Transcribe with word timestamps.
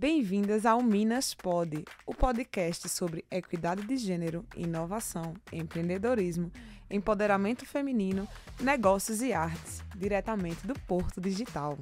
Bem-vindas 0.00 0.64
ao 0.64 0.80
Minas 0.80 1.34
Pod, 1.34 1.84
o 2.06 2.14
podcast 2.14 2.88
sobre 2.88 3.24
equidade 3.28 3.82
de 3.82 3.96
gênero, 3.96 4.46
inovação, 4.54 5.34
empreendedorismo, 5.52 6.52
empoderamento 6.88 7.66
feminino, 7.66 8.28
negócios 8.60 9.20
e 9.22 9.32
artes, 9.32 9.82
diretamente 9.96 10.64
do 10.64 10.78
Porto 10.86 11.20
Digital. 11.20 11.76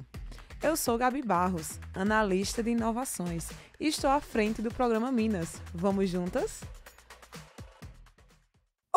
Eu 0.63 0.75
sou 0.75 0.97
Gabi 0.97 1.21
Barros, 1.21 1.79
analista 1.93 2.63
de 2.63 2.71
inovações, 2.71 3.51
e 3.79 3.85
estou 3.85 4.09
à 4.09 4.19
frente 4.19 4.63
do 4.63 4.73
programa 4.73 5.11
Minas. 5.11 5.61
Vamos 5.71 6.09
juntas? 6.09 6.61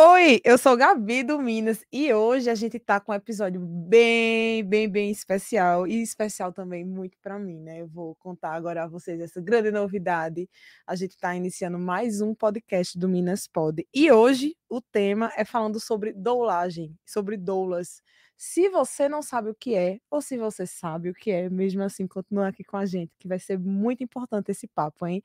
Oi, 0.02 0.40
eu 0.44 0.56
sou 0.56 0.78
Gabi 0.78 1.22
do 1.22 1.38
Minas 1.38 1.84
e 1.92 2.10
hoje 2.10 2.48
a 2.48 2.54
gente 2.54 2.78
tá 2.78 2.98
com 2.98 3.12
um 3.12 3.14
episódio 3.14 3.60
bem, 3.60 4.64
bem, 4.64 4.88
bem 4.88 5.10
especial 5.10 5.86
e 5.86 6.00
especial 6.00 6.54
também 6.54 6.86
muito 6.86 7.18
para 7.20 7.38
mim, 7.38 7.60
né? 7.60 7.82
Eu 7.82 7.86
vou 7.86 8.14
contar 8.16 8.54
agora 8.54 8.84
a 8.84 8.86
vocês 8.86 9.20
essa 9.20 9.42
grande 9.42 9.70
novidade. 9.70 10.48
A 10.86 10.96
gente 10.96 11.10
está 11.10 11.36
iniciando 11.36 11.78
mais 11.78 12.22
um 12.22 12.34
podcast 12.34 12.98
do 12.98 13.10
Minas 13.10 13.46
Pod 13.46 13.86
e 13.92 14.10
hoje 14.10 14.56
o 14.70 14.80
tema 14.80 15.30
é 15.36 15.44
falando 15.44 15.78
sobre 15.78 16.14
doulagem, 16.14 16.96
sobre 17.04 17.36
doulas. 17.36 18.02
Se 18.42 18.70
você 18.70 19.06
não 19.06 19.20
sabe 19.20 19.50
o 19.50 19.54
que 19.54 19.74
é, 19.74 20.00
ou 20.10 20.22
se 20.22 20.38
você 20.38 20.66
sabe 20.66 21.10
o 21.10 21.14
que 21.14 21.30
é, 21.30 21.50
mesmo 21.50 21.82
assim, 21.82 22.06
continua 22.06 22.48
aqui 22.48 22.64
com 22.64 22.78
a 22.78 22.86
gente, 22.86 23.12
que 23.18 23.28
vai 23.28 23.38
ser 23.38 23.58
muito 23.58 24.02
importante 24.02 24.50
esse 24.50 24.66
papo, 24.66 25.06
hein? 25.06 25.22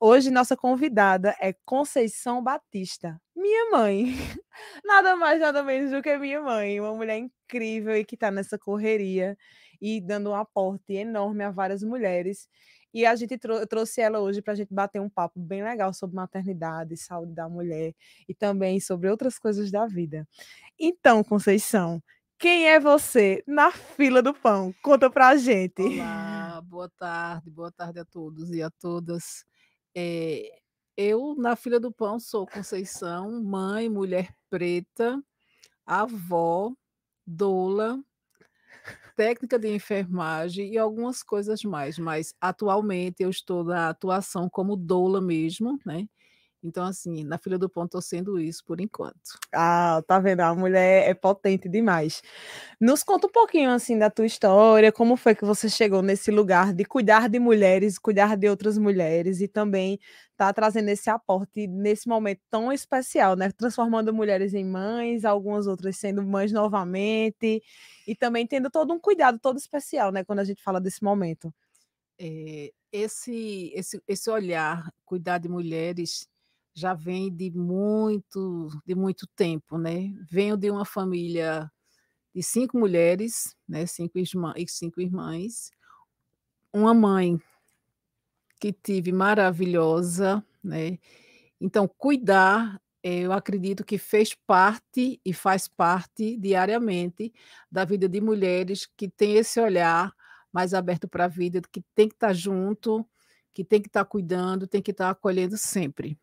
Hoje, 0.00 0.30
nossa 0.30 0.56
convidada 0.56 1.36
é 1.40 1.52
Conceição 1.66 2.42
Batista, 2.42 3.20
minha 3.36 3.70
mãe. 3.70 4.06
Nada 4.82 5.14
mais, 5.14 5.40
nada 5.40 5.62
menos 5.62 5.90
do 5.90 6.00
que 6.02 6.16
minha 6.16 6.40
mãe, 6.40 6.80
uma 6.80 6.94
mulher 6.94 7.18
incrível 7.18 7.94
e 7.96 8.02
que 8.04 8.14
está 8.14 8.30
nessa 8.30 8.58
correria 8.58 9.36
e 9.80 10.00
dando 10.00 10.30
um 10.30 10.34
aporte 10.34 10.94
enorme 10.94 11.44
a 11.44 11.50
várias 11.50 11.82
mulheres. 11.82 12.48
E 12.94 13.04
a 13.04 13.14
gente 13.14 13.36
trou 13.36 13.66
trouxe 13.66 14.00
ela 14.00 14.20
hoje 14.20 14.40
para 14.40 14.54
a 14.54 14.56
gente 14.56 14.72
bater 14.72 15.00
um 15.02 15.10
papo 15.10 15.38
bem 15.38 15.62
legal 15.62 15.92
sobre 15.92 16.16
maternidade, 16.16 16.96
saúde 16.96 17.34
da 17.34 17.46
mulher 17.48 17.92
e 18.28 18.34
também 18.34 18.80
sobre 18.80 19.10
outras 19.10 19.38
coisas 19.38 19.70
da 19.70 19.86
vida. 19.86 20.26
Então, 20.78 21.22
Conceição, 21.24 22.02
quem 22.44 22.68
é 22.68 22.78
você 22.78 23.42
na 23.46 23.72
fila 23.72 24.20
do 24.20 24.34
pão? 24.34 24.74
Conta 24.82 25.08
pra 25.08 25.34
gente. 25.34 25.80
Olá, 25.80 26.60
boa 26.62 26.90
tarde, 26.90 27.50
boa 27.50 27.72
tarde 27.72 28.00
a 28.00 28.04
todos 28.04 28.50
e 28.50 28.60
a 28.60 28.68
todas. 28.68 29.46
É, 29.96 30.60
eu, 30.94 31.34
na 31.38 31.56
fila 31.56 31.80
do 31.80 31.90
pão, 31.90 32.20
sou 32.20 32.46
Conceição, 32.46 33.42
mãe, 33.42 33.88
mulher 33.88 34.28
preta, 34.50 35.24
avó, 35.86 36.70
doula, 37.26 37.98
técnica 39.16 39.58
de 39.58 39.74
enfermagem 39.74 40.70
e 40.70 40.76
algumas 40.76 41.22
coisas 41.22 41.62
mais, 41.64 41.98
mas 41.98 42.34
atualmente 42.38 43.22
eu 43.22 43.30
estou 43.30 43.64
na 43.64 43.88
atuação 43.88 44.50
como 44.50 44.76
doula 44.76 45.18
mesmo, 45.18 45.78
né? 45.86 46.06
Então, 46.64 46.84
assim, 46.86 47.22
na 47.24 47.36
fila 47.36 47.58
do 47.58 47.68
pão 47.68 47.84
estou 47.84 48.00
sendo 48.00 48.40
isso 48.40 48.64
por 48.64 48.80
enquanto. 48.80 49.38
Ah, 49.54 50.02
tá 50.06 50.18
vendo? 50.18 50.40
A 50.40 50.54
mulher 50.54 51.06
é 51.10 51.12
potente 51.12 51.68
demais. 51.68 52.22
Nos 52.80 53.02
conta 53.02 53.26
um 53.26 53.30
pouquinho, 53.30 53.70
assim, 53.70 53.98
da 53.98 54.08
tua 54.10 54.24
história, 54.26 54.90
como 54.90 55.14
foi 55.16 55.34
que 55.34 55.44
você 55.44 55.68
chegou 55.68 56.00
nesse 56.02 56.30
lugar 56.30 56.72
de 56.72 56.84
cuidar 56.86 57.28
de 57.28 57.38
mulheres, 57.38 57.98
cuidar 57.98 58.36
de 58.36 58.48
outras 58.48 58.78
mulheres 58.78 59.40
e 59.42 59.48
também 59.48 59.98
tá 60.38 60.52
trazendo 60.54 60.88
esse 60.88 61.10
aporte 61.10 61.66
nesse 61.66 62.08
momento 62.08 62.40
tão 62.50 62.72
especial, 62.72 63.36
né? 63.36 63.50
Transformando 63.52 64.12
mulheres 64.14 64.54
em 64.54 64.64
mães, 64.64 65.24
algumas 65.26 65.66
outras 65.66 65.96
sendo 65.98 66.22
mães 66.22 66.50
novamente 66.52 67.62
e 68.06 68.16
também 68.16 68.46
tendo 68.46 68.70
todo 68.70 68.92
um 68.94 68.98
cuidado 69.00 69.38
todo 69.38 69.58
especial, 69.58 70.10
né? 70.10 70.24
Quando 70.24 70.38
a 70.40 70.44
gente 70.44 70.62
fala 70.62 70.80
desse 70.80 71.02
momento. 71.04 71.52
É, 72.18 72.72
esse, 72.92 73.72
esse, 73.74 74.00
esse 74.06 74.30
olhar, 74.30 74.88
cuidar 75.04 75.38
de 75.38 75.48
mulheres 75.48 76.28
já 76.74 76.92
vem 76.94 77.34
de 77.34 77.50
muito, 77.52 78.68
de 78.84 78.94
muito 78.94 79.26
tempo, 79.36 79.78
né? 79.78 80.12
Venho 80.30 80.56
de 80.56 80.70
uma 80.70 80.84
família 80.84 81.70
de 82.34 82.42
cinco 82.42 82.78
mulheres, 82.78 83.56
né? 83.68 83.86
Cinco 83.86 84.18
irmãs, 84.18 84.72
cinco 84.72 85.00
irmãs, 85.00 85.70
uma 86.72 86.92
mãe 86.92 87.40
que 88.60 88.72
tive 88.72 89.12
maravilhosa, 89.12 90.44
né? 90.62 90.98
Então, 91.60 91.86
cuidar, 91.86 92.80
eu 93.02 93.32
acredito 93.32 93.84
que 93.84 93.98
fez 93.98 94.34
parte 94.34 95.20
e 95.24 95.32
faz 95.32 95.68
parte 95.68 96.36
diariamente 96.36 97.32
da 97.70 97.84
vida 97.84 98.08
de 98.08 98.20
mulheres 98.20 98.88
que 98.96 99.08
tem 99.08 99.36
esse 99.36 99.60
olhar 99.60 100.12
mais 100.52 100.74
aberto 100.74 101.06
para 101.08 101.26
a 101.26 101.28
vida, 101.28 101.60
que 101.70 101.82
tem 101.94 102.08
que 102.08 102.14
estar 102.14 102.32
junto, 102.32 103.06
que 103.52 103.64
tem 103.64 103.80
que 103.80 103.88
estar 103.88 104.04
cuidando, 104.04 104.66
tem 104.66 104.82
que 104.82 104.90
estar 104.90 105.10
acolhendo 105.10 105.56
sempre. 105.56 106.18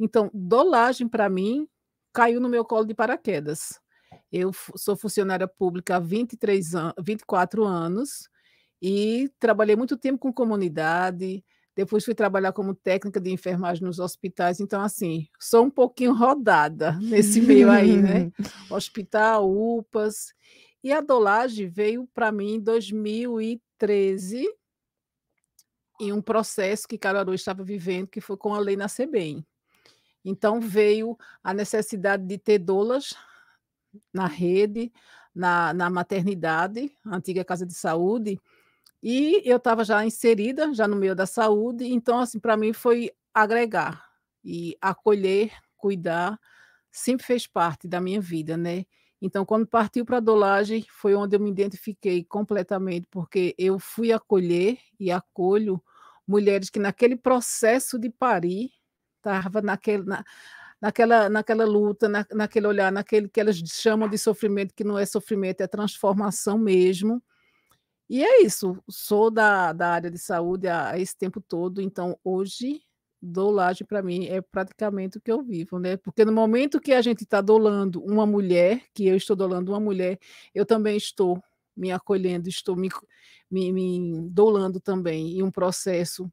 Então, 0.00 0.30
dolagem 0.32 1.06
para 1.06 1.28
mim 1.28 1.68
caiu 2.12 2.40
no 2.40 2.48
meu 2.48 2.64
colo 2.64 2.86
de 2.86 2.94
paraquedas. 2.94 3.78
Eu 4.32 4.50
sou 4.74 4.96
funcionária 4.96 5.46
pública 5.46 5.96
há 5.96 6.00
23 6.00 6.74
an 6.74 6.94
24 6.98 7.64
anos 7.64 8.28
e 8.80 9.30
trabalhei 9.38 9.76
muito 9.76 9.96
tempo 9.96 10.18
com 10.18 10.32
comunidade, 10.32 11.44
depois 11.76 12.04
fui 12.04 12.14
trabalhar 12.14 12.52
como 12.52 12.74
técnica 12.74 13.20
de 13.20 13.30
enfermagem 13.30 13.84
nos 13.84 13.98
hospitais, 13.98 14.58
então 14.58 14.80
assim, 14.80 15.28
sou 15.38 15.64
um 15.64 15.70
pouquinho 15.70 16.14
rodada 16.14 16.92
nesse 17.00 17.40
meio 17.40 17.70
aí, 17.70 17.96
né? 17.96 18.32
Hospital, 18.70 19.50
UPAs. 19.50 20.32
E 20.82 20.92
a 20.92 21.00
dolagem 21.00 21.68
veio 21.68 22.08
para 22.14 22.32
mim 22.32 22.54
em 22.54 22.60
2013, 22.60 24.48
em 26.00 26.12
um 26.12 26.22
processo 26.22 26.88
que 26.88 26.98
Caruaru 26.98 27.34
estava 27.34 27.62
vivendo, 27.62 28.08
que 28.08 28.20
foi 28.20 28.36
com 28.36 28.54
a 28.54 28.58
lei 28.58 28.76
Nascer 28.76 29.08
Bem. 29.08 29.46
Então 30.24 30.60
veio 30.60 31.16
a 31.42 31.54
necessidade 31.54 32.24
de 32.26 32.38
ter 32.38 32.58
doulas 32.58 33.14
na 34.12 34.26
rede, 34.26 34.92
na, 35.34 35.72
na 35.72 35.90
maternidade, 35.90 36.96
antiga 37.06 37.44
casa 37.44 37.66
de 37.66 37.74
saúde, 37.74 38.40
e 39.02 39.42
eu 39.44 39.56
estava 39.56 39.84
já 39.84 40.04
inserida, 40.04 40.74
já 40.74 40.86
no 40.86 40.96
meio 40.96 41.14
da 41.14 41.26
saúde, 41.26 41.86
então 41.86 42.18
assim, 42.18 42.38
para 42.38 42.56
mim 42.56 42.72
foi 42.72 43.10
agregar 43.32 44.04
e 44.44 44.76
acolher, 44.80 45.52
cuidar, 45.76 46.38
sempre 46.90 47.26
fez 47.26 47.46
parte 47.46 47.88
da 47.88 48.00
minha 48.00 48.20
vida, 48.20 48.56
né? 48.56 48.84
Então, 49.22 49.44
quando 49.44 49.66
partiu 49.66 50.04
para 50.04 50.16
a 50.16 50.20
dolagem, 50.20 50.84
foi 50.90 51.14
onde 51.14 51.36
eu 51.36 51.40
me 51.40 51.50
identifiquei 51.50 52.24
completamente, 52.24 53.06
porque 53.10 53.54
eu 53.58 53.78
fui 53.78 54.12
acolher 54.12 54.78
e 54.98 55.10
acolho 55.10 55.82
mulheres 56.26 56.70
que 56.70 56.78
naquele 56.78 57.16
processo 57.16 57.98
de 57.98 58.08
parir, 58.08 58.70
estava 59.20 59.60
naquele, 59.62 60.04
na, 60.04 60.24
naquela, 60.80 61.28
naquela 61.28 61.64
luta, 61.64 62.08
na, 62.08 62.26
naquele 62.32 62.66
olhar, 62.66 62.90
naquele 62.90 63.28
que 63.28 63.40
elas 63.40 63.56
chamam 63.56 64.08
de 64.08 64.18
sofrimento, 64.18 64.74
que 64.74 64.84
não 64.84 64.98
é 64.98 65.06
sofrimento, 65.06 65.60
é 65.60 65.66
transformação 65.66 66.58
mesmo. 66.58 67.22
E 68.08 68.24
é 68.24 68.42
isso, 68.42 68.76
sou 68.88 69.30
da, 69.30 69.72
da 69.72 69.90
área 69.90 70.10
de 70.10 70.18
saúde 70.18 70.66
há, 70.66 70.90
há 70.90 70.98
esse 70.98 71.16
tempo 71.16 71.40
todo, 71.40 71.80
então 71.80 72.18
hoje 72.24 72.82
dolagem 73.22 73.86
para 73.86 74.02
mim 74.02 74.26
é 74.26 74.40
praticamente 74.40 75.18
o 75.18 75.20
que 75.20 75.30
eu 75.30 75.42
vivo, 75.42 75.78
né? 75.78 75.96
Porque 75.96 76.24
no 76.24 76.32
momento 76.32 76.80
que 76.80 76.92
a 76.92 77.02
gente 77.02 77.22
está 77.22 77.40
dolando 77.40 78.02
uma 78.02 78.26
mulher, 78.26 78.82
que 78.94 79.06
eu 79.06 79.16
estou 79.16 79.36
dolando 79.36 79.72
uma 79.72 79.80
mulher, 79.80 80.18
eu 80.54 80.64
também 80.64 80.96
estou 80.96 81.40
me 81.76 81.92
acolhendo, 81.92 82.48
estou 82.48 82.74
me, 82.74 82.88
me, 83.50 83.72
me 83.72 84.28
dolando 84.30 84.80
também 84.80 85.38
em 85.38 85.42
um 85.42 85.50
processo 85.50 86.30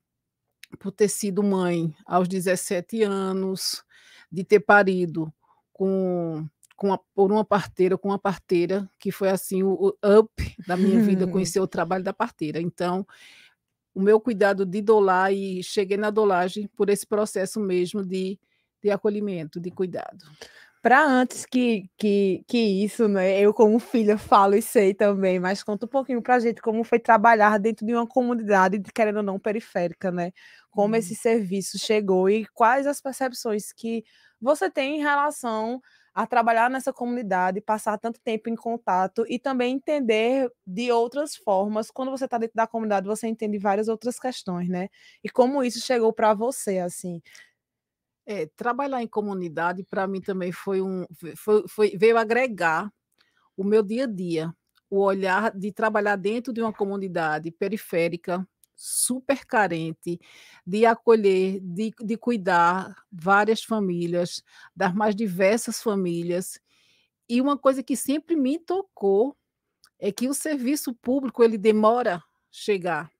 por 0.80 0.92
ter 0.92 1.08
sido 1.08 1.44
mãe 1.44 1.96
aos 2.06 2.28
17 2.28 3.04
anos, 3.04 3.84
de 4.32 4.44
ter 4.44 4.60
parido 4.60 5.34
com, 5.72 6.46
com 6.76 6.94
a, 6.94 7.00
por 7.16 7.32
uma 7.32 7.46
parteira, 7.46 7.98
com 7.98 8.10
uma 8.10 8.20
parteira, 8.20 8.90
que 9.00 9.12
foi 9.12 9.30
assim 9.30 9.64
o, 9.64 9.74
o 9.74 10.20
up 10.20 10.56
da 10.68 10.76
minha 10.76 11.02
vida, 11.02 11.28
conhecer 11.32 11.60
o 11.60 11.68
trabalho 11.68 12.04
da 12.04 12.14
parteira. 12.14 12.60
Então, 12.60 13.06
o 13.94 14.02
meu 14.02 14.20
cuidado 14.20 14.66
de 14.66 14.82
dolar 14.82 15.34
e 15.34 15.64
cheguei 15.64 15.98
na 15.98 16.10
dolagem 16.10 16.68
por 16.76 16.90
esse 16.90 17.06
processo 17.06 17.60
mesmo 17.60 18.06
de, 18.06 18.40
de 18.82 18.92
acolhimento, 18.92 19.60
de 19.60 19.72
cuidado 19.72 20.26
para 20.82 21.04
antes 21.06 21.46
que, 21.46 21.90
que, 21.98 22.44
que 22.48 22.58
isso, 22.58 23.08
né? 23.08 23.40
Eu, 23.40 23.54
como 23.54 23.80
filha, 23.80 24.18
falo 24.18 24.56
e 24.56 24.62
sei 24.62 24.94
também, 24.94 25.40
mas 25.40 25.64
conta 25.64 25.86
um 25.86 25.90
pouquinho 25.90 26.22
para 26.22 26.36
a 26.36 26.40
gente 26.40 26.62
como 26.62 26.84
foi 26.84 27.00
trabalhar 27.00 27.58
dentro 27.60 27.86
de 27.86 27.94
uma 27.94 28.08
comunidade, 28.08 28.80
querendo 28.94 29.18
ou 29.18 29.24
não, 29.24 29.40
periférica, 29.40 30.12
né? 30.12 30.32
Como 30.72 30.94
hum. 30.96 30.98
esse 30.98 31.16
serviço 31.16 31.78
chegou 31.80 32.30
e 32.30 32.46
quais 32.54 32.88
as 32.88 33.02
percepções 33.02 33.72
que 33.74 34.04
você 34.40 34.70
tem 34.70 34.98
em 34.98 35.00
relação 35.02 35.82
a 36.14 36.26
trabalhar 36.26 36.70
nessa 36.70 36.92
comunidade, 36.92 37.62
passar 37.62 37.98
tanto 38.00 38.20
tempo 38.22 38.50
em 38.50 38.56
contato 38.56 39.24
e 39.30 39.38
também 39.38 39.76
entender 39.76 40.50
de 40.66 40.92
outras 40.92 41.36
formas. 41.36 41.92
Quando 41.92 42.10
você 42.10 42.26
está 42.26 42.38
dentro 42.40 42.56
da 42.56 42.66
comunidade, 42.66 43.06
você 43.06 43.28
entende 43.28 43.58
várias 43.60 43.88
outras 43.88 44.20
questões, 44.20 44.68
né? 44.68 44.90
E 45.24 45.30
como 45.30 45.64
isso 45.64 45.80
chegou 45.80 46.12
para 46.12 46.34
você, 46.34 46.80
assim. 46.80 47.22
É, 48.30 48.46
trabalhar 48.46 49.02
em 49.02 49.08
comunidade 49.08 49.84
para 49.86 50.06
mim 50.06 50.20
também 50.20 50.52
foi 50.52 50.82
um 50.82 51.06
foi, 51.38 51.64
foi, 51.66 51.98
veio 51.98 52.18
agregar 52.18 52.92
o 53.56 53.64
meu 53.64 53.82
dia 53.82 54.04
a 54.04 54.08
dia, 54.08 54.54
o 54.90 55.00
olhar 55.00 55.52
de 55.58 55.72
trabalhar 55.72 56.18
dentro 56.18 56.52
de 56.52 56.62
uma 56.62 56.74
comunidade 56.74 57.50
periférica, 57.52 58.46
super 58.76 59.46
carente 59.46 60.20
de 60.66 60.86
acolher, 60.86 61.60
de, 61.62 61.94
de 62.00 62.18
cuidar 62.18 62.96
várias 63.12 63.64
famílias, 63.64 64.44
das 64.76 64.94
mais 64.94 65.16
diversas 65.16 65.82
famílias. 65.82 66.60
E 67.28 67.42
uma 67.42 67.58
coisa 67.58 67.82
que 67.82 67.96
sempre 67.96 68.36
me 68.36 68.60
tocou 68.60 69.36
é 70.00 70.12
que 70.12 70.28
o 70.28 70.34
serviço 70.34 70.94
público 70.94 71.44
ele 71.44 71.58
demora 71.58 72.24
chegar 72.52 73.12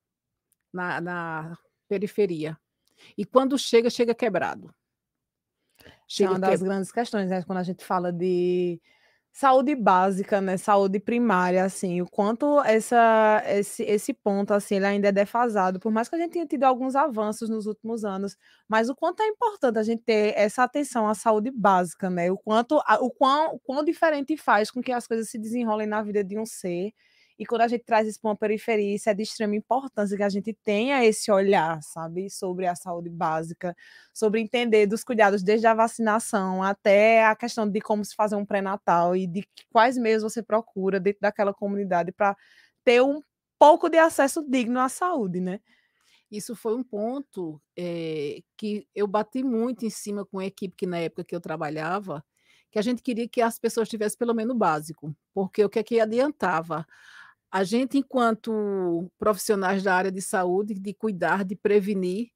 na, 0.72 1.02
na 1.02 1.58
periferia. 1.88 2.58
E 3.18 3.26
quando 3.26 3.58
chega, 3.58 3.90
chega 3.90 4.14
quebrado. 4.14 4.74
É 6.20 6.30
uma 6.30 6.40
das 6.40 6.62
grandes 6.62 6.92
questões, 6.92 7.30
né? 7.30 7.44
Quando 7.44 7.60
a 7.60 7.64
gente 7.64 7.84
fala 7.86 8.12
de 8.12 8.82
saúde 9.32 9.76
básica, 9.76 10.42
né, 10.42 10.58
saúde 10.58 11.00
primária, 11.00 11.64
assim, 11.64 12.02
o 12.02 12.08
quanto 12.10 12.60
essa, 12.64 13.44
esse, 13.48 13.84
esse 13.84 14.12
ponto, 14.14 14.52
assim, 14.54 14.78
ele 14.78 14.86
ainda 14.88 15.10
é 15.10 15.12
defasado, 15.12 15.80
por 15.80 15.92
mais 15.92 16.10
que 16.10 16.16
a 16.16 16.20
gente 16.20 16.32
tenha 16.32 16.48
tido 16.48 16.64
alguns 16.64 16.96
avanços 16.96 17.48
nos 17.48 17.68
últimos 17.68 18.04
anos, 18.04 18.36
mas 18.68 18.90
o 18.90 18.96
quanto 18.96 19.22
é 19.22 19.28
importante 19.28 19.78
a 19.78 19.84
gente 19.84 20.02
ter 20.04 20.34
essa 20.36 20.64
atenção 20.64 21.08
à 21.08 21.14
saúde 21.14 21.52
básica, 21.52 22.10
né, 22.10 22.32
o 22.32 22.38
quanto, 22.38 22.78
o 23.00 23.12
quão, 23.12 23.54
o 23.56 23.60
quão 23.60 23.84
diferente 23.86 24.36
faz 24.36 24.72
com 24.72 24.82
que 24.82 24.92
as 24.92 25.06
coisas 25.08 25.30
se 25.30 25.38
desenrolem 25.38 25.86
na 25.88 26.02
vida 26.02 26.24
de 26.24 26.40
um 26.40 26.46
ser, 26.46 26.92
e 27.40 27.46
quando 27.46 27.62
a 27.62 27.68
gente 27.68 27.84
traz 27.84 28.08
isso 28.08 28.20
para 28.20 28.30
uma 28.32 28.36
periferia, 28.38 28.96
isso 28.96 29.10
é 29.10 29.14
de 29.14 29.24
extrema 29.24 29.56
importância 29.56 30.18
que 30.18 30.24
a 30.24 30.30
gente 30.30 30.54
tenha 30.64 31.04
esse 31.06 31.32
olhar, 31.32 31.82
sabe, 31.84 32.30
sobre 32.30 32.66
a 32.68 32.76
saúde 32.76 33.10
básica, 33.10 33.76
sobre 34.14 34.42
entender 34.42 34.88
dos 34.88 35.04
cuidados 35.04 35.44
desde 35.44 35.68
a 35.68 35.74
vacinação 35.74 36.64
até 36.64 37.26
a 37.26 37.36
questão 37.36 37.70
de 37.70 37.80
como 37.82 38.04
se 38.04 38.16
fazer 38.16 38.36
um 38.36 38.46
pré-natal 38.46 39.16
e 39.16 39.28
de 39.28 39.48
quais 39.72 39.98
meios 39.98 40.24
você 40.24 40.42
procura 40.42 41.00
dentro 41.00 41.22
daquela 41.22 41.54
comunidade 41.54 42.12
para 42.12 42.36
ter 42.84 43.02
um 43.04 43.22
pouco 43.60 43.90
de 43.90 43.98
acesso 43.98 44.44
digno 44.48 44.80
à 44.80 44.90
saúde, 44.90 45.40
né? 45.40 45.60
Isso 46.32 46.56
foi 46.56 46.76
um 46.76 46.84
ponto 46.84 47.62
é, 47.78 48.40
que 48.58 48.88
eu 48.94 49.08
bati 49.08 49.44
muito 49.44 49.86
em 49.86 49.90
cima 49.90 50.26
com 50.26 50.40
a 50.40 50.46
equipe 50.46 50.76
que 50.76 50.86
na 50.86 50.98
época 51.00 51.24
que 51.24 51.36
eu 51.36 51.40
trabalhava, 51.42 52.24
que 52.72 52.78
a 52.80 52.82
gente 52.82 53.02
queria 53.02 53.28
que 53.30 53.42
as 53.42 53.58
pessoas 53.60 53.88
tivessem 53.90 54.18
pelo 54.18 54.34
menos 54.34 54.54
o 54.56 54.58
básico, 54.58 55.16
porque 55.34 55.64
o 55.64 55.70
que 55.70 55.80
é 55.80 55.84
que 55.84 56.00
adiantava? 56.00 56.86
A 57.52 57.64
gente, 57.64 57.98
enquanto 57.98 59.10
profissionais 59.18 59.84
da 59.84 59.96
área 59.96 60.12
de 60.12 60.22
saúde, 60.22 60.74
de 60.74 60.94
cuidar, 60.94 61.46
de 61.46 61.56
prevenir, 61.56 62.32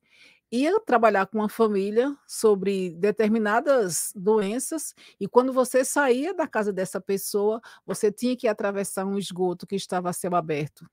ia 0.51 0.79
trabalhar 0.81 1.27
com 1.27 1.39
uma 1.39 1.49
família 1.49 2.15
sobre 2.27 2.91
determinadas 2.97 4.11
doenças 4.15 4.93
e 5.19 5.27
quando 5.27 5.53
você 5.53 5.85
saía 5.85 6.33
da 6.33 6.47
casa 6.47 6.73
dessa 6.73 6.99
pessoa, 6.99 7.61
você 7.85 8.11
tinha 8.11 8.35
que 8.35 8.47
atravessar 8.47 9.05
um 9.05 9.17
esgoto 9.17 9.65
que 9.65 9.75
estava 9.75 10.09
a 10.09 10.13
céu 10.13 10.35
aberto. 10.35 10.85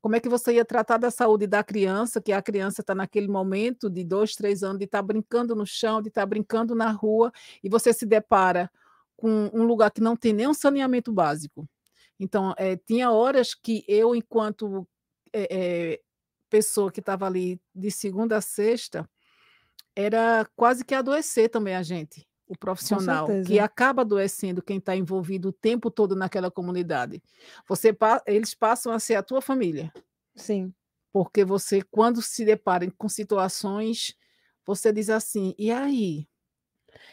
Como 0.00 0.16
é 0.16 0.20
que 0.20 0.28
você 0.28 0.54
ia 0.54 0.64
tratar 0.64 0.98
da 0.98 1.10
saúde 1.10 1.46
da 1.46 1.62
criança, 1.62 2.20
que 2.20 2.32
a 2.32 2.42
criança 2.42 2.80
está 2.80 2.94
naquele 2.94 3.28
momento 3.28 3.90
de 3.90 4.04
dois, 4.04 4.34
três 4.34 4.62
anos, 4.62 4.78
de 4.78 4.84
estar 4.84 4.98
tá 4.98 5.02
brincando 5.02 5.54
no 5.54 5.66
chão, 5.66 6.00
de 6.02 6.08
estar 6.08 6.22
tá 6.22 6.26
brincando 6.26 6.74
na 6.74 6.90
rua, 6.90 7.32
e 7.62 7.68
você 7.68 7.92
se 7.92 8.06
depara 8.06 8.70
com 9.16 9.50
um 9.52 9.64
lugar 9.64 9.90
que 9.90 10.00
não 10.00 10.16
tem 10.16 10.32
nenhum 10.32 10.54
saneamento 10.54 11.12
básico 11.12 11.68
então, 12.18 12.54
é, 12.56 12.76
tinha 12.76 13.10
horas 13.10 13.54
que 13.54 13.84
eu, 13.88 14.14
enquanto 14.14 14.86
é, 15.32 16.00
pessoa 16.48 16.90
que 16.90 17.00
estava 17.00 17.26
ali 17.26 17.60
de 17.74 17.90
segunda 17.90 18.36
a 18.36 18.40
sexta, 18.40 19.08
era 19.96 20.48
quase 20.56 20.84
que 20.84 20.94
adoecer 20.94 21.48
também 21.48 21.74
a 21.74 21.82
gente, 21.82 22.26
o 22.46 22.56
profissional, 22.56 23.26
que 23.44 23.58
acaba 23.58 24.02
adoecendo 24.02 24.62
quem 24.62 24.78
está 24.78 24.94
envolvido 24.94 25.48
o 25.48 25.52
tempo 25.52 25.90
todo 25.90 26.14
naquela 26.14 26.50
comunidade. 26.50 27.22
Você, 27.68 27.96
eles 28.26 28.54
passam 28.54 28.92
a 28.92 28.98
ser 28.98 29.16
a 29.16 29.22
tua 29.22 29.40
família. 29.40 29.92
Sim. 30.34 30.72
Porque 31.12 31.44
você, 31.44 31.82
quando 31.82 32.20
se 32.20 32.44
depara 32.44 32.88
com 32.98 33.08
situações, 33.08 34.14
você 34.66 34.92
diz 34.92 35.10
assim, 35.10 35.54
e 35.58 35.70
aí? 35.70 36.28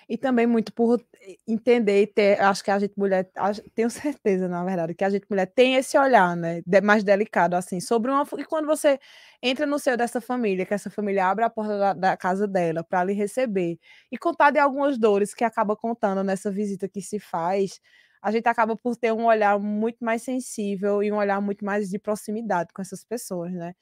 E 0.10 0.18
também 0.18 0.48
muito 0.48 0.74
por 0.74 1.02
entender 1.48 2.02
e 2.04 2.08
ter, 2.08 2.40
acho 2.42 2.64
que 2.64 2.72
a 2.72 2.80
gente 2.80 2.94
mulher, 2.98 3.30
tenho 3.76 3.90
certeza, 3.90 4.48
na 4.48 4.64
verdade, 4.64 4.94
que 4.96 5.04
a 5.04 5.10
gente 5.10 5.26
mulher 5.30 5.46
tem 5.48 5.76
esse 5.76 5.98
olhar, 5.98 6.36
né, 6.36 6.62
mais 6.84 7.04
delicado, 7.04 7.56
assim, 7.56 7.80
sobre 7.80 8.12
uma, 8.12 8.26
e 8.38 8.46
quando 8.46 8.66
você 8.68 9.00
entra 9.42 9.66
no 9.66 9.80
seio 9.80 9.98
dessa 9.98 10.22
família, 10.22 10.66
que 10.66 10.74
essa 10.74 10.90
família 10.90 11.28
abre 11.28 11.44
a 11.46 11.50
porta 11.50 11.78
da, 11.78 11.94
da 11.94 12.18
casa 12.18 12.48
dela 12.48 12.84
para 12.84 13.04
lhe 13.04 13.14
receber, 13.14 13.78
e 14.12 14.18
contar 14.18 14.52
de 14.52 14.60
algumas 14.60 14.98
dores 14.98 15.34
que 15.34 15.44
acaba 15.44 15.76
contando 15.76 16.24
nessa 16.24 16.52
visita 16.52 16.88
que 16.88 17.02
se 17.02 17.20
faz, 17.20 17.80
a 18.22 18.32
gente 18.32 18.48
acaba 18.48 18.76
por 18.76 18.96
ter 18.96 19.12
um 19.14 19.26
olhar 19.26 19.58
muito 19.60 19.98
mais 20.04 20.22
sensível 20.24 21.02
e 21.02 21.12
um 21.12 21.16
olhar 21.18 21.42
muito 21.42 21.66
mais 21.66 21.90
de 21.90 21.98
proximidade 22.00 22.70
com 22.74 22.82
essas 22.82 23.04
pessoas, 23.04 23.52
né? 23.52 23.74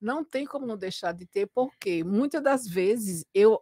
Não 0.00 0.24
tem 0.24 0.44
como 0.44 0.66
não 0.66 0.76
deixar 0.76 1.12
de 1.12 1.26
ter, 1.26 1.46
porque 1.46 2.04
muitas 2.04 2.42
das 2.42 2.66
vezes 2.66 3.24
eu, 3.32 3.60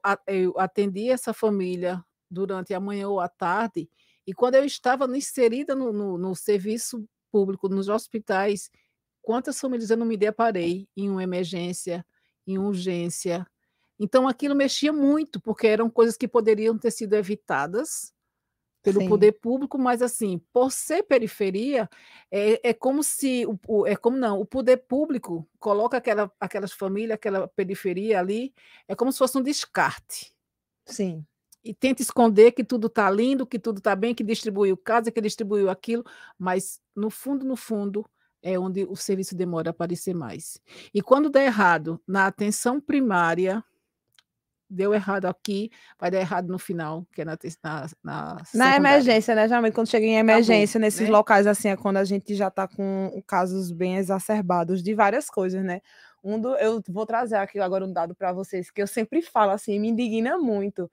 atendi 0.56 1.08
essa 1.08 1.32
família 1.32 2.04
durante 2.30 2.74
a 2.74 2.80
manhã 2.80 3.08
ou 3.08 3.20
a 3.20 3.28
tarde, 3.28 3.88
e 4.26 4.32
quando 4.32 4.56
eu 4.56 4.64
estava 4.64 5.04
inserida 5.16 5.74
no, 5.74 5.92
no, 5.92 6.18
no 6.18 6.34
serviço 6.34 7.06
público, 7.30 7.68
nos 7.68 7.88
hospitais, 7.88 8.70
quantas 9.22 9.60
famílias 9.60 9.90
eu 9.90 9.96
não 9.96 10.06
me 10.06 10.16
deparei 10.16 10.88
em 10.96 11.10
uma 11.10 11.22
emergência, 11.22 12.04
em 12.46 12.58
urgência. 12.58 13.46
Então 13.98 14.26
aquilo 14.26 14.54
mexia 14.54 14.92
muito, 14.92 15.40
porque 15.40 15.66
eram 15.66 15.88
coisas 15.88 16.16
que 16.16 16.26
poderiam 16.26 16.76
ter 16.78 16.90
sido 16.90 17.14
evitadas 17.14 18.12
pelo 18.84 19.00
Sim. 19.00 19.08
poder 19.08 19.32
público, 19.32 19.78
mas 19.78 20.02
assim, 20.02 20.38
por 20.52 20.70
ser 20.70 21.04
periferia, 21.04 21.88
é, 22.30 22.68
é 22.68 22.74
como 22.74 23.02
se 23.02 23.46
o, 23.46 23.86
é 23.86 23.96
como 23.96 24.14
não, 24.18 24.38
o 24.38 24.44
poder 24.44 24.76
público 24.76 25.48
coloca 25.58 25.96
aquela, 25.96 26.30
aquelas 26.38 26.70
famílias, 26.70 27.12
aquela 27.12 27.48
periferia 27.48 28.20
ali, 28.20 28.54
é 28.86 28.94
como 28.94 29.10
se 29.10 29.18
fosse 29.18 29.38
um 29.38 29.42
descarte. 29.42 30.34
Sim. 30.84 31.24
E 31.64 31.72
tenta 31.72 32.02
esconder 32.02 32.52
que 32.52 32.62
tudo 32.62 32.88
está 32.88 33.10
lindo, 33.10 33.46
que 33.46 33.58
tudo 33.58 33.78
está 33.78 33.96
bem, 33.96 34.14
que 34.14 34.22
distribuiu 34.22 34.76
casa, 34.76 35.10
que 35.10 35.20
distribuiu 35.22 35.70
aquilo, 35.70 36.04
mas 36.38 36.78
no 36.94 37.08
fundo, 37.08 37.42
no 37.42 37.56
fundo, 37.56 38.04
é 38.42 38.58
onde 38.58 38.84
o 38.84 38.94
serviço 38.94 39.34
demora 39.34 39.70
a 39.70 39.72
aparecer 39.72 40.14
mais. 40.14 40.60
E 40.92 41.00
quando 41.00 41.30
dá 41.30 41.42
errado 41.42 41.98
na 42.06 42.26
atenção 42.26 42.78
primária, 42.78 43.64
deu 44.74 44.92
errado 44.92 45.26
aqui, 45.26 45.70
vai 45.98 46.10
dar 46.10 46.18
errado 46.18 46.48
no 46.48 46.58
final, 46.58 47.06
que 47.12 47.22
é 47.22 47.24
na 47.24 47.38
na, 47.62 47.86
na, 48.02 48.42
na 48.54 48.76
emergência, 48.76 49.34
né? 49.34 49.48
Geralmente 49.48 49.74
quando 49.74 49.88
chega 49.88 50.04
em 50.04 50.16
emergência, 50.16 50.78
nesses 50.78 51.08
né? 51.08 51.10
locais 51.10 51.46
assim, 51.46 51.68
é 51.68 51.76
quando 51.76 51.98
a 51.98 52.04
gente 52.04 52.34
já 52.34 52.48
está 52.48 52.66
com 52.66 53.22
casos 53.26 53.70
bem 53.70 53.96
exacerbados 53.96 54.82
de 54.82 54.94
várias 54.94 55.30
coisas, 55.30 55.64
né? 55.64 55.80
Um 56.22 56.40
do, 56.40 56.56
eu 56.56 56.82
vou 56.88 57.04
trazer 57.04 57.36
aqui 57.36 57.60
agora 57.60 57.84
um 57.84 57.92
dado 57.92 58.14
para 58.14 58.32
vocês 58.32 58.70
que 58.70 58.80
eu 58.80 58.86
sempre 58.86 59.20
falo 59.20 59.52
assim, 59.52 59.78
me 59.78 59.88
indigna 59.88 60.38
muito. 60.38 60.90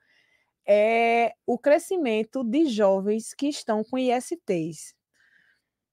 É 0.66 1.32
o 1.46 1.58
crescimento 1.58 2.44
de 2.44 2.66
jovens 2.66 3.34
que 3.34 3.48
estão 3.48 3.82
com 3.82 3.98
ISTs. 3.98 4.94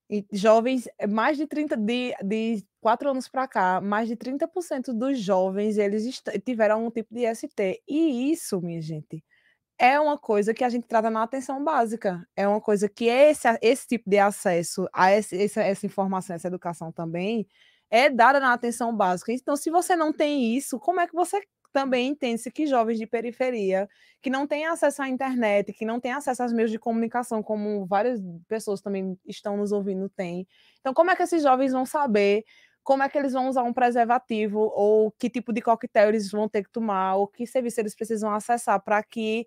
E 0.09 0.25
jovens, 0.31 0.87
mais 1.09 1.37
de 1.37 1.45
30 1.45 1.77
de, 1.77 2.15
de 2.23 2.65
quatro 2.81 3.09
anos 3.09 3.27
para 3.27 3.47
cá, 3.47 3.79
mais 3.79 4.07
de 4.07 4.15
30% 4.15 4.91
dos 4.93 5.19
jovens 5.19 5.77
eles 5.77 6.21
tiveram 6.43 6.85
um 6.85 6.91
tipo 6.91 7.13
de 7.13 7.25
ST. 7.35 7.81
E 7.87 8.31
isso, 8.31 8.59
minha 8.59 8.81
gente, 8.81 9.23
é 9.77 9.99
uma 9.99 10.17
coisa 10.17 10.53
que 10.53 10.63
a 10.63 10.69
gente 10.69 10.87
trata 10.87 11.09
na 11.09 11.23
atenção 11.23 11.63
básica. 11.63 12.27
É 12.35 12.47
uma 12.47 12.61
coisa 12.61 12.89
que 12.89 13.05
esse, 13.05 13.47
esse 13.61 13.87
tipo 13.87 14.09
de 14.09 14.19
acesso 14.19 14.87
a 14.93 15.11
esse, 15.11 15.41
essa, 15.41 15.61
essa 15.61 15.85
informação, 15.85 16.35
essa 16.35 16.47
educação 16.47 16.91
também, 16.91 17.47
é 17.89 18.09
dada 18.09 18.39
na 18.39 18.53
atenção 18.53 18.95
básica. 18.95 19.31
Então, 19.31 19.55
se 19.55 19.69
você 19.71 19.95
não 19.95 20.13
tem 20.13 20.55
isso, 20.55 20.79
como 20.79 20.99
é 20.99 21.07
que 21.07 21.13
você 21.15 21.41
também 21.71 22.07
entende-se 22.09 22.51
que 22.51 22.67
jovens 22.67 22.97
de 22.97 23.05
periferia, 23.07 23.87
que 24.21 24.29
não 24.29 24.47
têm 24.47 24.65
acesso 24.65 25.01
à 25.01 25.09
internet, 25.09 25.73
que 25.73 25.85
não 25.85 25.99
têm 25.99 26.11
acesso 26.11 26.43
aos 26.43 26.53
meios 26.53 26.71
de 26.71 26.79
comunicação, 26.79 27.43
como 27.43 27.85
várias 27.85 28.19
pessoas 28.47 28.81
também 28.81 29.17
estão 29.25 29.57
nos 29.57 29.71
ouvindo 29.71 30.09
têm. 30.09 30.47
Então, 30.79 30.93
como 30.93 31.11
é 31.11 31.15
que 31.15 31.23
esses 31.23 31.43
jovens 31.43 31.71
vão 31.71 31.85
saber 31.85 32.43
como 32.83 33.03
é 33.03 33.09
que 33.09 33.17
eles 33.17 33.33
vão 33.33 33.47
usar 33.47 33.63
um 33.63 33.73
preservativo, 33.73 34.59
ou 34.73 35.11
que 35.11 35.29
tipo 35.29 35.53
de 35.53 35.61
coquetel 35.61 36.09
eles 36.09 36.31
vão 36.31 36.49
ter 36.49 36.63
que 36.63 36.71
tomar, 36.71 37.15
ou 37.15 37.27
que 37.27 37.45
serviço 37.45 37.79
eles 37.79 37.95
precisam 37.95 38.33
acessar 38.33 38.81
para 38.83 39.03
que 39.03 39.45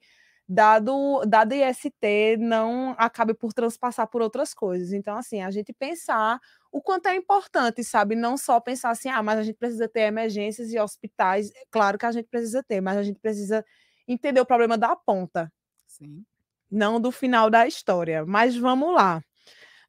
dado 0.49 1.23
dado 1.27 1.55
IST 1.55 2.37
não 2.39 2.95
acabe 2.99 3.35
por 3.35 3.53
transpassar 3.53 4.09
por 4.09 4.23
outras 4.23 4.55
coisas. 4.55 4.93
Então, 4.93 5.17
assim, 5.17 5.43
a 5.43 5.51
gente 5.51 5.73
pensar 5.73 6.39
o 6.71 6.81
quanto 6.83 7.07
é 7.09 7.17
importante, 7.17 7.85
sabe? 7.85 8.15
Não 8.17 8.37
só 8.37 8.61
pensar 8.61 8.91
assim, 8.91 9.09
ah, 9.09 9.23
mas 9.23 9.39
a 9.39 9.43
gente 9.43 9.57
precisa 9.59 9.89
ter 9.89 10.03
emergências 10.03 10.73
e 10.73 10.79
hospitais. 10.79 11.51
Claro 11.71 11.99
que 11.99 12.07
a 12.07 12.13
gente 12.13 12.29
precisa 12.29 12.63
ter, 12.63 12.81
mas 12.81 12.97
a 12.97 13.03
gente 13.03 13.21
precisa 13.21 13.65
entender 14.09 14.41
o 14.41 14.47
problema 14.47 14.77
da 14.79 14.97
ponta. 14.97 15.53
Sim. 15.87 16.25
Não 16.71 17.01
do 17.01 17.13
final 17.13 17.51
da 17.51 17.67
história. 17.67 18.25
Mas 18.27 18.57
vamos 18.57 18.95
lá. 18.95 19.23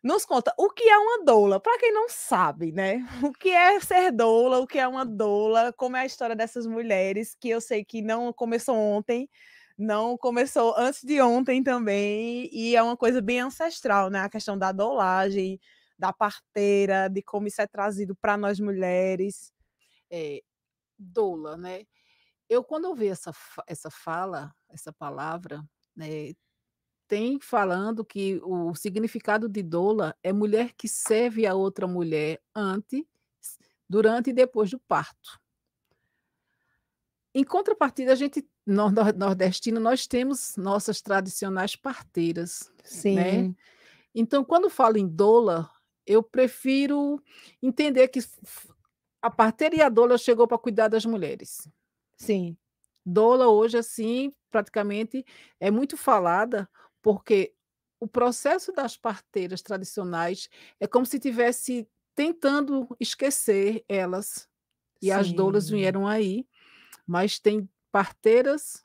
Nos 0.04 0.26
conta 0.26 0.54
o 0.58 0.70
que 0.70 0.84
é 0.84 0.98
uma 0.98 1.24
doula, 1.24 1.62
para 1.62 1.80
quem 1.80 1.94
não 1.94 2.10
sabe, 2.10 2.74
né? 2.74 3.06
O 3.24 3.32
que 3.32 3.50
é 3.50 3.80
ser 3.80 4.12
doula, 4.12 4.60
o 4.60 4.68
que 4.68 4.78
é 4.78 4.86
uma 4.88 5.06
doula, 5.06 5.72
como 5.74 5.96
é 5.96 6.02
a 6.02 6.06
história 6.06 6.36
dessas 6.36 6.68
mulheres, 6.68 7.36
que 7.40 7.50
eu 7.50 7.62
sei 7.62 7.86
que 7.86 8.02
não 8.02 8.34
começou 8.34 8.76
ontem, 8.76 9.30
não 9.78 10.18
começou 10.18 10.76
antes 10.78 11.04
de 11.04 11.22
ontem 11.22 11.64
também, 11.64 12.50
e 12.52 12.76
é 12.76 12.84
uma 12.84 12.98
coisa 12.98 13.22
bem 13.22 13.40
ancestral, 13.42 14.10
né? 14.10 14.20
A 14.22 14.30
questão 14.30 14.58
da 14.58 14.72
doulagem, 14.72 15.60
da 15.98 16.14
parteira, 16.14 17.08
de 17.10 17.22
como 17.24 17.48
isso 17.48 17.62
é 17.62 17.68
trazido 17.68 18.16
para 18.16 18.38
nós 18.38 18.60
mulheres. 18.60 19.52
é, 20.12 20.42
doula, 21.00 21.58
né? 21.58 21.86
Eu 22.50 22.64
quando 22.64 22.86
ouvi 22.88 23.08
essa 23.10 23.34
essa 23.68 23.90
fala, 23.92 24.54
essa 24.70 24.94
palavra, 24.94 25.64
né, 25.96 26.34
tem 27.08 27.40
falando 27.42 28.06
que 28.06 28.40
o 28.44 28.76
significado 28.76 29.50
de 29.50 29.64
doula 29.64 30.16
é 30.24 30.34
mulher 30.34 30.74
que 30.76 30.88
serve 30.88 31.46
a 31.48 31.56
outra 31.56 31.88
mulher 31.88 32.42
antes, 32.56 33.04
durante 33.90 34.32
e 34.32 34.34
depois 34.34 34.72
do 34.72 34.80
parto. 34.80 35.40
Em 37.36 37.44
contrapartida, 37.44 38.12
a 38.14 38.16
gente, 38.16 38.48
nordestino, 38.66 39.80
nós 39.80 40.08
temos 40.08 40.56
nossas 40.58 41.02
tradicionais 41.02 41.76
parteiras, 41.76 42.72
né? 42.78 42.84
Sim. 42.84 43.16
né? 43.16 43.56
Então, 44.16 44.44
quando 44.44 44.70
falo 44.70 44.98
em 44.98 45.08
doula, 45.08 45.70
eu 46.06 46.22
prefiro 46.22 47.22
entender 47.62 48.08
que 48.08 48.20
a 49.22 49.30
parteira 49.30 49.76
e 49.76 49.82
a 49.82 49.90
doula 49.90 50.18
chegou 50.18 50.48
para 50.48 50.58
cuidar 50.58 50.88
das 50.88 51.06
mulheres. 51.06 51.68
Sim. 52.18 52.58
Doula 53.06 53.48
hoje, 53.48 53.78
assim, 53.78 54.34
praticamente 54.52 55.26
é 55.60 55.72
muito 55.72 55.98
falada, 55.98 56.70
porque 57.02 57.54
o 58.00 58.08
processo 58.08 58.72
das 58.72 58.98
parteiras 58.98 59.62
tradicionais 59.62 60.50
é 60.80 60.88
como 60.88 61.06
se 61.06 61.20
tivesse 61.20 61.88
tentando 62.14 62.88
esquecer 63.00 63.84
elas. 63.88 64.48
E 65.02 65.12
as 65.12 65.34
doulas 65.34 65.66
Sim. 65.66 65.78
vieram 65.78 66.08
aí, 66.08 66.48
mas 67.06 67.40
tem 67.40 67.68
parteiras 67.94 68.84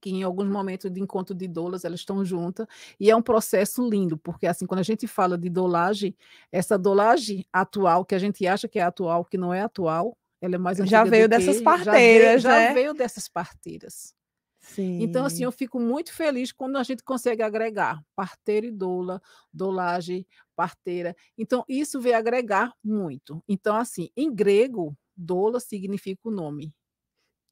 que 0.00 0.10
em 0.10 0.22
alguns 0.22 0.48
momentos 0.48 0.90
de 0.90 1.00
encontro 1.00 1.34
de 1.34 1.48
doulas 1.48 1.84
elas 1.84 2.00
estão 2.00 2.24
juntas 2.24 2.66
e 2.98 3.10
é 3.10 3.16
um 3.16 3.22
processo 3.22 3.88
lindo, 3.88 4.16
porque 4.18 4.46
assim, 4.46 4.66
quando 4.66 4.80
a 4.80 4.84
gente 4.84 5.06
fala 5.06 5.36
de 5.36 5.48
dolagem, 5.50 6.14
essa 6.52 6.78
dolagem 6.78 7.44
atual, 7.52 8.04
que 8.04 8.14
a 8.14 8.18
gente 8.18 8.46
acha 8.46 8.68
que 8.68 8.78
é 8.78 8.82
atual, 8.82 9.24
que 9.24 9.36
não 9.38 9.52
é 9.52 9.62
atual, 9.62 10.16
ela 10.40 10.54
é 10.54 10.58
mais 10.58 10.78
Já 10.78 11.02
veio 11.04 11.28
dessas 11.28 11.58
que, 11.58 11.64
já 11.64 11.70
veio, 11.72 11.84
parteiras, 11.84 12.42
já 12.42 12.50
né? 12.50 12.74
veio 12.74 12.94
dessas 12.94 13.28
parteiras. 13.28 14.14
Então, 14.78 15.24
assim, 15.24 15.38
Sim. 15.38 15.44
eu 15.44 15.52
fico 15.52 15.80
muito 15.80 16.12
feliz 16.12 16.52
quando 16.52 16.76
a 16.76 16.82
gente 16.82 17.02
consegue 17.02 17.42
agregar 17.42 18.02
parteira 18.14 18.66
e 18.66 18.70
doula, 18.70 19.20
dolagem, 19.52 20.26
parteira. 20.54 21.16
Então, 21.36 21.64
isso 21.68 22.00
veio 22.00 22.16
agregar 22.16 22.72
muito. 22.84 23.42
Então, 23.48 23.74
assim, 23.74 24.10
em 24.16 24.32
grego, 24.32 24.96
doula 25.16 25.58
significa 25.60 26.20
o 26.24 26.30
nome. 26.30 26.72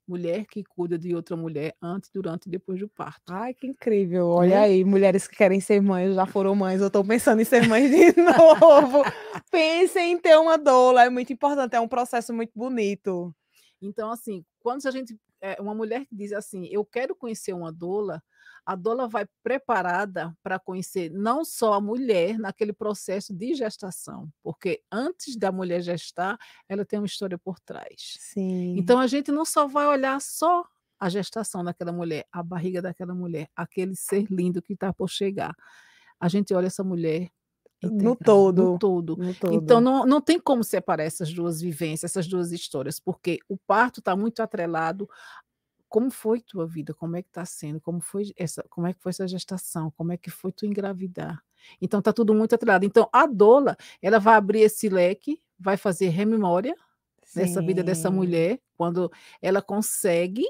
Mulher 0.09 0.47
que 0.47 0.65
cuida 0.65 0.99
de 0.99 1.15
outra 1.15 1.37
mulher 1.37 1.75
antes, 1.83 2.11
durante 2.11 2.47
e 2.47 2.51
depois 2.51 2.81
do 2.81 2.89
parto. 2.89 3.23
Ai, 3.31 3.53
que 3.53 3.67
incrível. 3.67 4.29
Olha 4.29 4.57
Né? 4.57 4.63
aí, 4.63 4.85
mulheres 4.85 5.29
que 5.29 5.37
querem 5.37 5.61
ser 5.61 5.83
mães, 5.83 6.15
já 6.15 6.25
foram 6.25 6.55
mães, 6.55 6.81
ou 6.81 6.87
estão 6.87 7.05
pensando 7.07 7.43
em 7.43 7.45
ser 7.45 7.69
mães 7.69 7.91
de 7.91 8.15
novo. 8.21 9.03
Pensem 9.51 10.13
em 10.13 10.19
ter 10.19 10.37
uma 10.39 10.57
doula, 10.57 11.05
é 11.05 11.11
muito 11.11 11.33
importante, 11.33 11.77
é 11.77 11.81
um 11.81 11.89
processo 11.89 12.33
muito 12.33 12.53
bonito. 12.55 13.35
Então, 13.81 14.11
assim, 14.11 14.45
quando 14.61 14.87
a 14.87 14.91
gente. 14.91 15.19
É, 15.41 15.57
uma 15.61 15.73
mulher 15.73 16.05
que 16.05 16.17
diz 16.17 16.33
assim, 16.33 16.67
eu 16.67 16.85
quero 16.85 17.15
conhecer 17.15 17.53
uma 17.53 17.73
doula, 17.73 18.21
a 18.67 18.75
doula 18.75 19.07
vai 19.07 19.25
preparada 19.41 20.37
para 20.43 20.59
conhecer 20.59 21.13
não 21.13 21.45
só 21.45 21.75
a 21.75 21.81
mulher 21.81 22.37
naquele 22.41 22.73
processo 22.73 23.33
de 23.33 23.55
gestação, 23.55 24.29
porque 24.43 24.83
antes 24.91 25.37
da 25.37 25.53
mulher 25.53 25.81
gestar, 25.81 26.37
ela 26.69 26.85
tem 26.85 26.99
uma 26.99 27.07
história 27.07 27.39
por 27.39 27.61
trás. 27.61 28.17
Sim. 28.19 28.75
Então 28.77 28.99
a 28.99 29.07
gente 29.07 29.31
não 29.31 29.45
só 29.45 29.69
vai 29.69 29.87
olhar 29.87 30.21
só 30.21 30.65
a 30.99 31.09
gestação 31.09 31.63
daquela 31.63 31.93
mulher, 31.93 32.27
a 32.33 32.43
barriga 32.43 32.83
daquela 32.83 33.15
mulher, 33.15 33.49
aquele 33.55 33.95
ser 33.95 34.27
lindo 34.29 34.61
que 34.61 34.73
está 34.73 34.93
por 34.93 35.09
chegar. 35.09 35.55
A 36.21 36.29
gente 36.29 36.53
olha 36.53 36.67
essa 36.67 36.83
mulher 36.83 37.31
no 37.83 38.17
todo. 38.17 38.73
no 38.73 38.79
todo. 38.79 39.17
No 39.17 39.35
todo. 39.35 39.55
Então 39.55 39.81
não, 39.81 40.05
não 40.05 40.21
tem 40.21 40.39
como 40.41 40.65
separar 40.65 41.05
essas 41.05 41.33
duas 41.33 41.61
vivências, 41.61 42.11
essas 42.11 42.27
duas 42.27 42.51
histórias, 42.53 42.99
porque 42.99 43.39
o 43.49 43.57
parto 43.57 44.01
está 44.01 44.17
muito 44.17 44.41
atrelado. 44.41 45.09
Como 45.89 46.11
foi 46.11 46.41
tua 46.41 46.67
vida? 46.67 46.93
Como 46.93 47.17
é 47.17 47.23
que 47.23 47.29
está 47.29 47.45
sendo? 47.45 47.81
Como 47.81 48.01
foi 48.01 48.33
essa? 48.37 48.63
Como 48.69 48.87
é 48.87 48.93
que 48.93 49.01
foi 49.01 49.11
essa 49.11 49.27
gestação? 49.27 49.91
Como 49.97 50.13
é 50.13 50.17
que 50.17 50.31
foi 50.31 50.53
tu 50.53 50.67
engravidar? 50.67 51.43
Então 51.81 52.01
está 52.01 52.13
tudo 52.13 52.35
muito 52.35 52.55
atrelado. 52.55 52.85
Então 52.85 53.09
a 53.13 53.27
doula 53.27 53.77
ela 54.03 54.19
vai 54.19 54.35
abrir 54.35 54.61
esse 54.61 54.89
leque, 54.89 55.41
vai 55.59 55.77
fazer 55.77 56.09
rememória 56.09 56.75
nessa 57.35 57.61
vida 57.61 57.83
dessa 57.83 58.11
mulher, 58.11 58.59
quando 58.77 59.11
ela 59.43 59.61
consegue 59.61 60.47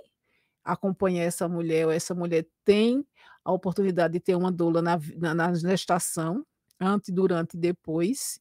acompanhar 0.64 1.24
essa 1.24 1.48
mulher, 1.48 1.86
ou 1.86 1.92
essa 1.92 2.14
mulher 2.14 2.46
tem 2.64 3.04
a 3.44 3.52
oportunidade 3.52 4.12
de 4.12 4.20
ter 4.20 4.36
uma 4.36 4.52
doula 4.52 4.82
na, 4.82 4.98
na, 5.16 5.34
na 5.34 5.54
gestação, 5.54 6.44
antes, 6.80 7.12
durante 7.12 7.54
e 7.56 7.60
depois, 7.60 8.40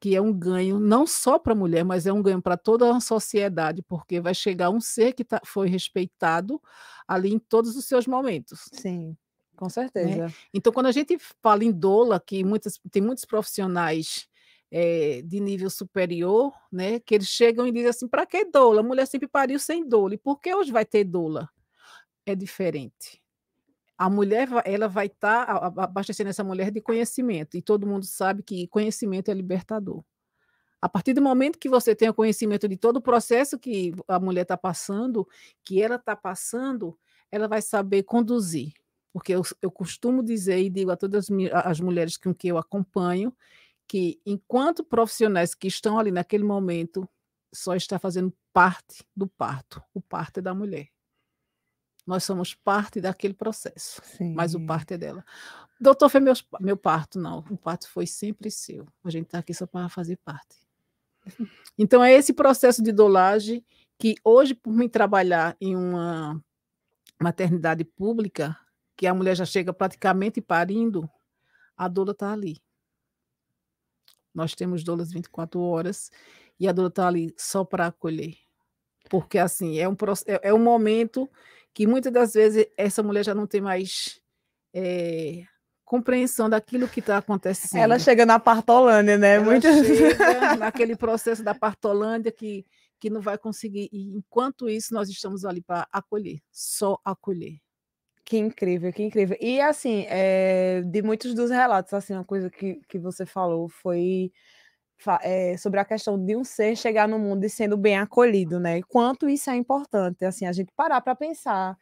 que 0.00 0.16
é 0.16 0.20
um 0.20 0.32
ganho 0.32 0.80
não 0.80 1.06
só 1.06 1.38
para 1.38 1.52
a 1.52 1.56
mulher, 1.56 1.84
mas 1.84 2.06
é 2.06 2.12
um 2.12 2.22
ganho 2.22 2.40
para 2.42 2.56
toda 2.56 2.94
a 2.94 3.00
sociedade, 3.00 3.82
porque 3.82 4.20
vai 4.20 4.34
chegar 4.34 4.70
um 4.70 4.80
ser 4.80 5.12
que 5.12 5.24
tá, 5.24 5.40
foi 5.44 5.68
respeitado 5.68 6.60
ali 7.06 7.32
em 7.32 7.38
todos 7.38 7.76
os 7.76 7.84
seus 7.84 8.06
momentos. 8.06 8.70
Sim, 8.72 9.16
com 9.56 9.68
certeza. 9.68 10.32
Então, 10.54 10.72
quando 10.72 10.86
a 10.86 10.92
gente 10.92 11.18
fala 11.42 11.64
em 11.64 11.70
doula, 11.72 12.18
que 12.18 12.42
muitas, 12.44 12.80
tem 12.90 13.02
muitos 13.02 13.24
profissionais 13.26 14.26
eh, 14.70 15.22
de 15.24 15.38
nível 15.40 15.68
superior, 15.68 16.52
né, 16.72 16.98
que 17.00 17.14
eles 17.14 17.28
chegam 17.28 17.66
e 17.66 17.72
dizem 17.72 17.88
assim, 17.90 18.08
para 18.08 18.24
que 18.26 18.44
doula? 18.46 18.80
A 18.80 18.84
mulher 18.84 19.06
sempre 19.06 19.28
pariu 19.28 19.58
sem 19.58 19.86
doula. 19.86 20.14
E 20.14 20.18
por 20.18 20.40
que 20.40 20.54
hoje 20.54 20.72
vai 20.72 20.84
ter 20.86 21.04
doula? 21.04 21.50
É 22.24 22.34
diferente. 22.34 23.19
A 24.00 24.08
mulher, 24.08 24.48
ela 24.64 24.88
vai 24.88 25.08
estar 25.08 25.42
abastecendo 25.76 26.30
essa 26.30 26.42
mulher 26.42 26.70
de 26.70 26.80
conhecimento. 26.80 27.58
E 27.58 27.60
todo 27.60 27.86
mundo 27.86 28.06
sabe 28.06 28.42
que 28.42 28.66
conhecimento 28.68 29.30
é 29.30 29.34
libertador. 29.34 30.02
A 30.80 30.88
partir 30.88 31.12
do 31.12 31.20
momento 31.20 31.58
que 31.58 31.68
você 31.68 31.94
tenha 31.94 32.10
conhecimento 32.10 32.66
de 32.66 32.78
todo 32.78 32.96
o 32.96 33.02
processo 33.02 33.58
que 33.58 33.92
a 34.08 34.18
mulher 34.18 34.40
está 34.40 34.56
passando, 34.56 35.28
que 35.62 35.82
ela 35.82 35.96
está 35.96 36.16
passando, 36.16 36.98
ela 37.30 37.46
vai 37.46 37.60
saber 37.60 38.04
conduzir. 38.04 38.72
Porque 39.12 39.34
eu, 39.34 39.42
eu 39.60 39.70
costumo 39.70 40.22
dizer 40.22 40.58
e 40.60 40.70
digo 40.70 40.90
a 40.90 40.96
todas 40.96 41.28
as 41.52 41.78
mulheres 41.78 42.16
com 42.16 42.34
que 42.34 42.48
eu 42.48 42.56
acompanho, 42.56 43.36
que 43.86 44.18
enquanto 44.24 44.82
profissionais 44.82 45.54
que 45.54 45.68
estão 45.68 45.98
ali 45.98 46.10
naquele 46.10 46.44
momento, 46.44 47.06
só 47.52 47.74
está 47.74 47.98
fazendo 47.98 48.32
parte 48.50 49.04
do 49.14 49.26
parto. 49.26 49.82
O 49.92 50.00
parto 50.00 50.38
é 50.38 50.40
da 50.40 50.54
mulher. 50.54 50.88
Nós 52.06 52.24
somos 52.24 52.54
parte 52.54 53.00
daquele 53.00 53.34
processo, 53.34 54.00
mas 54.34 54.54
o 54.54 54.58
Sim. 54.58 54.66
parto 54.66 54.92
é 54.92 54.98
dela. 54.98 55.24
Doutor, 55.80 56.08
foi 56.08 56.20
meu, 56.20 56.34
meu 56.60 56.76
parto, 56.76 57.18
não. 57.18 57.38
O 57.50 57.56
parto 57.56 57.88
foi 57.88 58.06
sempre 58.06 58.50
seu. 58.50 58.86
A 59.04 59.10
gente 59.10 59.26
está 59.26 59.38
aqui 59.38 59.54
só 59.54 59.66
para 59.66 59.88
fazer 59.88 60.16
parte. 60.16 60.56
Então, 61.78 62.02
é 62.02 62.12
esse 62.12 62.32
processo 62.32 62.82
de 62.82 62.92
dolagem 62.92 63.64
que 63.98 64.14
hoje, 64.24 64.54
por 64.54 64.72
mim 64.72 64.88
trabalhar 64.88 65.56
em 65.60 65.76
uma 65.76 66.42
maternidade 67.20 67.84
pública, 67.84 68.56
que 68.96 69.06
a 69.06 69.14
mulher 69.14 69.34
já 69.36 69.44
chega 69.44 69.72
praticamente 69.72 70.40
parindo, 70.40 71.08
a 71.76 71.88
doula 71.88 72.12
está 72.12 72.32
ali. 72.32 72.60
Nós 74.34 74.54
temos 74.54 74.84
doulas 74.84 75.10
24 75.12 75.60
horas 75.60 76.10
e 76.58 76.68
a 76.68 76.72
doula 76.72 76.88
está 76.88 77.08
ali 77.08 77.34
só 77.36 77.64
para 77.64 77.86
acolher. 77.86 78.36
Porque, 79.08 79.38
assim, 79.38 79.78
é 79.78 79.88
um, 79.88 79.96
é, 80.26 80.48
é 80.48 80.54
um 80.54 80.62
momento 80.62 81.28
que 81.74 81.86
muitas 81.86 82.12
das 82.12 82.32
vezes 82.32 82.66
essa 82.76 83.02
mulher 83.02 83.24
já 83.24 83.34
não 83.34 83.46
tem 83.46 83.60
mais 83.60 84.20
eh, 84.74 85.44
compreensão 85.84 86.48
daquilo 86.48 86.88
que 86.88 87.00
está 87.00 87.18
acontecendo. 87.18 87.80
Ela 87.80 87.98
chega 87.98 88.24
na 88.24 88.38
Partolândia, 88.38 89.18
né? 89.18 89.34
Ela 89.34 89.44
Muitas 89.44 89.86
chega 89.86 90.56
naquele 90.56 90.96
processo 90.96 91.42
da 91.42 91.54
partolândia 91.54 92.30
que, 92.30 92.64
que 93.00 93.10
não 93.10 93.20
vai 93.20 93.36
conseguir. 93.36 93.88
E 93.92 94.16
enquanto 94.16 94.68
isso, 94.68 94.94
nós 94.94 95.08
estamos 95.08 95.44
ali 95.44 95.60
para 95.60 95.88
acolher, 95.92 96.40
só 96.52 96.98
acolher. 97.04 97.58
Que 98.24 98.38
incrível, 98.38 98.92
que 98.92 99.02
incrível. 99.02 99.36
E 99.40 99.60
assim, 99.60 100.06
eh, 100.08 100.82
de 100.86 101.02
muitos 101.02 101.34
dos 101.34 101.50
relatos, 101.50 101.92
assim, 101.92 102.14
uma 102.14 102.24
coisa 102.24 102.48
que, 102.48 102.80
que 102.88 102.96
você 102.96 103.26
falou 103.26 103.68
foi 103.68 104.30
eh, 105.22 105.56
sobre 105.58 105.80
a 105.80 105.84
questão 105.84 106.18
de 106.22 106.36
um 106.36 106.44
ser 106.44 106.76
chegar 106.76 107.08
no 107.08 107.18
mundo 107.18 107.44
e 107.44 107.50
sendo 107.50 107.76
bem 107.76 107.98
acolhido, 107.98 108.60
né? 108.60 108.78
E 108.78 108.82
quanto 108.82 109.28
isso 109.28 109.50
é 109.50 109.56
importante, 109.56 110.24
assim, 110.24 110.46
a 110.46 110.52
gente 110.52 110.72
parar 110.76 111.00
para 111.00 111.14
pensar 111.14 111.76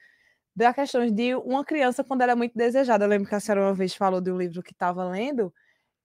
da 0.57 0.75
questão 0.75 1.07
de 1.07 1.35
uma 1.37 1.65
criança 1.65 2.03
quando 2.05 2.23
ela 2.23 2.33
é 2.33 2.35
muito 2.35 2.57
desejada. 2.57 3.05
Eu 3.05 3.09
lembro 3.09 3.29
que 3.29 3.35
a 3.35 3.41
senhora 3.41 3.63
uma 3.67 3.75
vez 3.75 3.95
falou 3.95 4.21
de 4.21 4.31
um 4.31 4.37
livro 4.39 4.63
que 4.63 4.73
estava 4.73 5.05
lendo 5.09 5.53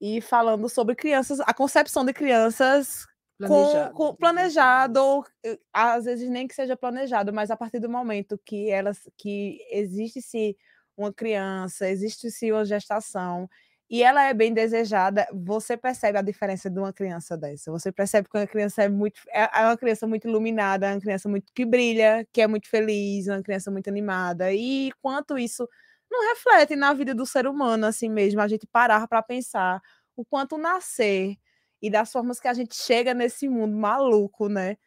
e 0.01 0.21
falando 0.21 0.69
sobre 0.69 0.95
crianças, 0.95 1.39
a 1.41 1.53
concepção 1.53 2.05
de 2.05 2.13
crianças 2.13 3.05
com, 3.43 3.89
Planejado. 3.89 3.93
com- 3.93 4.15
planejado, 4.15 4.99
ou 5.01 5.25
eh, 5.45 5.59
às 5.73 6.05
vezes 6.05 6.29
nem 6.29 6.47
que 6.47 6.55
seja 6.55 6.77
planejado, 6.77 7.33
mas 7.33 7.51
a 7.51 7.57
partir 7.57 7.79
do 7.79 7.89
momento 7.89 8.39
que 8.45 8.69
elas 8.69 8.99
que 9.17 9.59
existe-se 9.71 10.55
uma 10.97 11.13
criança, 11.13 11.89
existe-se 11.89 12.51
uma 12.51 12.65
gestação 12.65 13.49
e 13.93 14.03
ela 14.03 14.23
é 14.25 14.33
bem 14.33 14.53
desejada, 14.53 15.27
você 15.33 15.77
percebe 15.77 16.17
a 16.17 16.23
diferença 16.23 16.69
de 16.69 16.79
uma 16.79 16.91
criança 16.93 17.37
dessa. 17.37 17.71
Você 17.71 17.91
percebe 17.91 18.27
que 18.29 18.37
uma 18.37 18.47
criança 18.47 18.83
é 18.83 18.89
muito 18.89 19.21
é 19.29 19.43
é 19.61 19.65
uma 19.67 19.77
criança 19.77 20.07
muito 20.07 20.27
iluminada, 20.27 20.87
uma 20.93 20.99
criança 21.01 21.29
muito 21.29 21.53
que 21.53 21.65
brilha, 21.65 22.27
que 22.33 22.41
é 22.41 22.47
muito 22.47 22.67
feliz, 22.69 23.27
uma 23.27 23.43
criança 23.43 23.69
muito 23.71 23.89
animada. 23.89 24.51
E 24.53 24.91
quanto 25.01 25.37
isso 25.37 25.69
não 26.11 26.29
reflete 26.33 26.75
na 26.75 26.93
vida 26.93 27.13
do 27.15 27.25
ser 27.25 27.45
humano 27.47 27.85
assim 27.85 28.09
mesmo, 28.09 28.41
a 28.41 28.47
gente 28.47 28.65
parar 28.67 29.07
para 29.07 29.21
pensar 29.23 29.79
o 30.15 30.25
quanto 30.25 30.57
nascer 30.57 31.35
e 31.81 31.89
das 31.89 32.11
formas 32.11 32.39
que 32.39 32.47
a 32.47 32.53
gente 32.53 32.75
chega 32.75 33.13
nesse 33.13 33.47
mundo 33.49 33.75
maluco, 33.77 34.47
né? 34.49 34.77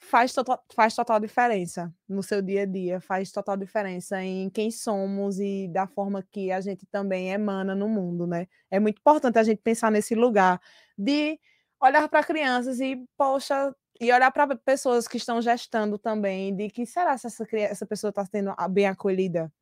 Faz 0.00 0.32
total, 0.32 0.64
faz 0.74 0.94
total 0.94 1.20
diferença 1.20 1.94
no 2.08 2.22
seu 2.22 2.40
dia 2.42 2.62
a 2.62 2.66
dia, 2.66 3.00
faz 3.00 3.30
total 3.30 3.56
diferença 3.56 4.22
em 4.22 4.48
quem 4.50 4.70
somos 4.70 5.38
e 5.38 5.68
da 5.68 5.86
forma 5.86 6.22
que 6.22 6.50
a 6.50 6.60
gente 6.60 6.86
também 6.86 7.30
emana 7.30 7.74
no 7.74 7.88
mundo, 7.88 8.26
né? 8.26 8.48
É 8.70 8.80
muito 8.80 8.98
importante 8.98 9.38
a 9.38 9.42
gente 9.42 9.60
pensar 9.62 9.90
nesse 9.90 10.14
lugar 10.14 10.60
de 10.98 11.38
olhar 11.80 12.08
para 12.08 12.24
crianças 12.24 12.80
e, 12.80 12.96
poxa, 13.16 13.74
e 14.00 14.12
olhar 14.12 14.30
para 14.30 14.56
pessoas 14.56 15.06
que 15.06 15.18
estão 15.18 15.40
gestando 15.42 15.98
também, 15.98 16.54
de 16.56 16.70
que 16.70 16.86
será 16.86 17.16
se 17.18 17.26
essa, 17.26 17.46
essa 17.52 17.86
pessoa 17.86 18.08
está 18.08 18.24
sendo 18.24 18.54
bem 18.70 18.86
acolhida? 18.86 19.52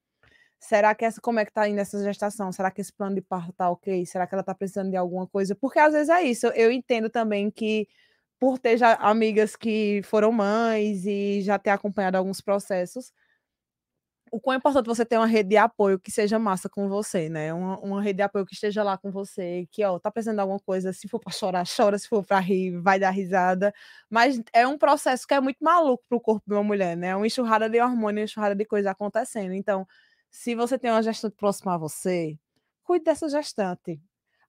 Será 0.61 0.95
que 0.95 1.04
essa, 1.04 1.21
como 1.21 1.38
é 1.40 1.45
que 1.45 1.50
está 1.50 1.68
indo 1.68 1.80
essa 1.80 2.02
gestação? 2.02 2.52
Será 2.52 2.71
que 2.71 2.80
esse 2.80 2.92
plano 2.92 3.14
de 3.14 3.23
parto 3.23 3.50
está 3.50 3.71
ok? 3.71 4.04
Será 4.07 4.26
que 4.26 4.35
ela 4.35 4.42
está 4.42 4.54
precisando 4.54 4.90
de 4.90 4.97
alguma 4.97 5.26
coisa? 5.26 5.54
Porque 5.54 5.78
às 5.78 5.92
vezes 5.92 6.09
é 6.09 6.23
isso. 6.23 6.47
Eu 6.49 6.73
entendo 6.73 7.09
também 7.11 7.50
que 7.50 7.88
por 8.40 8.59
ter 8.59 8.76
já 8.78 8.95
amigas 8.95 9.57
que 9.57 10.00
foram 10.04 10.33
mães 10.33 11.07
e 11.07 11.42
já 11.42 11.59
ter 11.59 11.71
acompanhado 11.71 12.16
alguns 12.16 12.40
processos, 12.40 13.12
o 14.30 14.38
quão 14.40 14.54
é 14.54 14.59
importante 14.59 14.87
você 14.87 15.04
ter 15.07 15.16
uma 15.16 15.26
rede 15.26 15.50
de 15.50 15.57
apoio 15.57 15.99
que 15.99 16.11
seja 16.11 16.38
massa 16.38 16.68
com 16.68 16.88
você, 16.88 17.28
né? 17.30 17.52
Uma, 17.54 17.78
uma 17.80 18.02
rede 18.02 18.18
de 18.18 18.23
apoio 18.23 18.45
que 18.45 18.52
esteja 18.54 18.83
lá 18.83 18.99
com 18.99 19.11
você, 19.11 19.66
que, 19.73 19.83
ó, 19.85 19.99
tá 19.99 20.11
precisando 20.11 20.37
de 20.37 20.40
alguma 20.42 20.61
coisa, 20.61 20.92
se 20.92 21.09
for 21.09 21.18
para 21.18 21.33
chorar, 21.33 21.64
chora, 21.66 21.99
se 21.99 22.07
for 22.09 22.23
para 22.25 22.38
rir, 22.38 22.78
vai 22.80 22.99
dar 23.00 23.11
risada. 23.11 23.73
Mas 24.11 24.40
é 24.52 24.66
um 24.66 24.76
processo 24.78 25.26
que 25.26 25.33
é 25.35 25.40
muito 25.40 25.59
maluco 25.64 26.04
pro 26.09 26.21
corpo 26.21 26.45
de 26.47 26.54
uma 26.54 26.62
mulher, 26.62 26.95
né? 26.97 27.09
É 27.09 27.16
uma 27.16 27.26
enxurrada 27.26 27.68
de 27.71 27.80
hormônio, 27.80 28.21
uma 28.21 28.25
enxurrada 28.25 28.54
de 28.54 28.64
coisa 28.66 28.90
acontecendo. 28.90 29.54
Então, 29.54 29.87
se 30.30 30.54
você 30.54 30.78
tem 30.78 30.90
uma 30.90 31.02
gestante 31.02 31.35
próxima 31.37 31.75
a 31.75 31.78
você, 31.78 32.37
cuide 32.85 33.04
dessa 33.04 33.28
gestante 33.30 33.99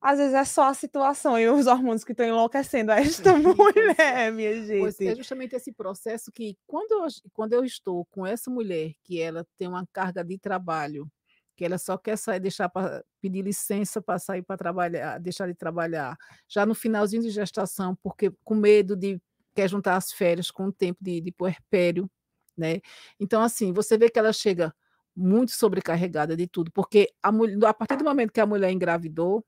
às 0.01 0.17
vezes 0.17 0.33
é 0.33 0.45
só 0.45 0.69
a 0.69 0.73
situação 0.73 1.37
e 1.37 1.47
os 1.49 1.67
hormônios 1.67 2.03
que 2.03 2.13
estão 2.13 2.25
enlouquecendo 2.25 2.91
esta 2.91 3.33
mulher, 3.37 4.31
minha 4.31 4.65
gente. 4.65 4.79
Pois 4.79 5.01
é 5.01 5.15
justamente 5.15 5.55
esse 5.55 5.73
processo 5.73 6.31
que, 6.31 6.57
quando 6.65 6.91
eu, 6.91 7.07
quando 7.33 7.53
eu 7.53 7.65
estou 7.65 8.05
com 8.05 8.25
essa 8.25 8.49
mulher, 8.49 8.93
que 9.03 9.19
ela 9.19 9.45
tem 9.57 9.67
uma 9.67 9.85
carga 9.91 10.23
de 10.23 10.37
trabalho, 10.37 11.09
que 11.57 11.65
ela 11.65 11.77
só 11.77 11.97
quer 11.97 12.17
sair, 12.17 12.39
deixar 12.39 12.69
para 12.69 13.03
pedir 13.19 13.41
licença 13.41 14.01
para 14.01 14.17
sair 14.17 14.41
para 14.41 14.55
trabalhar, 14.55 15.19
deixar 15.19 15.47
de 15.47 15.53
trabalhar, 15.53 16.15
já 16.47 16.65
no 16.65 16.73
finalzinho 16.73 17.21
de 17.21 17.29
gestação, 17.29 17.97
porque 18.01 18.31
com 18.45 18.55
medo 18.55 18.95
de 18.95 19.21
quer 19.53 19.69
juntar 19.69 19.97
as 19.97 20.13
férias 20.13 20.49
com 20.49 20.67
o 20.67 20.71
tempo 20.71 20.99
de, 21.03 21.19
de 21.19 21.31
puerpério, 21.33 22.09
né? 22.57 22.79
Então, 23.19 23.41
assim, 23.41 23.73
você 23.73 23.97
vê 23.97 24.09
que 24.09 24.17
ela 24.17 24.31
chega 24.31 24.73
muito 25.13 25.51
sobrecarregada 25.51 26.37
de 26.37 26.47
tudo, 26.47 26.71
porque 26.71 27.09
a, 27.21 27.29
a 27.67 27.73
partir 27.73 27.97
do 27.97 28.05
momento 28.05 28.31
que 28.31 28.39
a 28.39 28.45
mulher 28.45 28.71
engravidou, 28.71 29.43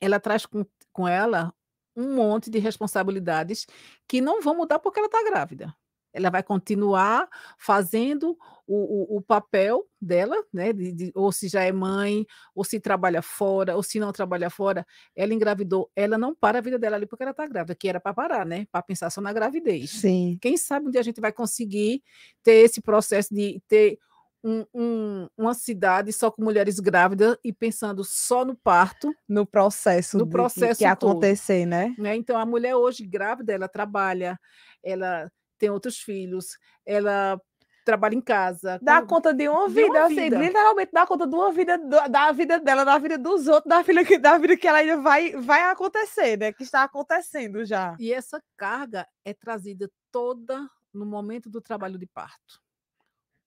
ela 0.00 0.20
traz 0.20 0.46
com, 0.46 0.64
com 0.92 1.06
ela 1.06 1.52
um 1.96 2.14
monte 2.14 2.48
de 2.48 2.58
responsabilidades 2.58 3.66
que 4.06 4.20
não 4.20 4.40
vão 4.40 4.56
mudar 4.56 4.78
porque 4.78 5.00
ela 5.00 5.06
está 5.08 5.22
grávida. 5.24 5.74
Ela 6.12 6.30
vai 6.30 6.42
continuar 6.42 7.28
fazendo 7.58 8.36
o, 8.66 9.14
o, 9.14 9.18
o 9.18 9.22
papel 9.22 9.84
dela, 10.00 10.36
né? 10.52 10.72
De, 10.72 10.92
de, 10.92 11.12
ou 11.14 11.30
se 11.30 11.48
já 11.48 11.62
é 11.62 11.72
mãe, 11.72 12.26
ou 12.54 12.64
se 12.64 12.80
trabalha 12.80 13.20
fora, 13.20 13.76
ou 13.76 13.82
se 13.82 14.00
não 14.00 14.10
trabalha 14.10 14.48
fora. 14.48 14.86
Ela 15.14 15.34
engravidou, 15.34 15.90
ela 15.94 16.16
não 16.16 16.34
para 16.34 16.58
a 16.58 16.60
vida 16.60 16.78
dela 16.78 16.96
ali 16.96 17.06
porque 17.06 17.22
ela 17.22 17.32
está 17.32 17.46
grávida, 17.46 17.74
que 17.74 17.88
era 17.88 18.00
para 18.00 18.14
parar, 18.14 18.46
né? 18.46 18.66
Para 18.72 18.82
pensar 18.82 19.10
só 19.10 19.20
na 19.20 19.32
gravidez. 19.32 19.90
Sim. 19.90 20.38
Quem 20.40 20.56
sabe 20.56 20.88
onde 20.88 20.98
a 20.98 21.02
gente 21.02 21.20
vai 21.20 21.32
conseguir 21.32 22.02
ter 22.42 22.64
esse 22.64 22.80
processo 22.80 23.34
de 23.34 23.62
ter 23.68 23.98
um, 24.42 24.64
um, 24.74 25.28
uma 25.36 25.54
cidade 25.54 26.12
só 26.12 26.30
com 26.30 26.42
mulheres 26.42 26.78
grávidas 26.78 27.36
e 27.44 27.52
pensando 27.52 28.04
só 28.04 28.44
no 28.44 28.56
parto. 28.56 29.12
No 29.28 29.46
processo, 29.46 30.18
no 30.18 30.28
processo 30.28 30.78
que, 30.78 30.84
que 30.84 30.90
acontecer, 30.90 31.66
né? 31.66 31.94
né? 31.98 32.16
Então, 32.16 32.38
a 32.38 32.46
mulher 32.46 32.74
hoje 32.74 33.06
grávida, 33.06 33.52
ela 33.52 33.68
trabalha, 33.68 34.38
ela 34.82 35.30
tem 35.58 35.70
outros 35.70 35.98
filhos, 35.98 36.56
ela 36.86 37.40
trabalha 37.84 38.14
em 38.14 38.20
casa. 38.20 38.78
Dá 38.82 39.00
conta 39.00 39.32
de 39.32 39.48
uma 39.48 39.66
de 39.66 39.74
vida, 39.74 39.98
uma 39.98 40.04
assim, 40.04 40.14
vida. 40.14 40.38
literalmente 40.38 40.90
dá 40.92 41.06
conta 41.06 41.26
de 41.26 41.34
uma 41.34 41.50
vida, 41.50 41.78
da 42.08 42.32
vida 42.32 42.60
dela, 42.60 42.84
da 42.84 42.98
vida 42.98 43.16
dos 43.16 43.48
outros, 43.48 43.68
da 43.68 43.80
vida, 43.80 44.04
que, 44.04 44.18
da 44.18 44.36
vida 44.36 44.56
que 44.56 44.68
ela 44.68 44.78
ainda 44.78 44.98
vai, 44.98 45.32
vai 45.32 45.62
acontecer, 45.62 46.38
né? 46.38 46.52
Que 46.52 46.62
está 46.62 46.84
acontecendo 46.84 47.64
já. 47.64 47.96
E 47.98 48.12
essa 48.12 48.42
carga 48.58 49.06
é 49.24 49.32
trazida 49.32 49.90
toda 50.12 50.68
no 50.92 51.06
momento 51.06 51.48
do 51.48 51.62
trabalho 51.62 51.98
de 51.98 52.06
parto. 52.06 52.60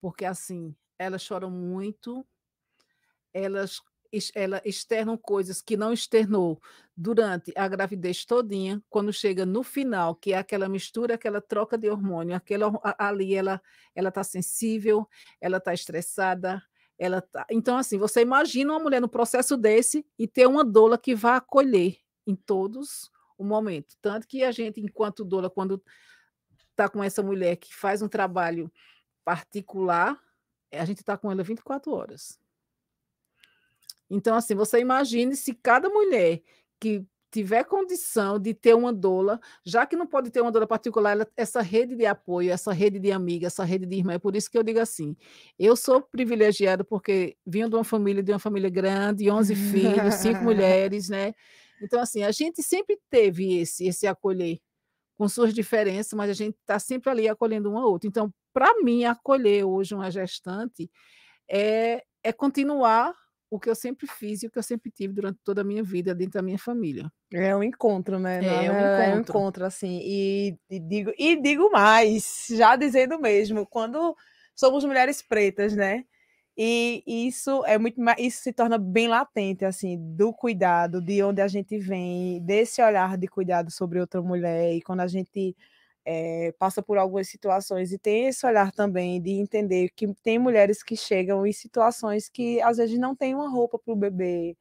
Porque 0.02 0.26
assim, 0.26 0.76
elas 0.98 1.22
choram 1.22 1.52
muito, 1.52 2.26
elas 3.34 3.80
ela 4.36 4.62
externam 4.66 5.18
coisas 5.18 5.62
que 5.62 5.78
não 5.78 5.94
externou 5.94 6.62
durante 6.98 7.54
a 7.56 7.68
gravidez 7.68 8.26
todinha, 8.26 8.84
quando 8.90 9.14
chega 9.14 9.46
no 9.46 9.64
final, 9.64 10.16
que 10.16 10.34
é 10.34 10.38
aquela 10.38 10.68
mistura, 10.68 11.16
aquela 11.16 11.40
troca 11.40 11.78
de 11.78 11.90
hormônio, 11.90 12.36
aquela 12.36 12.72
ali 12.98 13.34
ela 13.34 13.62
ela 13.96 14.10
está 14.10 14.24
sensível, 14.24 15.08
ela 15.40 15.58
está 15.58 15.74
estressada, 15.74 16.62
ela 17.00 17.22
tá... 17.22 17.46
Então 17.50 17.78
assim, 17.78 17.98
você 17.98 18.22
imagina 18.22 18.74
uma 18.74 18.80
mulher 18.80 19.00
no 19.00 19.08
processo 19.08 19.56
desse 19.56 20.06
e 20.20 20.28
ter 20.28 20.46
uma 20.46 20.64
doula 20.66 20.98
que 20.98 21.16
vai 21.16 21.38
acolher 21.38 21.98
em 22.28 22.36
todos 22.36 23.10
o 23.38 23.46
momento, 23.46 23.96
tanto 24.02 24.28
que 24.28 24.44
a 24.44 24.52
gente 24.52 24.82
enquanto 24.82 25.24
doula 25.24 25.50
quando 25.50 25.82
está 26.70 26.90
com 26.90 27.04
essa 27.04 27.24
mulher 27.24 27.56
que 27.56 27.74
faz 27.74 28.02
um 28.02 28.08
trabalho 28.08 28.72
particular 29.24 30.20
a 30.74 30.86
gente 30.86 31.00
está 31.00 31.18
com 31.18 31.32
ela 31.32 31.44
24 31.44 31.92
horas. 31.92 32.40
Então, 34.10 34.36
assim, 34.36 34.56
você 34.56 34.80
imagine 34.80 35.36
se 35.36 35.54
cada 35.54 35.90
mulher 35.90 36.42
que 36.80 37.06
tiver 37.32 37.64
condição 37.64 38.38
de 38.38 38.54
ter 38.54 38.74
uma 38.74 38.92
doula, 38.92 39.40
já 39.66 39.86
que 39.86 39.96
não 39.96 40.06
pode 40.06 40.30
ter 40.30 40.42
uma 40.42 40.52
doula 40.52 40.68
particular, 40.68 41.12
ela, 41.12 41.28
essa 41.38 41.62
rede 41.62 41.96
de 41.96 42.06
apoio, 42.06 42.52
essa 42.52 42.74
rede 42.74 43.00
de 43.00 43.10
amiga, 43.10 43.48
essa 43.48 43.64
rede 43.64 43.86
de 43.86 43.96
irmã, 43.96 44.14
é 44.14 44.20
por 44.20 44.36
isso 44.36 44.52
que 44.52 44.58
eu 44.58 44.64
digo 44.64 44.80
assim, 44.80 45.16
eu 45.58 45.78
sou 45.78 46.02
privilegiada 46.02 46.84
porque 46.84 47.38
vim 47.46 47.70
de 47.70 47.76
uma 47.76 47.86
família, 47.86 48.22
de 48.22 48.34
uma 48.34 48.40
família 48.40 48.70
grande, 48.70 49.32
11 49.32 49.56
filhos, 49.56 50.16
cinco 50.16 50.44
mulheres, 50.44 51.08
né? 51.08 51.34
Então, 51.82 52.02
assim, 52.02 52.24
a 52.24 52.32
gente 52.32 52.62
sempre 52.62 53.00
teve 53.10 53.60
esse, 53.60 53.88
esse 53.88 54.06
acolher, 54.06 54.60
com 55.18 55.30
suas 55.30 55.54
diferenças, 55.54 56.14
mas 56.14 56.30
a 56.30 56.34
gente 56.34 56.58
está 56.60 56.80
sempre 56.80 57.10
ali 57.10 57.30
acolhendo 57.30 57.72
um 57.72 57.78
ao 57.78 57.90
outro. 57.90 58.10
Então, 58.10 58.34
para 58.54 58.82
mim, 58.82 59.06
acolher 59.06 59.64
hoje 59.64 59.94
uma 59.96 60.12
gestante 60.12 60.90
é, 61.50 62.04
é 62.24 62.32
continuar 62.32 63.14
o 63.50 63.60
que 63.60 63.70
eu 63.70 63.76
sempre 63.76 64.08
fiz 64.08 64.42
e 64.42 64.48
o 64.48 64.52
que 64.52 64.58
eu 64.58 64.64
sempre 64.64 64.90
tive 64.90 65.14
durante 65.14 65.40
toda 65.44 65.60
a 65.60 65.64
minha 65.64 65.84
vida 65.84 66.16
dentro 66.16 66.34
da 66.34 66.42
minha 66.42 66.58
família. 66.58 67.12
É 67.34 67.54
um 67.54 67.62
encontro, 67.62 68.18
né? 68.18 68.40
É, 68.40 68.66
é, 68.66 68.72
um, 68.72 68.76
encontro. 68.76 69.02
é 69.02 69.16
um 69.16 69.20
encontro, 69.20 69.66
assim. 69.66 70.00
E, 70.04 70.58
e, 70.70 70.80
digo, 70.80 71.12
e 71.18 71.42
digo 71.42 71.70
mais, 71.70 72.48
já 72.50 72.78
dizendo 72.78 73.20
mesmo, 73.20 73.68
quando 73.68 74.16
somos 74.56 74.86
mulheres 74.86 75.22
pretas, 75.22 75.76
né? 75.76 76.06
E 76.58 77.04
isso 77.08 77.64
é 77.66 77.78
muito 77.78 78.00
isso 78.20 78.44
se 78.44 78.54
torna 78.54 78.78
bem 78.78 79.08
latente 79.08 79.64
assim 79.66 79.98
do 80.16 80.34
cuidado, 80.34 81.02
de 81.02 81.24
onde 81.24 81.42
a 81.42 81.48
gente 81.48 81.78
vem, 81.78 82.42
desse 82.44 82.82
olhar 82.82 83.18
de 83.18 83.28
cuidado 83.28 83.72
sobre 83.72 84.00
outra 84.00 84.22
mulher 84.22 84.74
e 84.74 84.82
quando 84.82 85.00
a 85.00 85.08
gente 85.08 85.56
é, 86.06 86.54
passa 86.58 86.82
por 86.82 86.98
algumas 86.98 87.28
situações 87.30 87.92
e 87.92 87.98
tem 87.98 88.28
esse 88.28 88.46
olhar 88.46 88.72
também 88.72 89.22
de 89.22 89.32
entender 89.32 89.90
que 89.96 90.08
tem 90.24 90.40
mulheres 90.40 90.84
que 90.84 90.96
chegam 90.96 91.46
em 91.46 91.54
situações 91.54 92.30
que 92.30 92.62
às 92.62 92.78
vezes 92.78 92.98
não 93.00 93.16
tem 93.16 93.36
uma 93.36 93.50
roupa 93.50 93.78
para 93.80 93.94
o 93.94 93.96
bebê, 93.96 94.58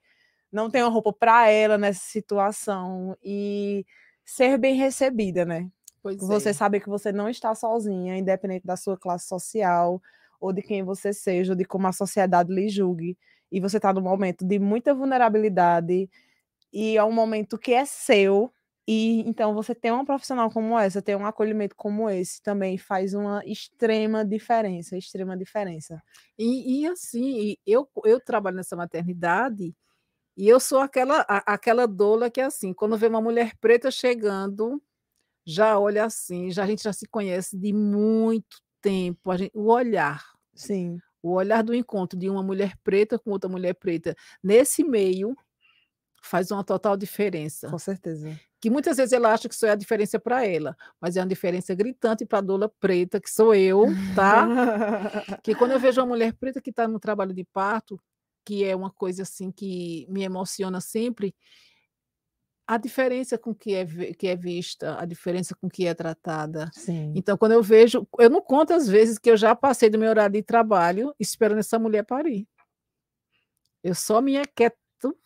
não 0.52 0.70
tem 0.70 0.82
uma 0.82 0.90
roupa 0.90 1.12
para 1.12 1.48
ela 1.48 1.78
nessa 1.78 2.00
situação 2.00 3.16
e 3.22 3.86
ser 4.24 4.58
bem 4.58 4.74
recebida, 4.76 5.44
né? 5.44 5.68
Pois 6.02 6.16
você 6.18 6.50
é. 6.50 6.52
saber 6.52 6.80
que 6.80 6.88
você 6.88 7.12
não 7.12 7.28
está 7.28 7.54
sozinha, 7.54 8.16
independente 8.16 8.66
da 8.66 8.76
sua 8.76 8.96
classe 8.96 9.26
social, 9.28 10.00
ou 10.40 10.52
de 10.52 10.62
quem 10.62 10.82
você 10.82 11.12
seja, 11.12 11.52
ou 11.52 11.56
de 11.56 11.64
como 11.64 11.86
a 11.86 11.92
sociedade 11.92 12.52
lhe 12.52 12.68
julgue. 12.68 13.18
E 13.52 13.60
você 13.60 13.76
está 13.76 13.92
num 13.92 14.00
momento 14.00 14.44
de 14.44 14.58
muita 14.58 14.94
vulnerabilidade, 14.94 16.08
e 16.72 16.96
é 16.96 17.04
um 17.04 17.12
momento 17.12 17.58
que 17.58 17.72
é 17.74 17.84
seu, 17.84 18.52
e 18.92 19.20
então 19.20 19.54
você 19.54 19.72
ter 19.72 19.92
uma 19.92 20.04
profissional 20.04 20.50
como 20.50 20.76
essa, 20.76 21.00
ter 21.00 21.16
um 21.16 21.24
acolhimento 21.24 21.76
como 21.76 22.10
esse, 22.10 22.42
também 22.42 22.76
faz 22.76 23.14
uma 23.14 23.40
extrema 23.46 24.24
diferença, 24.24 24.98
extrema 24.98 25.36
diferença. 25.36 26.02
E, 26.36 26.80
e 26.82 26.86
assim, 26.88 27.54
eu, 27.64 27.88
eu 28.04 28.18
trabalho 28.20 28.56
nessa 28.56 28.74
maternidade, 28.74 29.72
e 30.36 30.48
eu 30.48 30.58
sou 30.58 30.80
aquela, 30.80 31.20
a, 31.28 31.54
aquela 31.54 31.86
doula 31.86 32.28
que 32.28 32.40
é 32.40 32.44
assim, 32.46 32.74
quando 32.74 32.98
vê 32.98 33.06
uma 33.06 33.20
mulher 33.20 33.52
preta 33.60 33.92
chegando, 33.92 34.82
já 35.46 35.78
olha 35.78 36.04
assim, 36.04 36.50
já 36.50 36.64
a 36.64 36.66
gente 36.66 36.82
já 36.82 36.92
se 36.92 37.06
conhece 37.06 37.56
de 37.56 37.72
muito 37.72 38.60
tempo, 38.82 39.36
gente, 39.36 39.52
o 39.54 39.70
olhar. 39.70 40.24
Sim. 40.52 40.98
O 41.22 41.34
olhar 41.34 41.62
do 41.62 41.72
encontro 41.72 42.18
de 42.18 42.28
uma 42.28 42.42
mulher 42.42 42.76
preta 42.82 43.20
com 43.20 43.30
outra 43.30 43.48
mulher 43.48 43.74
preta 43.74 44.16
nesse 44.42 44.82
meio 44.82 45.36
faz 46.20 46.50
uma 46.50 46.62
total 46.62 46.96
diferença. 46.96 47.68
Com 47.68 47.78
certeza. 47.78 48.38
Que 48.60 48.68
muitas 48.68 48.98
vezes 48.98 49.12
ela 49.12 49.32
acha 49.32 49.48
que 49.48 49.54
isso 49.54 49.64
é 49.64 49.70
a 49.70 49.74
diferença 49.74 50.18
para 50.18 50.46
ela, 50.46 50.76
mas 51.00 51.16
é 51.16 51.20
uma 51.20 51.26
diferença 51.26 51.74
gritante 51.74 52.26
para 52.26 52.38
a 52.38 52.42
doula 52.42 52.68
preta, 52.80 53.20
que 53.20 53.30
sou 53.30 53.54
eu, 53.54 53.86
tá? 54.14 54.46
que 55.42 55.54
quando 55.54 55.72
eu 55.72 55.80
vejo 55.80 56.00
uma 56.00 56.08
mulher 56.08 56.34
preta 56.34 56.60
que 56.60 56.70
está 56.70 56.86
no 56.86 57.00
trabalho 57.00 57.32
de 57.32 57.44
parto, 57.44 57.98
que 58.44 58.64
é 58.64 58.76
uma 58.76 58.90
coisa 58.90 59.22
assim 59.22 59.50
que 59.50 60.06
me 60.10 60.22
emociona 60.22 60.80
sempre, 60.80 61.34
a 62.66 62.76
diferença 62.76 63.36
com 63.36 63.52
que 63.52 63.74
é, 63.74 63.84
que 64.14 64.28
é 64.28 64.36
vista, 64.36 64.96
a 65.00 65.04
diferença 65.04 65.56
com 65.60 65.68
que 65.68 65.86
é 65.86 65.94
tratada. 65.94 66.70
Sim. 66.72 67.12
Então, 67.16 67.36
quando 67.36 67.52
eu 67.52 67.62
vejo, 67.62 68.06
eu 68.18 68.30
não 68.30 68.40
conto 68.40 68.72
as 68.72 68.86
vezes 68.86 69.18
que 69.18 69.28
eu 69.28 69.36
já 69.36 69.56
passei 69.56 69.90
do 69.90 69.98
meu 69.98 70.08
horário 70.08 70.34
de 70.34 70.42
trabalho 70.42 71.12
esperando 71.18 71.58
essa 71.58 71.80
mulher 71.80 72.04
parir. 72.04 72.46
Eu 73.82 73.94
só 73.94 74.20
me 74.20 74.36
aquieto 74.36 74.76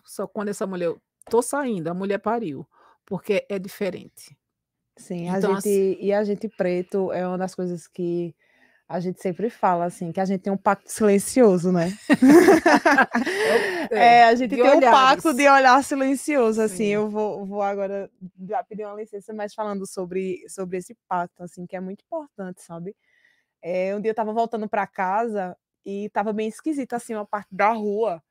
só 0.05 0.27
quando 0.27 0.49
essa 0.49 0.67
mulher, 0.67 0.87
eu 0.87 1.01
tô 1.31 1.41
saindo, 1.43 1.89
a 1.89 1.95
mulher 1.95 2.19
pariu, 2.19 2.67
porque 3.07 3.47
é 3.49 3.59
diferente. 3.59 4.37
Sim, 4.97 5.29
a 5.29 5.39
então, 5.39 5.55
gente, 5.55 5.59
assim, 5.59 5.97
e 6.01 6.13
a 6.13 6.23
gente 6.23 6.49
preto 6.49 7.13
é 7.13 7.27
uma 7.27 7.39
das 7.39 7.55
coisas 7.55 7.87
que 7.89 8.35
a 8.89 9.01
gente 9.01 9.21
sempre 9.21 9.49
fala 9.49 9.87
assim, 9.87 10.13
que 10.13 10.21
a 10.21 10.25
gente 10.25 10.43
tem 10.43 10.53
um 10.53 10.59
pacto 10.59 10.93
silencioso, 10.93 11.73
né? 11.73 11.93
é, 13.91 13.97
é, 13.97 14.25
a 14.25 14.35
gente 14.35 14.51
tem 14.51 14.63
olhares. 14.63 14.89
um 14.89 14.91
pacto 14.91 15.35
de 15.35 15.49
olhar 15.49 15.83
silencioso, 15.83 16.61
assim. 16.61 16.77
Sim. 16.77 16.89
Eu 16.91 17.09
vou, 17.09 17.45
vou 17.47 17.63
agora 17.63 18.11
pedir 18.69 18.85
uma 18.85 18.95
licença, 18.95 19.33
mas 19.33 19.55
falando 19.55 19.87
sobre, 19.87 20.45
sobre 20.49 20.79
esse 20.79 20.95
pacto, 21.09 21.43
assim, 21.43 21.67
que 21.67 21.75
é 21.75 21.81
muito 21.81 22.05
importante, 22.05 22.63
sabe? 22.63 22.95
É, 23.63 23.97
um 23.97 24.01
dia 24.01 24.11
eu 24.11 24.15
tava 24.15 24.33
voltando 24.33 24.69
para 24.69 24.87
casa 24.87 25.57
e 25.85 26.11
tava 26.11 26.33
bem 26.33 26.49
esquisito, 26.49 26.93
assim, 26.93 27.15
uma 27.15 27.27
parte 27.27 27.49
da 27.51 27.73
rua. 27.73 28.23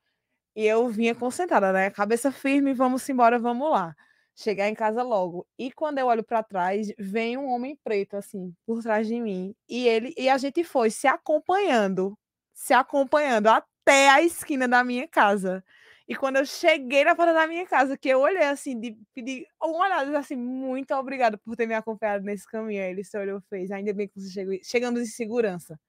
E 0.55 0.65
eu 0.65 0.87
vinha 0.89 1.15
concentrada, 1.15 1.73
né? 1.73 1.89
Cabeça 1.89 2.31
firme, 2.31 2.73
vamos 2.73 3.07
embora, 3.09 3.39
vamos 3.39 3.69
lá 3.71 3.95
chegar 4.35 4.67
em 4.67 4.73
casa 4.75 5.03
logo. 5.03 5.47
E 5.57 5.71
quando 5.71 5.99
eu 5.99 6.07
olho 6.07 6.23
para 6.23 6.43
trás, 6.43 6.87
vem 6.97 7.37
um 7.37 7.47
homem 7.47 7.77
preto 7.83 8.15
assim, 8.17 8.53
por 8.65 8.81
trás 8.81 9.07
de 9.07 9.19
mim, 9.21 9.55
e 9.69 9.87
ele 9.87 10.13
e 10.17 10.29
a 10.29 10.37
gente 10.37 10.63
foi 10.63 10.89
se 10.89 11.07
acompanhando, 11.07 12.17
se 12.53 12.73
acompanhando 12.73 13.47
até 13.47 14.09
a 14.09 14.21
esquina 14.21 14.67
da 14.67 14.83
minha 14.83 15.07
casa. 15.07 15.63
E 16.07 16.15
quando 16.15 16.37
eu 16.37 16.45
cheguei 16.45 17.03
na 17.05 17.15
porta 17.15 17.33
da 17.33 17.47
minha 17.47 17.65
casa, 17.65 17.97
que 17.97 18.09
eu 18.09 18.19
olhei 18.19 18.43
assim, 18.43 18.77
de 18.79 18.97
pedir 19.13 19.45
uma 19.61 19.85
olhada 19.85 20.17
assim, 20.19 20.35
muito 20.35 20.93
obrigado 20.95 21.37
por 21.39 21.55
ter 21.55 21.65
me 21.67 21.73
acompanhado 21.75 22.25
nesse 22.25 22.45
caminho. 22.47 22.81
Aí 22.83 22.89
ele 22.91 23.03
se 23.03 23.17
olhou 23.17 23.39
fez, 23.49 23.71
ainda 23.71 23.93
bem 23.93 24.07
que 24.07 24.19
você 24.19 24.29
chegou, 24.31 24.55
chegamos 24.63 25.01
em 25.01 25.05
segurança. 25.05 25.79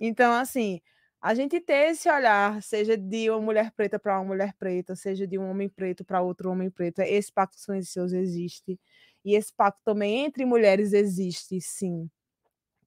Então, 0.00 0.32
assim, 0.32 0.80
a 1.20 1.34
gente 1.34 1.60
ter 1.60 1.90
esse 1.90 2.08
olhar, 2.10 2.62
seja 2.62 2.96
de 2.96 3.30
uma 3.30 3.40
mulher 3.40 3.72
preta 3.72 3.98
para 3.98 4.18
uma 4.18 4.24
mulher 4.26 4.54
preta, 4.58 4.94
seja 4.94 5.26
de 5.26 5.38
um 5.38 5.50
homem 5.50 5.68
preto 5.68 6.04
para 6.04 6.20
outro 6.22 6.50
homem 6.50 6.70
preto, 6.70 7.00
esse 7.00 7.32
pacto 7.32 7.58
silencioso 7.60 8.16
existe. 8.16 8.78
E 9.24 9.34
esse 9.34 9.52
pacto 9.52 9.80
também 9.84 10.24
entre 10.24 10.44
mulheres 10.44 10.92
existe, 10.92 11.60
sim. 11.60 12.08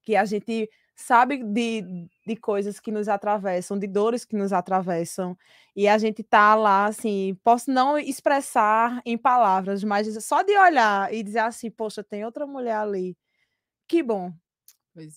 Que 0.04 0.16
a 0.16 0.26
gente 0.26 0.70
sabe 0.96 1.44
de, 1.44 2.10
de 2.28 2.36
coisas 2.36 2.80
que 2.80 2.92
nos 2.92 3.08
atravessam, 3.08 3.80
de 3.80 3.88
dores 3.88 4.26
que 4.26 4.36
nos 4.36 4.52
atravessam, 4.54 5.38
e 5.76 5.88
a 5.88 5.98
gente 5.98 6.24
tá 6.24 6.56
lá, 6.56 6.86
assim, 6.88 7.38
posso 7.44 7.72
não 7.72 7.98
expressar 7.98 9.02
em 9.06 9.18
palavras, 9.18 9.84
mas 9.84 10.24
só 10.26 10.42
de 10.44 10.58
olhar 10.58 11.14
e 11.14 11.24
dizer 11.24 11.40
assim, 11.40 11.72
poxa, 11.72 12.04
tem 12.04 12.26
outra 12.26 12.46
mulher 12.46 12.76
ali. 12.78 13.18
Que 13.88 14.04
bom, 14.04 14.34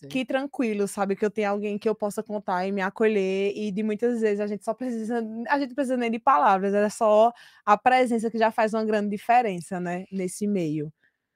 é. 0.02 0.06
Que 0.08 0.24
tranquilo, 0.24 0.86
sabe? 0.88 1.16
Que 1.16 1.24
eu 1.24 1.30
tenho 1.30 1.50
alguém 1.50 1.78
que 1.78 1.88
eu 1.88 1.94
possa 1.94 2.22
contar 2.22 2.66
e 2.66 2.72
me 2.72 2.80
acolher. 2.82 3.52
E 3.56 3.70
de 3.70 3.82
muitas 3.82 4.20
vezes 4.20 4.40
a 4.40 4.46
gente 4.46 4.64
só 4.64 4.74
precisa. 4.74 5.22
A 5.48 5.58
gente 5.58 5.74
precisa 5.74 5.96
nem 5.96 6.10
de 6.10 6.18
palavras, 6.18 6.74
é 6.74 6.88
só 6.88 7.32
a 7.64 7.76
presença 7.78 8.30
que 8.30 8.38
já 8.38 8.50
faz 8.50 8.74
uma 8.74 8.84
grande 8.84 9.10
diferença, 9.10 9.80
né? 9.80 10.04
Nesse 10.12 10.46
meio. 10.46 10.92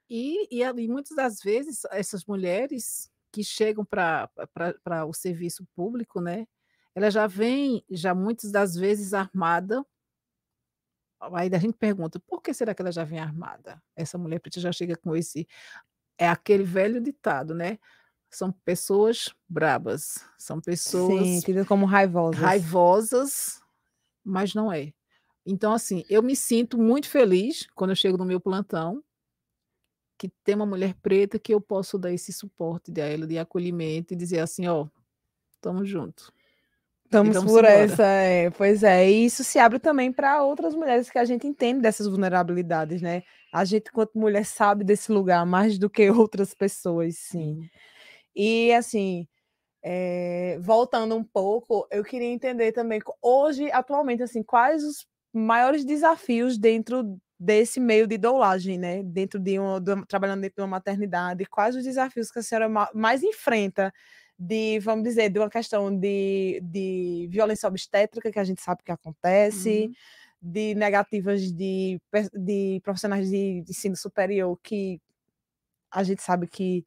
E, 0.09 0.47
e, 0.51 0.63
e 0.63 0.87
muitas 0.87 1.15
das 1.15 1.41
vezes 1.41 1.83
essas 1.91 2.25
mulheres 2.25 3.11
que 3.31 3.43
chegam 3.43 3.85
para 3.85 4.29
o 5.07 5.13
serviço 5.13 5.65
público, 5.75 6.21
né? 6.21 6.47
Ela 6.95 7.11
já 7.11 7.27
vem, 7.27 7.83
já 7.91 8.15
muitas 8.15 8.51
das 8.51 8.75
vezes 8.75 9.13
armada. 9.13 9.85
Aí 11.19 11.49
a 11.53 11.59
gente 11.59 11.77
pergunta, 11.77 12.19
por 12.19 12.41
que 12.41 12.53
será 12.53 12.73
que 12.73 12.81
ela 12.81 12.91
já 12.91 13.03
vem 13.03 13.19
armada? 13.19 13.81
Essa 13.95 14.17
mulher 14.17 14.41
já 14.55 14.71
chega 14.71 14.95
com 14.95 15.15
esse. 15.15 15.47
É 16.17 16.27
aquele 16.27 16.63
velho 16.63 16.99
ditado, 16.99 17.53
né? 17.53 17.77
São 18.29 18.51
pessoas 18.51 19.33
brabas, 19.47 20.23
são 20.37 20.59
pessoas 20.59 21.25
Sim, 21.25 21.39
tidas 21.41 21.67
como 21.67 21.85
raivosas. 21.85 22.39
raivosas, 22.39 23.61
mas 24.23 24.53
não 24.53 24.71
é. 24.71 24.93
Então, 25.45 25.73
assim, 25.73 26.03
eu 26.09 26.21
me 26.21 26.35
sinto 26.35 26.77
muito 26.77 27.09
feliz 27.09 27.67
quando 27.73 27.91
eu 27.91 27.95
chego 27.95 28.17
no 28.17 28.25
meu 28.25 28.39
plantão, 28.39 29.01
que 30.17 30.29
tem 30.43 30.55
uma 30.55 30.65
mulher 30.65 30.93
preta 30.95 31.39
que 31.39 31.53
eu 31.53 31.61
posso 31.61 31.97
dar 31.97 32.11
esse 32.11 32.33
suporte 32.33 32.91
de 32.91 32.99
ela, 32.99 33.25
de 33.25 33.37
acolhimento 33.37 34.13
e 34.13 34.17
dizer 34.17 34.39
assim, 34.39 34.67
ó, 34.67 34.87
tamo 35.61 35.85
junto. 35.85 36.33
Estamos 37.05 37.37
por 37.37 37.43
embora. 37.43 37.69
essa, 37.69 38.03
é, 38.03 38.49
pois 38.49 38.83
é. 38.83 39.09
E 39.09 39.25
isso 39.25 39.41
se 39.41 39.57
abre 39.57 39.79
também 39.79 40.11
para 40.11 40.43
outras 40.43 40.75
mulheres 40.75 41.09
que 41.09 41.17
a 41.17 41.23
gente 41.23 41.47
entende 41.47 41.79
dessas 41.79 42.05
vulnerabilidades, 42.05 43.01
né? 43.01 43.23
A 43.53 43.63
gente, 43.63 43.89
quanto 43.91 44.19
mulher, 44.19 44.45
sabe 44.45 44.83
desse 44.83 45.09
lugar 45.09 45.45
mais 45.45 45.77
do 45.77 45.89
que 45.89 46.09
outras 46.11 46.53
pessoas, 46.53 47.15
sim. 47.17 47.61
E 48.37 48.71
assim, 48.71 49.27
é, 49.83 50.59
voltando 50.61 51.15
um 51.15 51.23
pouco, 51.23 51.87
eu 51.89 52.03
queria 52.03 52.27
entender 52.27 52.71
também, 52.71 53.01
hoje, 53.19 53.71
atualmente, 53.71 54.21
assim, 54.21 54.43
quais 54.43 54.83
os 54.83 55.07
maiores 55.33 55.83
desafios 55.83 56.55
dentro 56.55 57.19
desse 57.39 57.79
meio 57.79 58.05
de 58.05 58.17
doulagem, 58.17 58.77
né? 58.77 59.01
Dentro 59.01 59.39
de 59.39 59.59
um, 59.59 59.81
trabalhando 60.07 60.41
dentro 60.41 60.57
de 60.57 60.61
uma 60.61 60.67
maternidade, 60.67 61.45
quais 61.45 61.75
os 61.75 61.83
desafios 61.83 62.31
que 62.31 62.39
a 62.39 62.43
senhora 62.43 62.69
mais 62.93 63.23
enfrenta 63.23 63.91
de, 64.37 64.79
vamos 64.79 65.03
dizer, 65.03 65.29
de 65.29 65.39
uma 65.39 65.49
questão 65.49 65.95
de, 65.95 66.59
de 66.63 67.27
violência 67.31 67.67
obstétrica, 67.67 68.31
que 68.31 68.39
a 68.39 68.43
gente 68.43 68.61
sabe 68.61 68.83
que 68.83 68.91
acontece, 68.91 69.85
uhum. 69.87 69.93
de 70.41 70.75
negativas 70.75 71.51
de, 71.51 71.99
de 72.33 72.79
profissionais 72.83 73.29
de, 73.29 73.61
de 73.61 73.71
ensino 73.71 73.95
superior 73.95 74.59
que 74.61 75.01
a 75.91 76.03
gente 76.03 76.21
sabe 76.21 76.47
que 76.47 76.85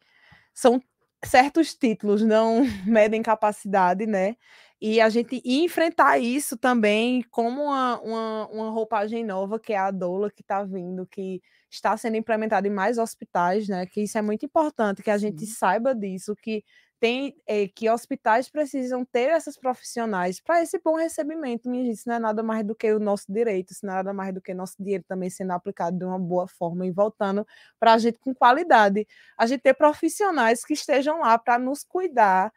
são 0.54 0.80
certos 1.24 1.74
títulos 1.74 2.22
não 2.22 2.62
medem 2.86 3.22
capacidade, 3.22 4.06
né? 4.06 4.36
E 4.80 5.00
a 5.00 5.10
gente 5.10 5.42
enfrentar 5.44 6.18
isso 6.18 6.56
também 6.56 7.22
como 7.30 7.64
uma, 7.64 8.00
uma, 8.00 8.48
uma 8.48 8.70
roupagem 8.70 9.24
nova, 9.24 9.60
que 9.60 9.74
é 9.74 9.76
a 9.78 9.90
doula 9.90 10.30
que 10.30 10.40
está 10.40 10.64
vindo, 10.64 11.06
que 11.06 11.42
está 11.70 11.96
sendo 11.96 12.16
implementada 12.16 12.66
em 12.66 12.70
mais 12.70 12.96
hospitais, 12.96 13.68
né? 13.68 13.86
Que 13.86 14.02
isso 14.02 14.16
é 14.16 14.22
muito 14.22 14.46
importante, 14.46 15.02
que 15.02 15.10
a 15.10 15.18
gente 15.18 15.44
saiba 15.46 15.94
disso, 15.94 16.34
que 16.34 16.64
tem 17.00 17.34
é, 17.46 17.66
que 17.66 17.88
hospitais 17.88 18.48
precisam 18.50 19.04
ter 19.04 19.30
essas 19.30 19.56
profissionais 19.56 20.38
para 20.40 20.62
esse 20.62 20.78
bom 20.78 20.96
recebimento, 20.96 21.68
minha 21.68 21.84
gente. 21.84 21.96
Isso 21.96 22.08
não 22.08 22.16
é 22.16 22.18
nada 22.18 22.42
mais 22.42 22.64
do 22.64 22.74
que 22.74 22.92
o 22.92 23.00
nosso 23.00 23.32
direito, 23.32 23.72
isso 23.72 23.86
não 23.86 23.94
é 23.94 23.96
nada 23.96 24.12
mais 24.12 24.34
do 24.34 24.40
que 24.40 24.52
nosso 24.52 24.76
dinheiro 24.78 25.02
também 25.08 25.30
sendo 25.30 25.52
aplicado 25.52 25.96
de 25.98 26.04
uma 26.04 26.18
boa 26.18 26.46
forma 26.46 26.86
e 26.86 26.90
voltando 26.90 27.46
para 27.78 27.94
a 27.94 27.98
gente 27.98 28.18
com 28.18 28.34
qualidade. 28.34 29.06
A 29.38 29.46
gente 29.46 29.62
ter 29.62 29.74
profissionais 29.74 30.64
que 30.64 30.74
estejam 30.74 31.20
lá 31.20 31.38
para 31.38 31.58
nos 31.58 31.82
cuidar 31.82 32.52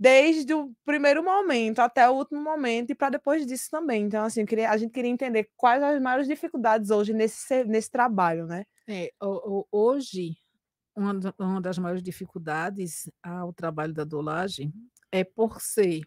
desde 0.00 0.52
o 0.52 0.72
primeiro 0.84 1.22
momento 1.22 1.78
até 1.80 2.08
o 2.10 2.14
último 2.14 2.40
momento 2.42 2.90
e 2.90 2.94
para 2.94 3.10
depois 3.10 3.46
disso 3.46 3.68
também. 3.70 4.04
Então, 4.04 4.24
assim, 4.24 4.44
queria, 4.44 4.70
a 4.70 4.76
gente 4.76 4.90
queria 4.90 5.10
entender 5.10 5.48
quais 5.56 5.82
as 5.82 6.00
maiores 6.00 6.26
dificuldades 6.26 6.90
hoje 6.90 7.12
nesse, 7.12 7.64
nesse 7.64 7.90
trabalho, 7.90 8.46
né? 8.46 8.64
É, 8.88 9.12
hoje 9.70 10.36
uma, 10.94 11.12
uma 11.38 11.60
das 11.60 11.78
maiores 11.78 12.02
dificuldades 12.02 13.10
ao 13.22 13.52
trabalho 13.52 13.92
da 13.92 14.04
dolagem 14.04 14.72
é 15.10 15.24
por 15.24 15.60
ser 15.60 16.02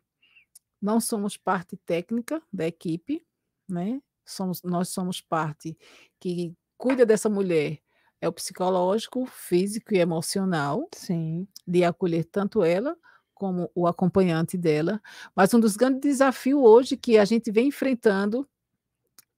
não 0.82 1.00
somos 1.00 1.36
parte 1.38 1.78
técnica 1.78 2.42
da 2.52 2.68
equipe, 2.68 3.26
né? 3.68 4.00
Somos, 4.26 4.62
nós 4.64 4.90
somos 4.90 5.22
parte 5.22 5.78
que 6.20 6.54
cuida 6.78 7.06
dessa 7.06 7.30
mulher 7.30 7.80
é 8.22 8.28
o 8.28 8.34
psicológico, 8.34 9.26
físico 9.26 9.94
e 9.94 10.00
emocional, 10.00 10.88
sim, 10.94 11.48
de 11.68 11.84
acolher 11.84 12.26
tanto 12.26 12.64
ela 12.64 12.96
como 13.34 13.70
o 13.76 13.88
acompanhante 13.88 14.58
dela. 14.58 15.02
Mas 15.36 15.54
um 15.54 15.60
dos 15.60 15.76
grandes 15.76 16.02
desafios 16.02 16.62
hoje 16.62 16.98
que 16.98 17.18
a 17.18 17.26
gente 17.26 17.52
vem 17.52 17.68
enfrentando 17.68 18.48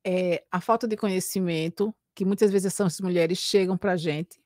é 0.06 0.44
a 0.52 0.62
falta 0.62 0.88
de 0.88 0.96
conhecimento, 0.96 1.94
que 2.14 2.24
muitas 2.24 2.52
vezes 2.52 2.74
essas 2.74 3.00
mulheres 3.00 3.38
chegam 3.38 3.78
para 3.78 3.94
a 3.94 3.98
gente 3.98 4.40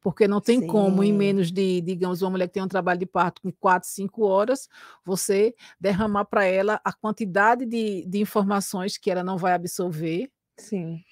porque 0.00 0.28
não 0.28 0.40
tem 0.40 0.60
Sim. 0.60 0.66
como, 0.66 1.02
em 1.02 1.12
menos 1.12 1.50
de, 1.50 1.80
digamos, 1.80 2.22
uma 2.22 2.30
mulher 2.30 2.46
que 2.46 2.54
tem 2.54 2.62
um 2.62 2.68
trabalho 2.68 3.00
de 3.00 3.06
parto 3.06 3.42
com 3.42 3.50
quatro, 3.52 3.88
cinco 3.88 4.24
horas, 4.24 4.68
você 5.04 5.54
derramar 5.80 6.24
para 6.24 6.44
ela 6.44 6.80
a 6.84 6.92
quantidade 6.92 7.66
de, 7.66 8.04
de 8.06 8.20
informações 8.20 8.96
que 8.96 9.10
ela 9.10 9.24
não 9.24 9.36
vai 9.36 9.52
absorver. 9.52 10.30
Sim. 10.58 11.02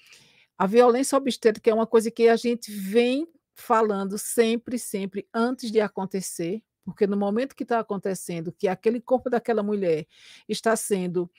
A 0.57 0.65
violência 0.65 1.17
obstétrica 1.17 1.69
é 1.69 1.73
uma 1.73 1.85
coisa 1.85 2.09
que 2.09 2.29
a 2.29 2.35
gente 2.37 2.71
vem 2.71 3.27
falando 3.53 4.17
sempre, 4.17 4.77
sempre 4.77 5.27
antes 5.33 5.71
de 5.71 5.81
acontecer, 5.81 6.61
porque 6.83 7.07
no 7.07 7.17
momento 7.17 7.55
que 7.55 7.63
está 7.63 7.79
acontecendo, 7.79 8.51
que 8.51 8.67
aquele 8.67 9.01
corpo 9.01 9.29
daquela 9.29 9.63
mulher 9.63 10.05
está 10.47 10.75
sendo, 10.75 11.29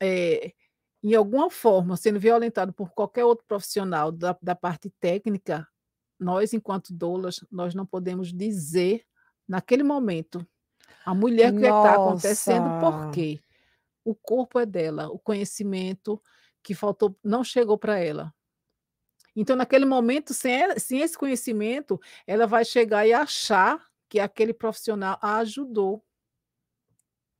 é, 0.00 0.52
em 1.02 1.14
alguma 1.14 1.50
forma, 1.50 1.96
sendo 1.96 2.18
violentado 2.18 2.72
por 2.72 2.90
qualquer 2.90 3.24
outro 3.24 3.44
profissional 3.46 4.10
da, 4.10 4.36
da 4.40 4.54
parte 4.54 4.90
técnica, 4.98 5.68
nós, 6.18 6.52
enquanto 6.52 6.92
doulas, 6.92 7.44
nós 7.50 7.74
não 7.74 7.84
podemos 7.84 8.32
dizer 8.32 9.04
naquele 9.46 9.82
momento 9.82 10.46
a 11.04 11.14
mulher 11.14 11.52
que 11.52 11.58
está 11.58 11.94
acontecendo 11.94 12.80
por 12.80 13.10
quê? 13.10 13.40
O 14.04 14.14
corpo 14.14 14.58
é 14.58 14.66
dela, 14.66 15.08
o 15.08 15.18
conhecimento 15.18 16.20
que 16.62 16.74
faltou 16.74 17.16
não 17.22 17.44
chegou 17.44 17.76
para 17.76 17.98
ela. 17.98 18.34
Então, 19.36 19.56
naquele 19.56 19.84
momento, 19.84 20.32
sem, 20.32 20.78
sem 20.78 21.00
esse 21.00 21.18
conhecimento, 21.18 22.00
ela 22.26 22.46
vai 22.46 22.64
chegar 22.64 23.06
e 23.06 23.12
achar 23.12 23.84
que 24.08 24.20
aquele 24.20 24.54
profissional 24.54 25.18
a 25.20 25.38
ajudou. 25.38 26.04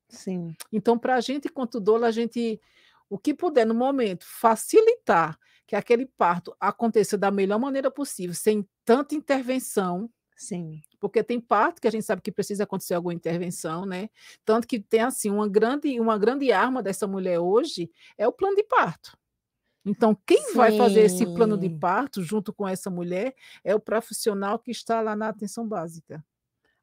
Sim. 0.08 0.54
Então, 0.72 0.98
para 0.98 1.14
a 1.14 1.20
gente, 1.20 1.48
quanto 1.48 1.80
doula, 1.80 2.08
a 2.08 2.10
gente, 2.10 2.60
o 3.08 3.16
que 3.18 3.32
puder 3.32 3.64
no 3.64 3.74
momento, 3.74 4.24
facilitar 4.26 5.38
que 5.66 5.76
aquele 5.76 6.06
parto 6.06 6.54
aconteça 6.60 7.16
da 7.16 7.30
melhor 7.30 7.58
maneira 7.58 7.90
possível, 7.90 8.34
sem 8.34 8.66
tanta 8.84 9.14
intervenção. 9.14 10.10
Sim. 10.36 10.82
Porque 11.00 11.22
tem 11.22 11.40
parto 11.40 11.80
que 11.80 11.88
a 11.88 11.90
gente 11.90 12.04
sabe 12.04 12.22
que 12.22 12.32
precisa 12.32 12.64
acontecer 12.64 12.94
alguma 12.94 13.14
intervenção, 13.14 13.86
né? 13.86 14.08
Tanto 14.44 14.66
que 14.66 14.80
tem 14.80 15.00
assim 15.00 15.30
uma 15.30 15.48
grande 15.48 15.98
uma 16.00 16.18
grande 16.18 16.50
arma 16.52 16.82
dessa 16.82 17.06
mulher 17.06 17.38
hoje 17.38 17.90
é 18.18 18.26
o 18.26 18.32
plano 18.32 18.56
de 18.56 18.64
parto. 18.64 19.16
Então, 19.84 20.16
quem 20.26 20.42
Sim. 20.42 20.54
vai 20.54 20.76
fazer 20.76 21.00
esse 21.00 21.26
plano 21.26 21.58
de 21.58 21.68
parto 21.68 22.22
junto 22.22 22.54
com 22.54 22.66
essa 22.66 22.88
mulher 22.88 23.34
é 23.62 23.74
o 23.74 23.80
profissional 23.80 24.58
que 24.58 24.70
está 24.70 25.02
lá 25.02 25.14
na 25.14 25.28
atenção 25.28 25.68
básica. 25.68 26.24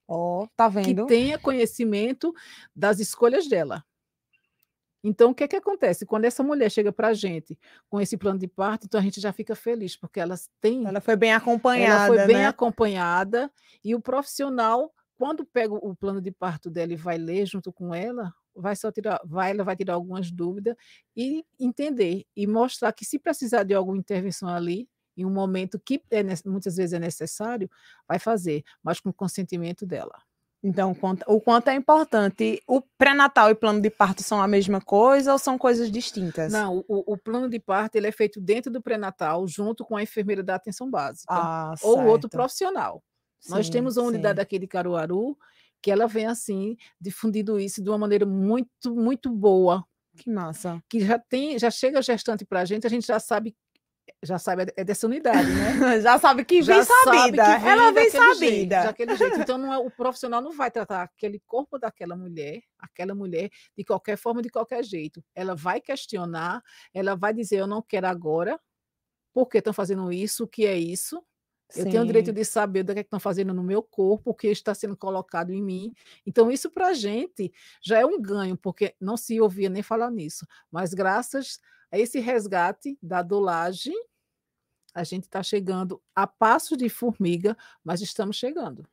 Ó, 0.07 0.43
oh, 0.43 0.47
tá 0.55 0.67
vendo? 0.67 0.85
Que 0.85 1.07
tenha 1.07 1.39
conhecimento 1.39 2.33
das 2.75 2.99
escolhas 2.99 3.47
dela. 3.47 3.83
Então, 5.03 5.31
o 5.31 5.35
que 5.35 5.43
é 5.43 5.47
que 5.47 5.55
acontece? 5.55 6.05
Quando 6.05 6.25
essa 6.25 6.43
mulher 6.43 6.69
chega 6.69 6.91
para 6.91 7.09
a 7.09 7.13
gente 7.13 7.57
com 7.89 7.99
esse 7.99 8.17
plano 8.17 8.37
de 8.37 8.47
parto, 8.47 8.85
então 8.85 8.99
a 8.99 9.03
gente 9.03 9.19
já 9.19 9.33
fica 9.33 9.55
feliz, 9.55 9.95
porque 9.95 10.19
elas 10.19 10.49
têm. 10.59 10.85
Ela 10.85 11.01
foi 11.01 11.15
bem 11.15 11.33
acompanhada. 11.33 12.05
Ela 12.05 12.07
foi 12.07 12.27
bem 12.27 12.37
né? 12.37 12.47
acompanhada, 12.47 13.51
e 13.83 13.95
o 13.95 14.01
profissional, 14.01 14.93
quando 15.17 15.43
pega 15.43 15.73
o 15.73 15.95
plano 15.95 16.21
de 16.21 16.31
parto 16.31 16.69
dela 16.69 16.93
e 16.93 16.95
vai 16.95 17.17
ler 17.17 17.45
junto 17.47 17.73
com 17.73 17.93
ela, 17.93 18.31
vai 18.55 18.75
só 18.75 18.91
tirar, 18.91 19.19
vai, 19.25 19.51
ela 19.51 19.63
vai 19.63 19.75
tirar 19.75 19.95
algumas 19.95 20.31
dúvidas 20.31 20.75
e 21.15 21.43
entender 21.59 22.25
e 22.35 22.45
mostrar 22.45 22.91
que 22.91 23.05
se 23.05 23.17
precisar 23.17 23.63
de 23.63 23.73
alguma 23.73 23.97
intervenção 23.97 24.49
ali, 24.49 24.87
em 25.17 25.25
um 25.25 25.31
momento 25.31 25.79
que 25.79 26.01
é, 26.09 26.23
muitas 26.45 26.75
vezes 26.75 26.93
é 26.93 26.99
necessário, 26.99 27.69
vai 28.07 28.19
fazer, 28.19 28.63
mas 28.83 28.99
com 28.99 29.09
o 29.09 29.13
consentimento 29.13 29.85
dela. 29.85 30.21
Então, 30.63 30.95
o 31.27 31.41
quanto 31.41 31.69
é 31.69 31.75
importante. 31.75 32.61
O 32.67 32.81
pré-natal 32.97 33.49
e 33.49 33.55
plano 33.55 33.81
de 33.81 33.89
parto 33.89 34.21
são 34.21 34.39
a 34.39 34.47
mesma 34.47 34.79
coisa 34.79 35.33
ou 35.33 35.39
são 35.39 35.57
coisas 35.57 35.91
distintas? 35.91 36.53
Não, 36.53 36.85
o, 36.87 37.13
o 37.13 37.17
plano 37.17 37.49
de 37.49 37.59
parto 37.59 37.95
ele 37.95 38.07
é 38.07 38.11
feito 38.11 38.39
dentro 38.39 38.71
do 38.71 38.81
pré-natal, 38.81 39.47
junto 39.47 39.83
com 39.83 39.97
a 39.97 40.03
enfermeira 40.03 40.43
da 40.43 40.55
atenção 40.55 40.89
básica. 40.89 41.33
Ah, 41.33 41.73
ou 41.81 41.95
certo. 41.95 42.09
outro 42.09 42.29
profissional. 42.29 43.03
Sim, 43.39 43.53
Nós 43.53 43.69
temos 43.69 43.97
uma 43.97 44.07
unidade 44.07 44.37
sim. 44.37 44.43
aqui 44.43 44.59
de 44.59 44.67
Caruaru 44.67 45.35
que 45.81 45.89
ela 45.89 46.07
vem 46.07 46.27
assim, 46.27 46.77
difundindo 46.99 47.59
isso 47.59 47.83
de 47.83 47.89
uma 47.89 47.97
maneira 47.97 48.25
muito, 48.25 48.95
muito 48.95 49.29
boa. 49.29 49.83
Que 50.15 50.29
massa. 50.29 50.81
Que 50.87 50.99
já 50.99 51.17
tem, 51.17 51.57
já 51.57 51.71
chega 51.71 52.01
gestante 52.01 52.45
para 52.45 52.61
a 52.61 52.65
gente, 52.65 52.85
a 52.85 52.89
gente 52.89 53.07
já 53.07 53.19
sabe 53.19 53.55
já 54.23 54.37
sabe, 54.37 54.71
é 54.75 54.83
dessa 54.83 55.07
unidade, 55.07 55.49
né? 55.49 55.71
Já 56.01 56.19
sabe 56.19 56.45
que 56.45 56.61
vem 56.61 56.75
Já 56.77 56.83
sabe 56.83 57.17
sabida. 57.17 57.43
que 57.43 57.59
vem 57.59 57.71
Ela 57.71 57.91
vem 57.91 58.11
daquele 58.11 58.11
jeito, 58.11 58.39
sabida. 58.39 58.83
daquele 58.83 59.15
jeito. 59.15 59.39
Então, 59.39 59.57
não 59.57 59.73
é, 59.73 59.77
o 59.79 59.89
profissional 59.89 60.41
não 60.41 60.51
vai 60.51 60.69
tratar 60.69 61.03
aquele 61.03 61.39
corpo 61.47 61.79
daquela 61.79 62.15
mulher, 62.15 62.61
aquela 62.77 63.15
mulher, 63.15 63.49
de 63.75 63.83
qualquer 63.83 64.17
forma, 64.17 64.41
de 64.41 64.49
qualquer 64.49 64.83
jeito. 64.83 65.23
Ela 65.33 65.55
vai 65.55 65.81
questionar, 65.81 66.61
ela 66.93 67.15
vai 67.15 67.33
dizer: 67.33 67.57
Eu 67.57 67.67
não 67.67 67.81
quero 67.81 68.07
agora, 68.07 68.59
por 69.33 69.47
que 69.47 69.57
estão 69.57 69.73
fazendo 69.73 70.11
isso, 70.11 70.43
o 70.43 70.47
que 70.47 70.65
é 70.65 70.77
isso? 70.77 71.23
Eu 71.75 71.89
tenho 71.89 72.03
o 72.03 72.05
direito 72.05 72.27
Sim. 72.27 72.33
de 72.33 72.43
saber 72.43 72.81
o 72.81 72.85
que 72.85 72.91
é 72.91 72.95
que 72.95 73.01
estão 73.01 73.19
fazendo 73.19 73.53
no 73.53 73.63
meu 73.63 73.81
corpo, 73.81 74.31
o 74.31 74.35
que 74.35 74.47
está 74.47 74.75
sendo 74.75 74.97
colocado 74.97 75.51
em 75.51 75.63
mim. 75.63 75.93
Então, 76.25 76.51
isso 76.51 76.69
para 76.69 76.87
a 76.87 76.93
gente 76.93 77.51
já 77.81 77.97
é 77.99 78.05
um 78.05 78.21
ganho, 78.21 78.57
porque 78.57 78.93
não 78.99 79.15
se 79.15 79.39
ouvia 79.39 79.69
nem 79.69 79.81
falar 79.81 80.11
nisso. 80.11 80.45
Mas 80.69 80.93
graças 80.93 81.59
esse 81.99 82.19
resgate 82.19 82.97
da 83.01 83.21
dolagem, 83.21 83.95
a 84.93 85.03
gente 85.03 85.23
está 85.23 85.41
chegando 85.41 86.01
a 86.15 86.27
passos 86.27 86.77
de 86.77 86.89
formiga, 86.89 87.57
mas 87.83 88.01
estamos 88.01 88.35
chegando. 88.35 88.85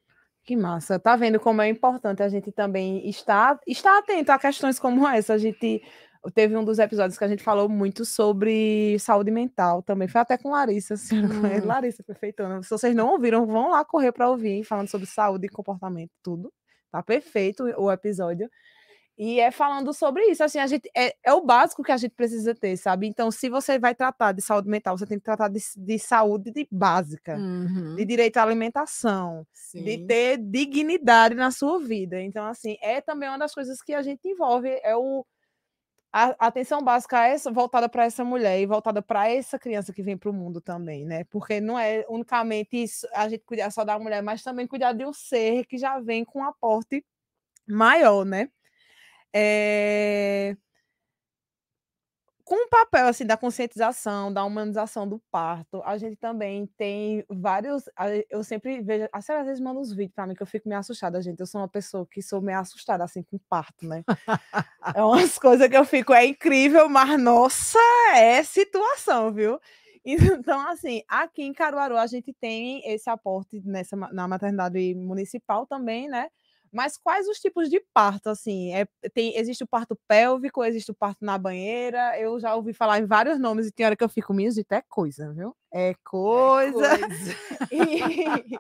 Que 0.45 0.57
massa. 0.57 0.99
Tá 0.99 1.15
vendo 1.15 1.39
como 1.39 1.61
é 1.61 1.69
importante 1.69 2.23
a 2.23 2.29
gente 2.29 2.51
também 2.51 3.07
estar, 3.09 3.59
estar 3.67 3.99
atento 3.99 4.33
a 4.33 4.39
questões 4.39 4.79
como 4.79 5.07
essa. 5.07 5.35
A 5.35 5.39
gente 5.39 5.83
teve 6.35 6.57
um 6.57 6.65
dos 6.65 6.79
episódios 6.79 7.19
que 7.19 7.25
a 7.25 7.29
gente 7.29 7.43
falou 7.43 7.69
muito 7.69 8.05
sobre 8.05 8.99
saúde 8.99 9.31
mental 9.31 9.83
também. 9.83 10.09
Foi 10.09 10.21
até 10.21 10.39
com 10.39 10.51
Larissa. 10.51 10.95
conheço. 10.97 11.65
Hum. 11.65 11.67
Larissa, 11.67 12.03
perfeitona. 12.03 12.63
Se 12.63 12.71
vocês 12.71 12.95
não 12.95 13.11
ouviram, 13.11 13.47
vão 13.47 13.71
lá 13.71 13.85
correr 13.85 14.13
para 14.13 14.31
ouvir, 14.31 14.65
falando 14.65 14.89
sobre 14.89 15.07
saúde 15.07 15.47
e 15.47 15.51
comportamento, 15.51 16.13
tudo. 16.23 16.53
Tá 16.91 17.03
perfeito 17.03 17.65
o 17.77 17.93
episódio. 17.93 18.49
E 19.19 19.41
é 19.41 19.51
falando 19.51 19.93
sobre 19.93 20.25
isso, 20.27 20.45
assim, 20.45 20.59
a 20.61 20.67
gente 20.69 20.89
é, 20.97 21.15
é 21.25 21.33
o 21.35 21.41
básico 21.45 21.83
que 21.83 21.91
a 21.93 21.97
gente 21.97 22.13
precisa 22.15 22.55
ter, 22.55 22.77
sabe? 22.77 23.07
Então, 23.09 23.31
se 23.33 23.49
você 23.51 23.79
vai 23.79 23.95
tratar 23.95 24.33
de 24.33 24.41
saúde 24.43 24.69
mental, 24.69 24.97
você 24.97 25.07
tem 25.07 25.19
que 25.19 25.25
tratar 25.25 25.49
de, 25.49 25.61
de 25.77 25.99
saúde 25.99 26.53
de 26.53 26.69
básica, 26.71 27.45
de 27.97 28.05
Uhum, 28.05 28.07
direito 28.07 28.37
à 28.39 28.45
alimentação, 28.45 29.47
de 29.77 29.99
sim. 29.99 29.99
ter 29.99 30.39
dignidade 30.39 31.35
na 31.35 31.51
sua 31.51 31.81
vida. 31.81 32.21
Então, 32.23 32.47
assim, 32.47 32.77
é 32.83 33.01
também 33.01 33.29
uma 33.29 33.39
das 33.39 33.55
coisas 33.55 33.83
que 33.83 33.93
a 33.95 34.03
gente 34.03 34.29
envolve, 34.29 34.69
é 34.85 34.97
o 34.97 35.27
a 36.13 36.47
atenção 36.47 36.83
básica 36.83 37.27
é 37.27 37.37
voltada 37.53 37.89
para 37.89 38.05
essa 38.05 38.25
mulher 38.25 38.59
e 38.61 38.67
voltada 38.67 39.03
para 39.03 39.29
essa 39.29 39.59
criança 39.59 39.93
que 39.93 40.03
vem 40.03 40.17
para 40.17 40.31
o 40.31 40.33
mundo 40.33 40.61
também, 40.61 41.05
né? 41.05 41.25
Porque 41.25 41.61
não 41.61 41.79
é 41.79 42.05
unicamente 42.09 42.83
isso, 42.83 43.07
a 43.13 43.29
gente 43.29 43.45
cuidar 43.45 43.71
só 43.71 43.85
da 43.85 43.99
mulher, 43.99 44.23
mas 44.23 44.43
também 44.43 44.67
cuidar 44.67 44.93
de 44.95 45.05
um 45.05 45.13
ser 45.13 45.67
que 45.67 45.77
já 45.79 46.01
vem 46.01 46.25
com 46.25 46.41
um 46.41 46.45
aporte 46.45 47.05
maior, 47.69 48.25
né? 48.27 48.51
Eh, 49.33 50.57
com 52.49 52.65
o 52.65 52.69
papel 52.71 53.07
assim 53.07 53.27
da 53.27 53.37
conscientização, 53.37 54.33
da 54.33 54.43
humanização 54.43 55.07
do 55.07 55.21
parto, 55.31 55.83
a 55.85 55.99
gente 55.99 56.17
também 56.17 56.67
tem 56.79 57.23
vários. 57.29 57.85
Eu 58.31 58.43
sempre 58.43 58.81
vejo, 58.81 59.07
a 59.13 59.21
senhora 59.21 59.43
às 59.43 59.47
vezes 59.49 59.63
manda 59.63 59.79
uns 59.79 59.93
vídeos 59.93 60.15
para 60.15 60.27
mim 60.27 60.35
que 60.35 60.43
eu 60.43 60.47
fico 60.47 60.67
meio 60.67 60.79
assustada, 60.81 61.21
gente. 61.21 61.39
Eu 61.41 61.47
sou 61.47 61.61
uma 61.61 61.69
pessoa 61.69 62.07
que 62.11 62.23
sou 62.23 62.41
meio 62.41 62.59
assustada 62.59 63.05
assim 63.05 63.23
com 63.23 63.39
parto, 63.51 63.87
né? 63.87 64.03
É 64.97 65.03
umas 65.05 65.39
coisas 65.39 65.69
que 65.69 65.77
eu 65.77 65.85
fico, 65.85 66.15
é 66.15 66.25
incrível, 66.27 66.89
mas 66.89 67.21
nossa, 67.21 67.79
é 68.15 68.43
situação, 68.43 69.33
viu? 69.33 69.61
Então, 70.05 70.67
assim, 70.69 71.03
aqui 71.07 71.43
em 71.43 71.53
Caruaru 71.53 71.99
a 71.99 72.07
gente 72.07 72.33
tem 72.41 72.81
esse 72.91 73.11
aporte 73.11 73.61
nessa, 73.63 73.95
na 73.97 74.27
maternidade 74.27 74.95
municipal 74.95 75.67
também, 75.67 76.09
né? 76.09 76.31
Mas 76.73 76.97
quais 76.99 77.29
os 77.29 77.39
tipos 77.39 77.69
de 77.71 77.81
parto, 77.95 78.29
assim? 78.29 78.73
É, 78.75 78.87
tem, 79.15 79.37
existe 79.37 79.65
o 79.65 79.69
parto 79.69 79.99
pélvico, 80.09 80.65
existe 80.65 80.91
o 80.91 80.95
parto 80.95 81.25
na 81.25 81.39
banheira. 81.39 82.19
Eu 82.21 82.39
já 82.41 82.55
ouvi 82.55 82.73
falar 82.75 82.99
em 83.01 83.07
vários 83.07 83.39
nomes 83.39 83.67
e 83.69 83.73
tem 83.73 83.87
hora 83.87 83.97
que 83.97 84.05
eu 84.05 84.09
fico, 84.09 84.35
minha 84.35 84.51
gente, 84.51 84.67
é 84.73 84.83
coisa, 84.89 85.33
viu? 85.33 85.57
É 85.73 85.95
É 86.33 86.43
coisa. 86.45 86.73
coisa. 86.73 87.39
E, 87.71 88.59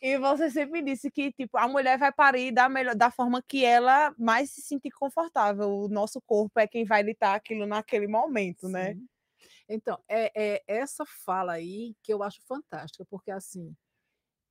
e 0.00 0.18
você 0.18 0.50
sempre 0.50 0.82
disse 0.82 1.10
que 1.10 1.32
tipo, 1.32 1.56
a 1.58 1.68
mulher 1.68 1.98
vai 1.98 2.12
parir 2.12 2.52
da, 2.52 2.68
melhor, 2.68 2.94
da 2.94 3.10
forma 3.10 3.42
que 3.42 3.64
ela 3.64 4.14
mais 4.18 4.50
se 4.50 4.62
sentir 4.62 4.90
confortável. 4.90 5.68
O 5.70 5.88
nosso 5.88 6.20
corpo 6.22 6.58
é 6.60 6.66
quem 6.66 6.84
vai 6.84 7.04
ditar 7.04 7.34
aquilo 7.34 7.66
naquele 7.66 8.06
momento, 8.06 8.68
né? 8.68 8.94
Sim. 8.94 9.08
Então, 9.68 9.98
é, 10.08 10.32
é 10.56 10.62
essa 10.68 11.04
fala 11.06 11.52
aí 11.54 11.94
que 12.02 12.12
eu 12.12 12.22
acho 12.22 12.40
fantástica, 12.46 13.04
porque 13.10 13.30
assim, 13.30 13.74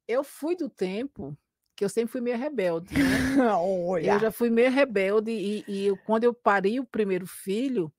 eu 0.08 0.24
fui 0.24 0.56
do 0.56 0.70
tempo 0.70 1.38
que 1.78 1.86
eu 1.86 1.90
sempre 1.90 2.12
fui 2.12 2.20
meio 2.22 2.38
rebelde, 2.38 2.94
né? 2.98 3.02
Eu 4.16 4.20
já 4.20 4.32
fui 4.32 4.50
meio 4.50 4.72
rebelde 4.72 5.32
e, 5.32 5.64
e 5.68 5.86
eu- 5.86 5.98
quando 6.06 6.24
eu 6.24 6.34
pari 6.34 6.80
o 6.80 6.84
primeiro 6.86 7.26
filho, 7.28 7.94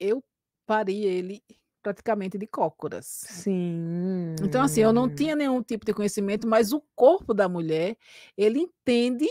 eu 0.00 0.22
pari 0.66 1.04
ele 1.04 1.42
praticamente 1.82 2.36
de 2.36 2.46
cócoras. 2.46 3.06
Sim. 3.06 4.34
Então, 4.42 4.60
assim, 4.62 4.80
eu 4.80 4.92
não 4.92 5.08
tinha 5.08 5.36
nenhum 5.36 5.62
tipo 5.62 5.86
de 5.86 5.94
conhecimento, 5.94 6.46
mas 6.46 6.72
o 6.72 6.82
corpo 6.94 7.32
da 7.32 7.48
mulher, 7.48 7.96
ele 8.36 8.58
entende 8.58 9.26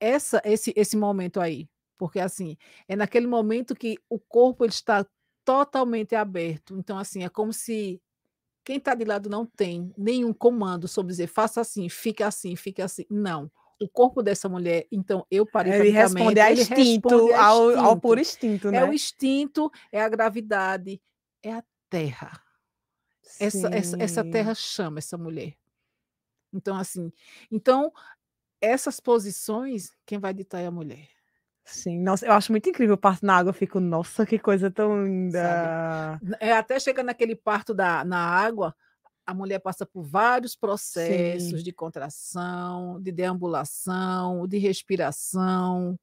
essa, 0.00 0.40
esse, 0.44 0.72
esse 0.76 0.96
momento 0.96 1.40
aí. 1.40 1.68
Porque, 1.98 2.20
assim, 2.20 2.56
é 2.88 2.94
naquele 2.94 3.26
momento 3.26 3.74
que 3.74 3.98
o 4.08 4.18
corpo 4.18 4.64
ele 4.64 4.72
está 4.72 5.04
totalmente 5.44 6.14
aberto. 6.14 6.78
Então, 6.78 6.96
assim, 6.96 7.24
é 7.24 7.28
como 7.28 7.52
se 7.52 8.00
quem 8.64 8.78
está 8.78 8.94
de 8.94 9.04
lado 9.04 9.28
não 9.28 9.44
tem 9.44 9.92
nenhum 9.96 10.32
comando 10.32 10.88
sobre 10.88 11.10
dizer 11.12 11.26
faça 11.26 11.60
assim, 11.60 11.88
fica 11.88 12.26
assim, 12.26 12.56
fica 12.56 12.84
assim. 12.84 13.04
Não. 13.10 13.50
O 13.80 13.88
corpo 13.88 14.22
dessa 14.22 14.48
mulher, 14.48 14.86
então, 14.90 15.26
eu 15.30 15.44
parei 15.44 15.72
Ele 15.74 15.90
responde 15.90 16.40
a 16.40 16.50
ele 16.50 16.62
instinto, 16.62 17.08
responde 17.08 17.32
a 17.34 17.44
ao, 17.44 17.62
ao 17.62 17.70
instinto. 17.70 18.00
puro 18.00 18.20
instinto, 18.20 18.70
né? 18.70 18.78
É 18.78 18.84
o 18.84 18.92
instinto, 18.92 19.70
é 19.92 20.00
a 20.00 20.08
gravidade, 20.08 21.02
é 21.42 21.52
a 21.52 21.64
terra. 21.90 22.40
Essa, 23.38 23.68
essa, 23.74 24.02
essa 24.02 24.24
terra 24.24 24.54
chama 24.54 24.98
essa 24.98 25.18
mulher. 25.18 25.54
Então, 26.52 26.76
assim, 26.76 27.12
então, 27.50 27.92
essas 28.60 29.00
posições, 29.00 29.92
quem 30.06 30.18
vai 30.18 30.32
ditar 30.32 30.60
é 30.60 30.66
a 30.66 30.70
mulher. 30.70 31.08
Sim, 31.64 32.00
nossa, 32.00 32.26
eu 32.26 32.32
acho 32.32 32.52
muito 32.52 32.68
incrível 32.68 32.94
o 32.94 32.98
parto 32.98 33.24
na 33.24 33.36
água. 33.36 33.50
Eu 33.50 33.54
fico, 33.54 33.80
nossa, 33.80 34.26
que 34.26 34.38
coisa 34.38 34.70
tão 34.70 34.90
Sabe? 34.96 35.08
linda. 35.08 36.20
N- 36.22 36.36
É, 36.40 36.52
até 36.52 36.78
chega 36.78 37.02
naquele 37.02 37.34
parto 37.34 37.72
da, 37.74 38.04
na 38.04 38.18
água, 38.18 38.74
a 39.26 39.32
mulher 39.32 39.58
passa 39.58 39.86
por 39.86 40.02
vários 40.02 40.52
Sim, 40.52 40.58
processos 40.60 41.64
de 41.64 41.72
contração, 41.72 43.00
de 43.00 43.10
deambulação, 43.10 44.46
de 44.46 44.58
respiração. 44.58 45.98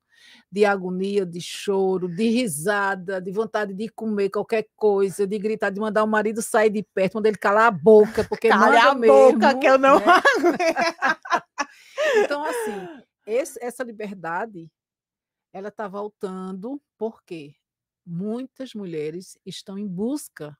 de 0.51 0.63
agonia, 0.65 1.25
de 1.25 1.41
choro, 1.41 2.07
de 2.07 2.29
risada, 2.29 3.19
de 3.19 3.31
vontade 3.31 3.73
de 3.73 3.89
comer 3.89 4.29
qualquer 4.29 4.67
coisa, 4.75 5.25
de 5.25 5.39
gritar, 5.39 5.71
de 5.71 5.79
mandar 5.79 6.03
o 6.03 6.07
marido 6.07 6.43
sair 6.43 6.69
de 6.69 6.83
perto, 6.93 7.15
mandar 7.15 7.29
ele 7.29 7.39
calar 7.39 7.65
a 7.65 7.71
boca, 7.71 8.23
porque 8.23 8.49
Cala 8.49 8.91
a 8.91 8.93
mesmo, 8.93 9.39
boca 9.39 9.55
que 9.55 9.65
eu 9.67 9.79
não. 9.79 9.97
Né? 9.97 10.05
então, 12.17 12.45
assim, 12.45 12.87
esse, 13.25 13.57
essa 13.63 13.83
liberdade, 13.83 14.69
ela 15.53 15.69
está 15.69 15.87
voltando, 15.87 16.81
porque 16.97 17.55
muitas 18.05 18.73
mulheres 18.73 19.37
estão 19.45 19.77
em 19.77 19.87
busca 19.87 20.57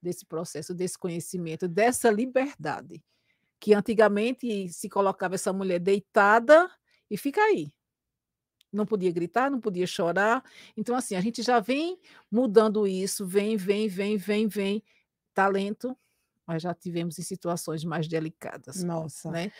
desse 0.00 0.26
processo, 0.26 0.74
desse 0.74 0.98
conhecimento, 0.98 1.68
dessa 1.68 2.10
liberdade, 2.10 3.02
que 3.60 3.72
antigamente 3.72 4.68
se 4.68 4.88
colocava 4.88 5.36
essa 5.36 5.52
mulher 5.52 5.78
deitada 5.78 6.68
e 7.08 7.16
fica 7.16 7.40
aí. 7.40 7.72
Não 8.72 8.86
podia 8.86 9.12
gritar, 9.12 9.50
não 9.50 9.60
podia 9.60 9.86
chorar. 9.86 10.42
Então, 10.76 10.96
assim, 10.96 11.14
a 11.14 11.20
gente 11.20 11.42
já 11.42 11.60
vem 11.60 12.00
mudando 12.30 12.86
isso, 12.86 13.26
vem, 13.26 13.56
vem, 13.56 13.86
vem, 13.86 14.16
vem, 14.16 14.48
vem. 14.48 14.82
Talento, 15.34 15.96
mas 16.46 16.62
já 16.62 16.74
tivemos 16.74 17.18
em 17.18 17.22
situações 17.22 17.84
mais 17.84 18.08
delicadas. 18.08 18.82
Nossa. 18.82 19.30
Né? 19.30 19.52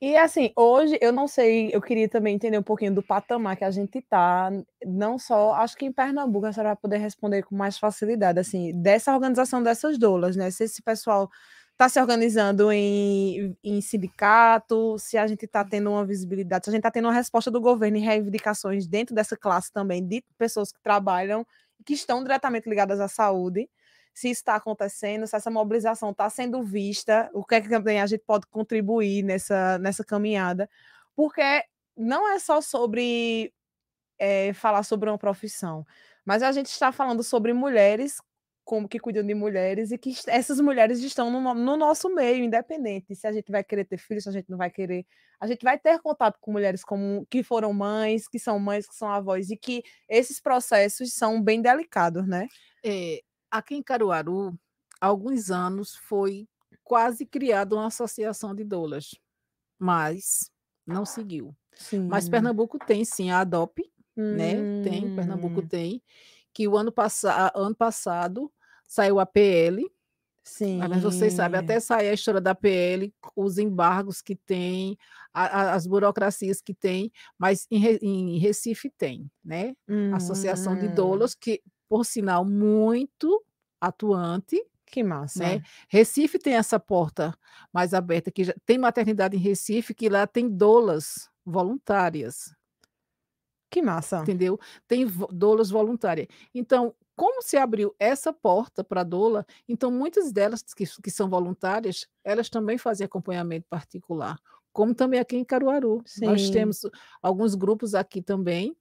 E 0.00 0.16
assim, 0.16 0.52
hoje 0.56 0.98
eu 1.00 1.12
não 1.12 1.26
sei, 1.26 1.70
eu 1.72 1.80
queria 1.80 2.08
também 2.08 2.34
entender 2.34 2.58
um 2.58 2.62
pouquinho 2.62 2.94
do 2.94 3.02
patamar 3.02 3.56
que 3.56 3.64
a 3.64 3.70
gente 3.70 4.02
tá, 4.02 4.50
não 4.84 5.18
só, 5.18 5.54
acho 5.54 5.76
que 5.76 5.86
em 5.86 5.92
Pernambuco 5.92 6.46
a 6.46 6.52
senhora 6.52 6.70
vai 6.70 6.76
poder 6.76 6.98
responder 6.98 7.42
com 7.42 7.56
mais 7.56 7.78
facilidade, 7.78 8.38
assim, 8.38 8.72
dessa 8.82 9.14
organização 9.14 9.62
dessas 9.62 9.96
doulas, 9.96 10.36
né? 10.36 10.50
Se 10.50 10.64
esse 10.64 10.82
pessoal 10.82 11.30
está 11.72 11.88
se 11.88 11.98
organizando 12.00 12.70
em, 12.70 13.56
em 13.64 13.80
sindicato, 13.80 14.98
se 14.98 15.16
a 15.16 15.26
gente 15.26 15.44
está 15.46 15.64
tendo 15.64 15.90
uma 15.90 16.04
visibilidade, 16.04 16.64
se 16.66 16.70
a 16.70 16.72
gente 16.72 16.80
está 16.80 16.90
tendo 16.90 17.06
uma 17.06 17.14
resposta 17.14 17.50
do 17.50 17.60
governo 17.60 17.96
em 17.96 18.00
reivindicações 18.00 18.86
dentro 18.86 19.14
dessa 19.14 19.36
classe 19.36 19.72
também, 19.72 20.06
de 20.06 20.22
pessoas 20.36 20.70
que 20.70 20.80
trabalham, 20.82 21.46
que 21.84 21.94
estão 21.94 22.22
diretamente 22.22 22.68
ligadas 22.68 23.00
à 23.00 23.08
saúde 23.08 23.68
se 24.14 24.30
está 24.30 24.54
acontecendo, 24.54 25.26
se 25.26 25.34
essa 25.34 25.50
mobilização 25.50 26.10
está 26.10 26.30
sendo 26.30 26.62
vista, 26.62 27.28
o 27.34 27.44
que 27.44 27.56
é 27.56 27.60
que 27.60 27.68
também 27.68 28.00
a 28.00 28.06
gente 28.06 28.22
pode 28.24 28.46
contribuir 28.46 29.24
nessa, 29.24 29.76
nessa 29.78 30.04
caminhada, 30.04 30.70
porque 31.16 31.64
não 31.96 32.32
é 32.32 32.38
só 32.38 32.60
sobre 32.60 33.52
é, 34.18 34.52
falar 34.54 34.84
sobre 34.84 35.10
uma 35.10 35.18
profissão, 35.18 35.84
mas 36.24 36.42
a 36.42 36.52
gente 36.52 36.66
está 36.66 36.92
falando 36.92 37.24
sobre 37.24 37.52
mulheres 37.52 38.20
como 38.64 38.88
que 38.88 38.98
cuidam 38.98 39.26
de 39.26 39.34
mulheres 39.34 39.90
e 39.90 39.98
que 39.98 40.14
essas 40.26 40.58
mulheres 40.58 41.00
estão 41.00 41.30
no, 41.30 41.54
no, 41.54 41.76
nosso 41.76 42.08
meio, 42.08 42.42
independente 42.42 43.14
se 43.14 43.26
a 43.26 43.32
gente 43.32 43.52
vai 43.52 43.62
querer 43.62 43.84
ter 43.84 43.98
filhos, 43.98 44.24
se 44.24 44.28
a 44.30 44.32
gente 44.32 44.48
não 44.48 44.56
vai 44.56 44.70
querer, 44.70 45.04
a 45.38 45.46
gente 45.46 45.62
vai 45.62 45.78
ter 45.78 46.00
contato 46.00 46.38
com 46.40 46.50
mulheres 46.50 46.82
como 46.82 47.26
que 47.26 47.42
foram 47.42 47.72
mães, 47.74 48.26
que 48.26 48.38
são 48.38 48.58
mães, 48.58 48.88
que 48.88 48.94
são 48.94 49.10
avós 49.10 49.50
e 49.50 49.56
que 49.56 49.82
esses 50.08 50.40
processos 50.40 51.12
são 51.12 51.42
bem 51.42 51.60
delicados, 51.60 52.26
né? 52.26 52.48
É, 52.82 53.20
aqui 53.54 53.76
em 53.76 53.82
Caruaru, 53.82 54.58
há 55.00 55.06
alguns 55.06 55.50
anos, 55.50 55.94
foi 55.94 56.48
quase 56.82 57.24
criada 57.24 57.76
uma 57.76 57.86
associação 57.86 58.54
de 58.54 58.64
doulas, 58.64 59.14
mas 59.78 60.50
não 60.84 61.06
seguiu. 61.06 61.54
Sim. 61.72 62.08
Mas 62.08 62.28
Pernambuco 62.28 62.78
tem 62.78 63.04
sim 63.04 63.30
a 63.30 63.40
ADOP, 63.40 63.82
hum. 64.16 64.34
né? 64.34 64.54
Tem, 64.82 65.14
Pernambuco 65.14 65.60
hum. 65.60 65.66
tem, 65.66 66.02
que 66.52 66.66
o 66.66 66.76
ano, 66.76 66.90
pass 66.90 67.24
ano 67.54 67.74
passado 67.74 68.52
saiu 68.86 69.20
a 69.20 69.26
PL. 69.26 69.88
Sim. 70.42 70.76
Mas 70.76 71.02
vocês 71.02 71.32
sabem, 71.32 71.58
até 71.58 71.80
sair 71.80 72.08
a 72.08 72.12
história 72.12 72.40
da 72.40 72.54
PL, 72.54 73.14
os 73.34 73.56
embargos 73.56 74.20
que 74.20 74.36
tem, 74.36 74.98
a, 75.32 75.44
a, 75.44 75.74
as 75.74 75.86
burocracias 75.86 76.60
que 76.60 76.74
tem, 76.74 77.10
mas 77.38 77.66
em, 77.70 77.82
em 78.02 78.38
Recife 78.38 78.90
tem, 78.90 79.30
né? 79.42 79.74
Hum. 79.88 80.14
Associação 80.14 80.76
de 80.76 80.86
hum. 80.86 80.94
doulas, 80.94 81.34
que 81.34 81.62
por 81.94 82.04
sinal, 82.04 82.44
muito 82.44 83.40
atuante. 83.80 84.60
Que 84.84 85.00
massa. 85.04 85.38
Né? 85.38 85.62
Recife 85.88 86.40
tem 86.40 86.54
essa 86.54 86.80
porta 86.80 87.32
mais 87.72 87.94
aberta, 87.94 88.32
que 88.32 88.42
já, 88.42 88.52
tem 88.66 88.78
maternidade 88.78 89.36
em 89.36 89.38
Recife, 89.40 89.94
que 89.94 90.08
lá 90.08 90.26
tem 90.26 90.48
doulas 90.48 91.30
voluntárias. 91.46 92.52
Que 93.70 93.80
massa. 93.80 94.18
Entendeu? 94.18 94.58
Tem 94.88 95.06
doulas 95.30 95.70
voluntárias. 95.70 96.26
Então, 96.52 96.96
como 97.14 97.40
se 97.40 97.56
abriu 97.56 97.94
essa 97.96 98.32
porta 98.32 98.82
para 98.82 99.02
a 99.02 99.04
doula, 99.04 99.46
então 99.68 99.88
muitas 99.88 100.32
delas 100.32 100.64
que, 100.64 100.84
que 101.00 101.10
são 101.12 101.30
voluntárias, 101.30 102.08
elas 102.24 102.50
também 102.50 102.76
fazem 102.76 103.04
acompanhamento 103.04 103.68
particular, 103.70 104.36
como 104.72 104.92
também 104.96 105.20
aqui 105.20 105.36
em 105.36 105.44
Caruaru. 105.44 106.02
Sim. 106.04 106.26
Nós 106.26 106.50
temos 106.50 106.80
alguns 107.22 107.54
grupos 107.54 107.94
aqui 107.94 108.20
também 108.20 108.76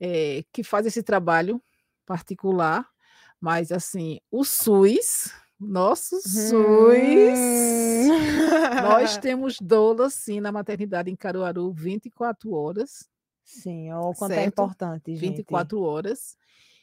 é, 0.00 0.44
que 0.52 0.64
fazem 0.64 0.88
esse 0.88 1.04
trabalho 1.04 1.62
particular, 2.12 2.86
mas 3.40 3.72
assim, 3.72 4.20
o 4.30 4.44
SUS, 4.44 5.32
nosso 5.58 6.20
SUS, 6.20 6.52
hum. 6.52 8.08
nós 8.82 9.16
temos 9.16 9.56
doula 9.58 10.10
sim 10.10 10.38
na 10.38 10.52
maternidade 10.52 11.10
em 11.10 11.16
Caruaru 11.16 11.72
24 11.72 12.52
horas. 12.52 13.08
Sim, 13.42 13.90
o 13.94 14.12
quanto 14.12 14.32
é 14.32 14.34
certo? 14.34 14.44
é 14.44 14.48
importante, 14.48 15.16
gente. 15.16 15.36
24 15.36 15.80
horas. 15.80 16.36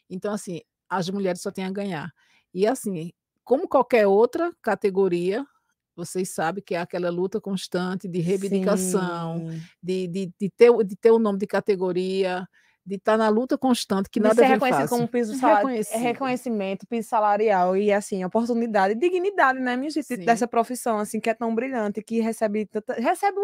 Então, 0.09 0.33
assim, 0.33 0.61
as 0.89 1.07
mulheres 1.11 1.41
só 1.41 1.51
têm 1.51 1.65
a 1.65 1.71
ganhar. 1.71 2.11
E 2.51 2.65
assim, 2.65 3.11
como 3.43 3.67
qualquer 3.67 4.07
outra 4.07 4.51
categoria, 4.63 5.45
vocês 5.95 6.29
sabem 6.29 6.63
que 6.63 6.73
é 6.73 6.79
aquela 6.79 7.11
luta 7.11 7.39
constante 7.39 8.07
de 8.07 8.19
reivindicação, 8.19 9.47
de, 9.81 10.07
de, 10.07 10.33
de, 10.39 10.49
ter, 10.49 10.71
de 10.83 10.95
ter 10.95 11.11
o 11.11 11.19
nome 11.19 11.37
de 11.37 11.45
categoria, 11.45 12.47
de 12.89 12.95
estar 12.95 13.13
tá 13.13 13.17
na 13.17 13.29
luta 13.29 13.57
constante, 13.57 14.09
que 14.09 14.19
de 14.19 14.27
nada 14.27 14.43
é 14.43 14.47
reconhecido 14.47 14.81
fácil. 14.81 14.97
como 14.97 15.07
piso 15.07 15.35
salarial, 15.35 15.85
é 15.91 15.97
reconhecimento, 15.97 16.87
piso 16.87 17.07
salarial 17.07 17.77
e 17.77 17.91
assim, 17.91 18.25
oportunidade, 18.25 18.95
dignidade, 18.95 19.59
né, 19.59 19.77
minha 19.77 19.91
gente, 19.91 20.17
dessa 20.17 20.47
profissão 20.47 20.97
assim 20.97 21.19
que 21.19 21.29
é 21.29 21.33
tão 21.33 21.53
brilhante, 21.53 22.01
que 22.01 22.19
recebe 22.19 22.67
recebe 22.97 23.37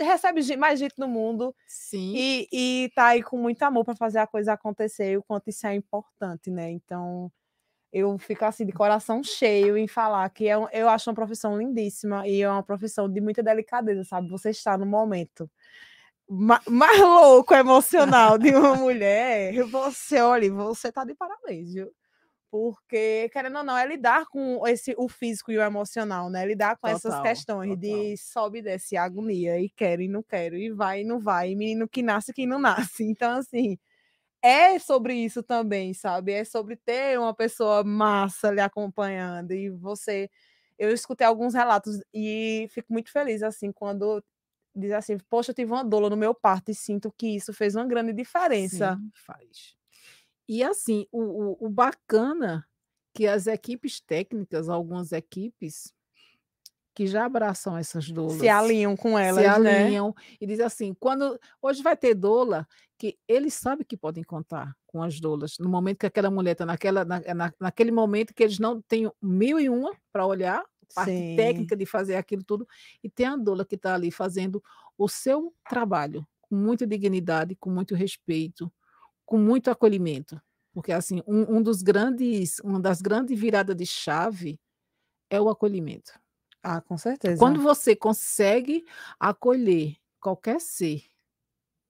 recebe 0.00 0.56
mais 0.56 0.78
gente 0.78 0.94
no 0.98 1.06
mundo. 1.06 1.54
Sim. 1.66 2.14
E, 2.16 2.48
e 2.50 2.90
tá 2.94 3.08
aí 3.08 3.22
com 3.22 3.36
muito 3.36 3.62
amor 3.62 3.84
para 3.84 3.94
fazer 3.94 4.18
a 4.18 4.26
coisa 4.26 4.54
acontecer, 4.54 5.12
e 5.12 5.16
o 5.18 5.22
quanto 5.22 5.48
isso 5.50 5.66
é 5.66 5.74
importante, 5.74 6.50
né? 6.50 6.70
Então, 6.70 7.30
eu 7.92 8.16
fico 8.18 8.44
assim 8.44 8.64
de 8.64 8.72
coração 8.72 9.22
cheio 9.22 9.76
em 9.76 9.86
falar 9.86 10.28
que 10.30 10.48
é, 10.48 10.54
eu 10.72 10.88
acho 10.88 11.08
uma 11.08 11.14
profissão 11.14 11.58
lindíssima 11.58 12.26
e 12.26 12.42
é 12.42 12.50
uma 12.50 12.62
profissão 12.62 13.10
de 13.10 13.20
muita 13.20 13.42
delicadeza, 13.42 14.04
sabe? 14.04 14.28
Você 14.30 14.50
está 14.50 14.76
no 14.78 14.86
momento 14.86 15.50
mais 16.28 16.98
louco 17.00 17.54
emocional 17.54 18.38
de 18.38 18.50
uma 18.54 18.74
mulher, 18.76 19.62
você, 19.64 20.20
olha, 20.20 20.52
você 20.52 20.90
tá 20.92 21.04
de 21.04 21.14
parabéns, 21.14 21.72
viu? 21.72 21.92
Porque, 22.50 23.28
querendo 23.32 23.58
ou 23.58 23.64
não, 23.64 23.76
é 23.78 23.86
lidar 23.86 24.26
com 24.26 24.66
esse, 24.68 24.94
o 24.98 25.08
físico 25.08 25.52
e 25.52 25.58
o 25.58 25.62
emocional, 25.62 26.30
né? 26.30 26.46
Lidar 26.46 26.76
com 26.78 26.88
total, 26.88 26.96
essas 26.96 27.20
questões 27.20 27.78
total. 27.80 27.80
de 27.80 28.16
sobe 28.18 28.60
e 28.60 28.62
desce, 28.62 28.96
agonia, 28.96 29.60
e 29.60 29.70
quero 29.70 30.02
e 30.02 30.08
não 30.08 30.22
quero, 30.22 30.56
e 30.56 30.70
vai 30.72 31.02
e 31.02 31.04
não 31.04 31.20
vai, 31.20 31.50
e 31.52 31.56
menino 31.56 31.88
que 31.88 32.02
nasce 32.02 32.32
e 32.32 32.34
que 32.34 32.46
não 32.46 32.58
nasce. 32.94 33.04
Então, 33.04 33.32
assim, 33.38 33.78
é 34.42 34.78
sobre 34.78 35.14
isso 35.14 35.42
também, 35.42 35.94
sabe? 35.94 36.32
É 36.32 36.44
sobre 36.44 36.76
ter 36.76 37.18
uma 37.18 37.34
pessoa 37.34 37.84
massa 37.84 38.50
lhe 38.50 38.60
acompanhando, 38.60 39.52
e 39.52 39.70
você 39.70 40.30
eu 40.78 40.90
escutei 40.92 41.26
alguns 41.26 41.54
relatos 41.54 42.00
e 42.14 42.68
fico 42.70 42.92
muito 42.92 43.10
feliz 43.10 43.42
assim 43.42 43.72
quando 43.72 44.22
diz 44.76 44.92
assim, 44.92 45.16
poxa, 45.30 45.50
eu 45.50 45.54
tive 45.54 45.72
uma 45.72 45.84
dor 45.84 46.10
no 46.10 46.16
meu 46.16 46.34
parto 46.34 46.70
e 46.70 46.74
sinto 46.74 47.12
que 47.16 47.28
isso 47.28 47.52
fez 47.52 47.74
uma 47.74 47.86
grande 47.86 48.12
diferença. 48.12 48.96
Sim, 48.96 49.10
faz. 49.14 49.76
E 50.48 50.62
assim, 50.62 51.06
o, 51.10 51.20
o, 51.20 51.66
o 51.66 51.68
bacana 51.68 52.66
que 53.14 53.26
as 53.26 53.46
equipes 53.46 54.00
técnicas, 54.00 54.68
algumas 54.68 55.10
equipes 55.10 55.94
que 56.94 57.06
já 57.06 57.26
abraçam 57.26 57.76
essas 57.76 58.10
doulas. 58.10 58.38
Se 58.38 58.48
alinham 58.48 58.96
com 58.96 59.18
elas, 59.18 59.42
se 59.42 59.60
né? 59.60 59.84
alinham 59.84 60.14
né? 60.16 60.36
e 60.40 60.46
diz 60.46 60.60
assim, 60.60 60.94
quando 60.94 61.38
hoje 61.60 61.82
vai 61.82 61.94
ter 61.94 62.14
doula 62.14 62.66
que 62.98 63.18
eles 63.28 63.52
sabem 63.52 63.84
que 63.86 63.98
podem 63.98 64.24
contar 64.24 64.74
com 64.86 65.02
as 65.02 65.20
doulas 65.20 65.58
no 65.58 65.68
momento 65.68 65.98
que 65.98 66.06
aquela 66.06 66.30
mulher 66.30 66.52
está 66.52 66.64
naquela 66.64 67.04
na, 67.04 67.20
na, 67.34 67.52
naquele 67.60 67.90
momento 67.90 68.32
que 68.32 68.42
eles 68.42 68.58
não 68.58 68.80
têm 68.80 69.10
mil 69.20 69.60
e 69.60 69.68
uma 69.68 69.94
para 70.10 70.24
olhar 70.24 70.64
parte 70.94 71.10
Sim. 71.10 71.36
técnica 71.36 71.76
de 71.76 71.86
fazer 71.86 72.16
aquilo 72.16 72.42
tudo, 72.42 72.66
e 73.02 73.08
tem 73.10 73.26
a 73.26 73.36
doula 73.36 73.64
que 73.64 73.74
está 73.74 73.94
ali 73.94 74.10
fazendo 74.10 74.62
o 74.96 75.08
seu 75.08 75.54
trabalho 75.68 76.26
com 76.40 76.56
muita 76.56 76.86
dignidade, 76.86 77.56
com 77.56 77.70
muito 77.70 77.94
respeito, 77.94 78.72
com 79.24 79.38
muito 79.38 79.70
acolhimento. 79.70 80.40
Porque 80.72 80.92
assim, 80.92 81.22
um, 81.26 81.56
um 81.56 81.62
dos 81.62 81.82
grandes, 81.82 82.58
uma 82.60 82.78
das 82.78 83.00
grandes 83.00 83.38
viradas 83.38 83.74
de 83.74 83.86
chave 83.86 84.60
é 85.30 85.40
o 85.40 85.48
acolhimento. 85.48 86.12
Ah, 86.62 86.80
com 86.80 86.96
certeza. 86.98 87.38
Quando 87.38 87.60
você 87.60 87.94
consegue 87.94 88.84
acolher 89.18 89.96
qualquer 90.20 90.60
ser 90.60 91.02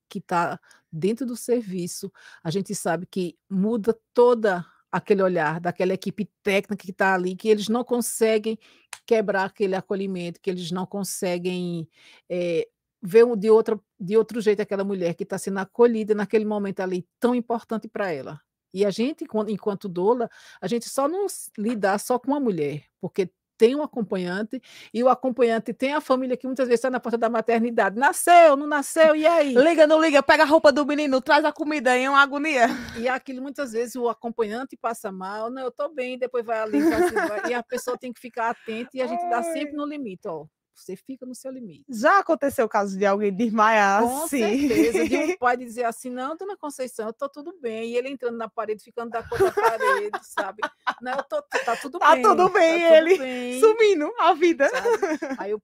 que 0.09 0.19
está 0.19 0.61
dentro 0.91 1.27
do 1.27 1.37
serviço, 1.37 2.13
a 2.43 2.51
gente 2.51 2.75
sabe 2.75 3.07
que 3.07 3.37
muda 3.51 3.99
toda 4.15 4.65
aquele 4.91 5.23
olhar 5.23 5.61
daquela 5.61 5.93
equipe 5.93 6.31
técnica 6.43 6.77
que 6.77 6.91
está 6.91 7.15
ali, 7.15 7.35
que 7.35 7.49
eles 7.49 7.69
não 7.69 7.85
conseguem 7.85 8.59
quebrar 9.07 9.45
aquele 9.45 9.75
acolhimento, 9.75 10.41
que 10.41 10.51
eles 10.51 10.71
não 10.71 10.85
conseguem 10.85 11.89
é, 12.29 12.69
ver 13.01 13.25
de, 13.37 13.51
outra, 13.51 13.81
de 13.99 14.17
outro 14.17 14.41
jeito 14.41 14.61
aquela 14.61 14.85
mulher 14.85 15.15
que 15.15 15.23
está 15.23 15.39
sendo 15.39 15.59
acolhida 15.59 16.15
naquele 16.15 16.45
momento 16.45 16.81
ali 16.81 17.07
tão 17.21 17.35
importante 17.35 17.89
para 17.89 18.11
ela. 18.13 18.41
E 18.75 18.85
a 18.85 18.91
gente, 18.91 19.25
enquanto 19.49 19.89
doula, 19.89 20.29
a 20.61 20.67
gente 20.67 20.89
só 20.89 21.09
não 21.09 21.27
lidar 21.57 21.99
só 21.99 22.19
com 22.19 22.35
a 22.35 22.41
mulher, 22.41 22.85
porque 23.01 23.31
tem 23.57 23.75
um 23.75 23.83
acompanhante 23.83 24.61
e 24.93 25.03
o 25.03 25.09
acompanhante 25.09 25.73
tem 25.73 25.93
a 25.93 26.01
família 26.01 26.37
que 26.37 26.47
muitas 26.47 26.67
vezes 26.67 26.79
está 26.79 26.91
na 26.91 27.01
porta 27.01 27.19
da 27.19 27.29
maternidade. 27.29 27.99
Nasceu, 27.99 28.57
não 28.57 28.67
nasceu, 28.67 29.15
e 29.17 29.27
aí? 29.27 29.55
Liga, 29.55 29.87
não 29.87 30.01
liga, 30.01 30.23
pega 30.23 30.43
a 30.43 30.47
roupa 30.47 30.73
do 30.73 30.85
menino, 30.85 31.21
traz 31.21 31.45
a 31.45 31.53
comida 31.53 31.93
aí, 31.93 32.05
é 32.05 32.11
uma 32.11 32.23
agonia. 32.23 32.67
E 32.99 33.09
aquilo 33.09 33.43
muitas 33.43 33.73
vezes 33.73 33.97
o 33.97 34.09
acompanhante 34.09 34.77
passa 34.77 35.13
mal, 35.13 35.51
não, 35.51 35.63
eu 35.63 35.71
tô 35.71 35.89
bem, 35.89 36.19
depois 36.19 36.45
vai 36.45 36.59
ali, 36.59 36.81
vai, 36.81 37.51
e 37.51 37.55
a 37.55 37.63
pessoa 37.63 37.97
tem 37.99 38.13
que 38.13 38.21
ficar 38.21 38.51
atenta 38.51 38.91
e 38.95 39.03
a 39.03 39.07
gente 39.07 39.29
dá 39.29 39.43
sempre 39.43 39.75
no 39.77 39.87
limite, 39.87 40.29
ó 40.29 40.47
você 40.81 40.97
fica 40.97 41.24
no 41.27 41.35
seu 41.35 41.51
limite. 41.51 41.85
Já 41.89 42.18
aconteceu 42.18 42.66
o 42.66 42.68
caso 42.68 42.99
de 42.99 43.07
alguém 43.07 43.35
desmaiar 43.35 44.03
Com 44.03 44.24
assim? 44.24 44.39
certeza, 44.39 45.09
de 45.09 45.16
um 45.16 45.37
pai 45.39 45.57
dizer 45.57 45.85
assim, 45.85 46.11
não, 46.11 46.37
dona 46.37 46.57
Conceição, 46.57 47.07
eu 47.07 47.12
tô 47.12 47.29
tudo 47.29 47.59
bem, 47.61 47.91
e 47.91 47.97
ele 47.97 48.09
entrando 48.09 48.37
na 48.37 48.49
parede, 48.49 48.83
ficando 48.83 49.11
da 49.11 49.22
cor 49.22 49.39
da 49.39 49.53
parede, 49.53 50.18
sabe? 50.22 50.62
Não, 51.01 51.12
eu 51.12 51.24
tô, 51.24 51.43
tá 51.43 51.77
tudo 51.77 51.99
tá 51.99 52.14
bem. 52.14 52.22
Tudo 52.22 52.49
bem 52.51 52.81
tá 52.81 52.97
ele 52.97 53.11
tudo 53.11 53.22
bem, 53.22 53.61
sumindo 53.61 54.12
a 54.20 54.35
vida. 54.35 54.68
sabe? 54.68 54.87
Aí 55.41 55.51
eu 55.51 55.62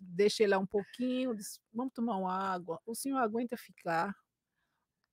deixei 0.00 0.46
lá 0.46 0.58
um 0.58 0.66
pouquinho, 0.66 1.34
disse, 1.34 1.60
vamos 1.72 1.92
tomar 1.92 2.16
uma 2.16 2.32
água, 2.32 2.80
o 2.86 2.94
senhor 2.94 3.18
aguenta 3.18 3.56
ficar? 3.56 4.14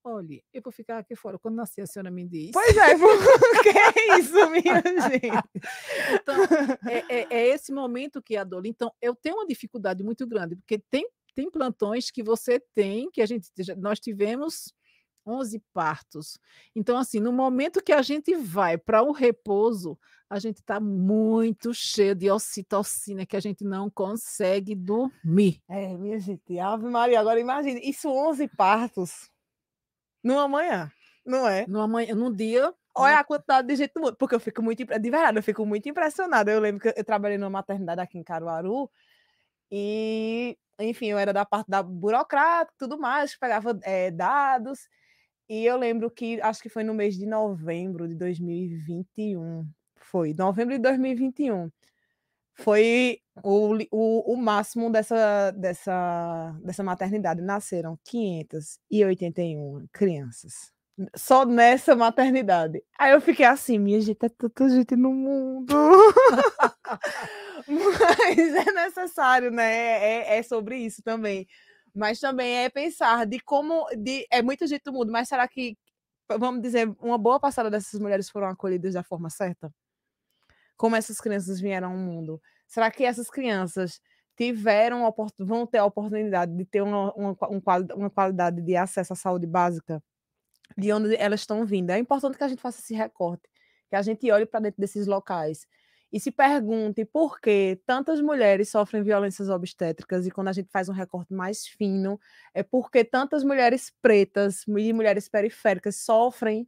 Olhe, 0.03 0.43
eu 0.51 0.61
vou 0.63 0.71
ficar 0.73 0.97
aqui 0.97 1.15
fora. 1.15 1.37
Quando 1.37 1.55
nascer, 1.55 1.81
a 1.81 1.85
senhora 1.85 2.09
me 2.09 2.25
diz. 2.25 2.51
Pois 2.51 2.75
é, 2.75 2.95
que 3.61 3.69
é 3.69 4.19
isso, 4.19 4.49
minha 4.49 4.81
gente? 5.09 5.31
Então, 6.21 6.35
é, 6.89 6.97
é, 7.07 7.27
é, 7.29 7.47
esse 7.49 7.71
momento 7.71 8.21
que 8.21 8.35
é 8.35 8.39
a 8.39 8.43
dor. 8.43 8.65
Então, 8.65 8.91
eu 8.99 9.15
tenho 9.15 9.35
uma 9.35 9.45
dificuldade 9.45 10.03
muito 10.03 10.25
grande, 10.25 10.55
porque 10.55 10.79
tem, 10.89 11.07
tem 11.35 11.51
plantões 11.51 12.09
que 12.09 12.23
você 12.23 12.59
tem, 12.73 13.11
que 13.11 13.21
a 13.21 13.25
gente 13.25 13.49
nós 13.77 13.99
tivemos 13.99 14.73
11 15.25 15.61
partos. 15.71 16.39
Então, 16.75 16.97
assim, 16.97 17.19
no 17.19 17.31
momento 17.31 17.83
que 17.83 17.93
a 17.93 18.01
gente 18.01 18.33
vai 18.35 18.77
para 18.77 19.03
o 19.03 19.11
repouso, 19.11 19.99
a 20.27 20.39
gente 20.39 20.57
está 20.57 20.79
muito 20.79 21.73
cheio 21.73 22.15
de 22.15 22.31
ocitocina, 22.31 23.25
que 23.25 23.35
a 23.35 23.39
gente 23.39 23.63
não 23.63 23.89
consegue 23.89 24.73
dormir. 24.73 25.61
É, 25.69 25.95
minha 25.95 26.19
gente, 26.19 26.57
Ave 26.57 26.89
Maria, 26.89 27.19
agora 27.19 27.39
imagine, 27.39 27.79
isso 27.83 28.09
11 28.09 28.47
partos 28.49 29.30
numa 30.23 30.47
manhã, 30.47 30.91
não 31.25 31.47
é? 31.47 31.65
Numa 31.67 31.87
manhã, 31.87 32.15
num 32.15 32.33
dia. 32.33 32.73
Olha 32.93 33.19
a 33.19 33.23
quantidade 33.23 33.67
de 33.67 33.75
gente 33.75 33.93
no 33.95 34.01
mundo, 34.01 34.17
porque 34.17 34.35
eu 34.35 34.39
fico 34.39 34.61
muito, 34.61 34.83
de 34.85 35.09
verdade, 35.09 35.37
eu 35.37 35.43
fico 35.43 35.65
muito 35.65 35.87
impressionada. 35.87 36.51
Eu 36.51 36.59
lembro 36.59 36.81
que 36.81 36.99
eu 36.99 37.05
trabalhei 37.05 37.37
numa 37.37 37.49
maternidade 37.49 38.01
aqui 38.01 38.17
em 38.17 38.23
Caruaru 38.23 38.89
e, 39.71 40.57
enfim, 40.79 41.07
eu 41.07 41.17
era 41.17 41.31
da 41.31 41.45
parte 41.45 41.69
da 41.69 41.81
burocrática 41.81 42.75
tudo 42.77 42.99
mais, 42.99 43.37
pegava 43.37 43.79
é, 43.83 44.11
dados. 44.11 44.89
E 45.49 45.65
eu 45.65 45.77
lembro 45.77 46.11
que, 46.11 46.41
acho 46.41 46.61
que 46.61 46.69
foi 46.69 46.83
no 46.83 46.93
mês 46.93 47.15
de 47.15 47.25
novembro 47.25 48.07
de 48.07 48.15
2021, 48.15 49.65
foi, 49.97 50.33
novembro 50.33 50.75
de 50.75 50.81
2021, 50.81 51.69
foi 52.55 53.19
o, 53.43 53.77
o, 53.91 54.33
o 54.33 54.37
máximo 54.37 54.91
dessa, 54.91 55.51
dessa, 55.51 56.55
dessa 56.63 56.83
maternidade. 56.83 57.41
Nasceram 57.41 57.97
581 58.03 59.87
crianças. 59.91 60.71
Só 61.15 61.45
nessa 61.45 61.95
maternidade. 61.95 62.83
Aí 62.99 63.11
eu 63.13 63.21
fiquei 63.21 63.45
assim, 63.45 63.79
minha 63.79 63.99
gente, 64.01 64.23
é 64.25 64.29
tanta 64.29 64.69
gente 64.69 64.95
no 64.95 65.11
mundo. 65.13 65.73
Mas 67.67 68.37
é 68.67 68.71
necessário, 68.71 69.51
né? 69.51 69.71
É, 69.73 70.37
é 70.37 70.43
sobre 70.43 70.77
isso 70.77 71.01
também. 71.01 71.47
Mas 71.95 72.19
também 72.19 72.63
é 72.63 72.69
pensar 72.69 73.25
de 73.25 73.39
como. 73.39 73.85
De, 73.97 74.25
é 74.31 74.41
muita 74.41 74.67
gente 74.67 74.83
do 74.83 74.93
mundo, 74.93 75.11
mas 75.11 75.27
será 75.27 75.47
que, 75.47 75.77
vamos 76.39 76.61
dizer, 76.61 76.89
uma 76.99 77.17
boa 77.17 77.39
passada 77.39 77.69
dessas 77.69 77.99
mulheres 77.99 78.29
foram 78.29 78.47
acolhidas 78.47 78.93
da 78.93 79.03
forma 79.03 79.29
certa? 79.29 79.71
Como 80.81 80.95
essas 80.95 81.21
crianças 81.21 81.61
vieram 81.61 81.91
ao 81.91 81.95
mundo? 81.95 82.41
Será 82.67 82.89
que 82.89 83.03
essas 83.05 83.29
crianças 83.29 84.01
tiveram 84.35 85.03
vão 85.37 85.67
ter 85.67 85.77
a 85.77 85.85
oportunidade 85.85 86.57
de 86.57 86.65
ter 86.65 86.81
uma, 86.81 87.13
uma, 87.13 87.37
uma 87.93 88.09
qualidade 88.09 88.63
de 88.63 88.75
acesso 88.75 89.13
à 89.13 89.15
saúde 89.15 89.45
básica 89.45 90.03
de 90.75 90.91
onde 90.91 91.15
elas 91.17 91.41
estão 91.41 91.63
vindo? 91.67 91.91
É 91.91 91.99
importante 91.99 92.35
que 92.35 92.43
a 92.43 92.47
gente 92.47 92.63
faça 92.63 92.79
esse 92.81 92.95
recorte, 92.95 93.43
que 93.91 93.95
a 93.95 94.01
gente 94.01 94.31
olhe 94.31 94.47
para 94.47 94.59
dentro 94.59 94.81
desses 94.81 95.05
locais 95.05 95.67
e 96.11 96.19
se 96.19 96.31
pergunte 96.31 97.05
por 97.05 97.39
que 97.39 97.79
tantas 97.85 98.19
mulheres 98.19 98.69
sofrem 98.69 99.03
violências 99.03 99.49
obstétricas 99.49 100.25
e 100.25 100.31
quando 100.31 100.47
a 100.47 100.53
gente 100.53 100.71
faz 100.71 100.89
um 100.89 100.93
recorte 100.93 101.31
mais 101.31 101.67
fino, 101.67 102.19
é 102.55 102.63
porque 102.63 103.03
tantas 103.03 103.43
mulheres 103.43 103.93
pretas 104.01 104.65
e 104.67 104.93
mulheres 104.93 105.29
periféricas 105.29 105.97
sofrem 105.97 106.67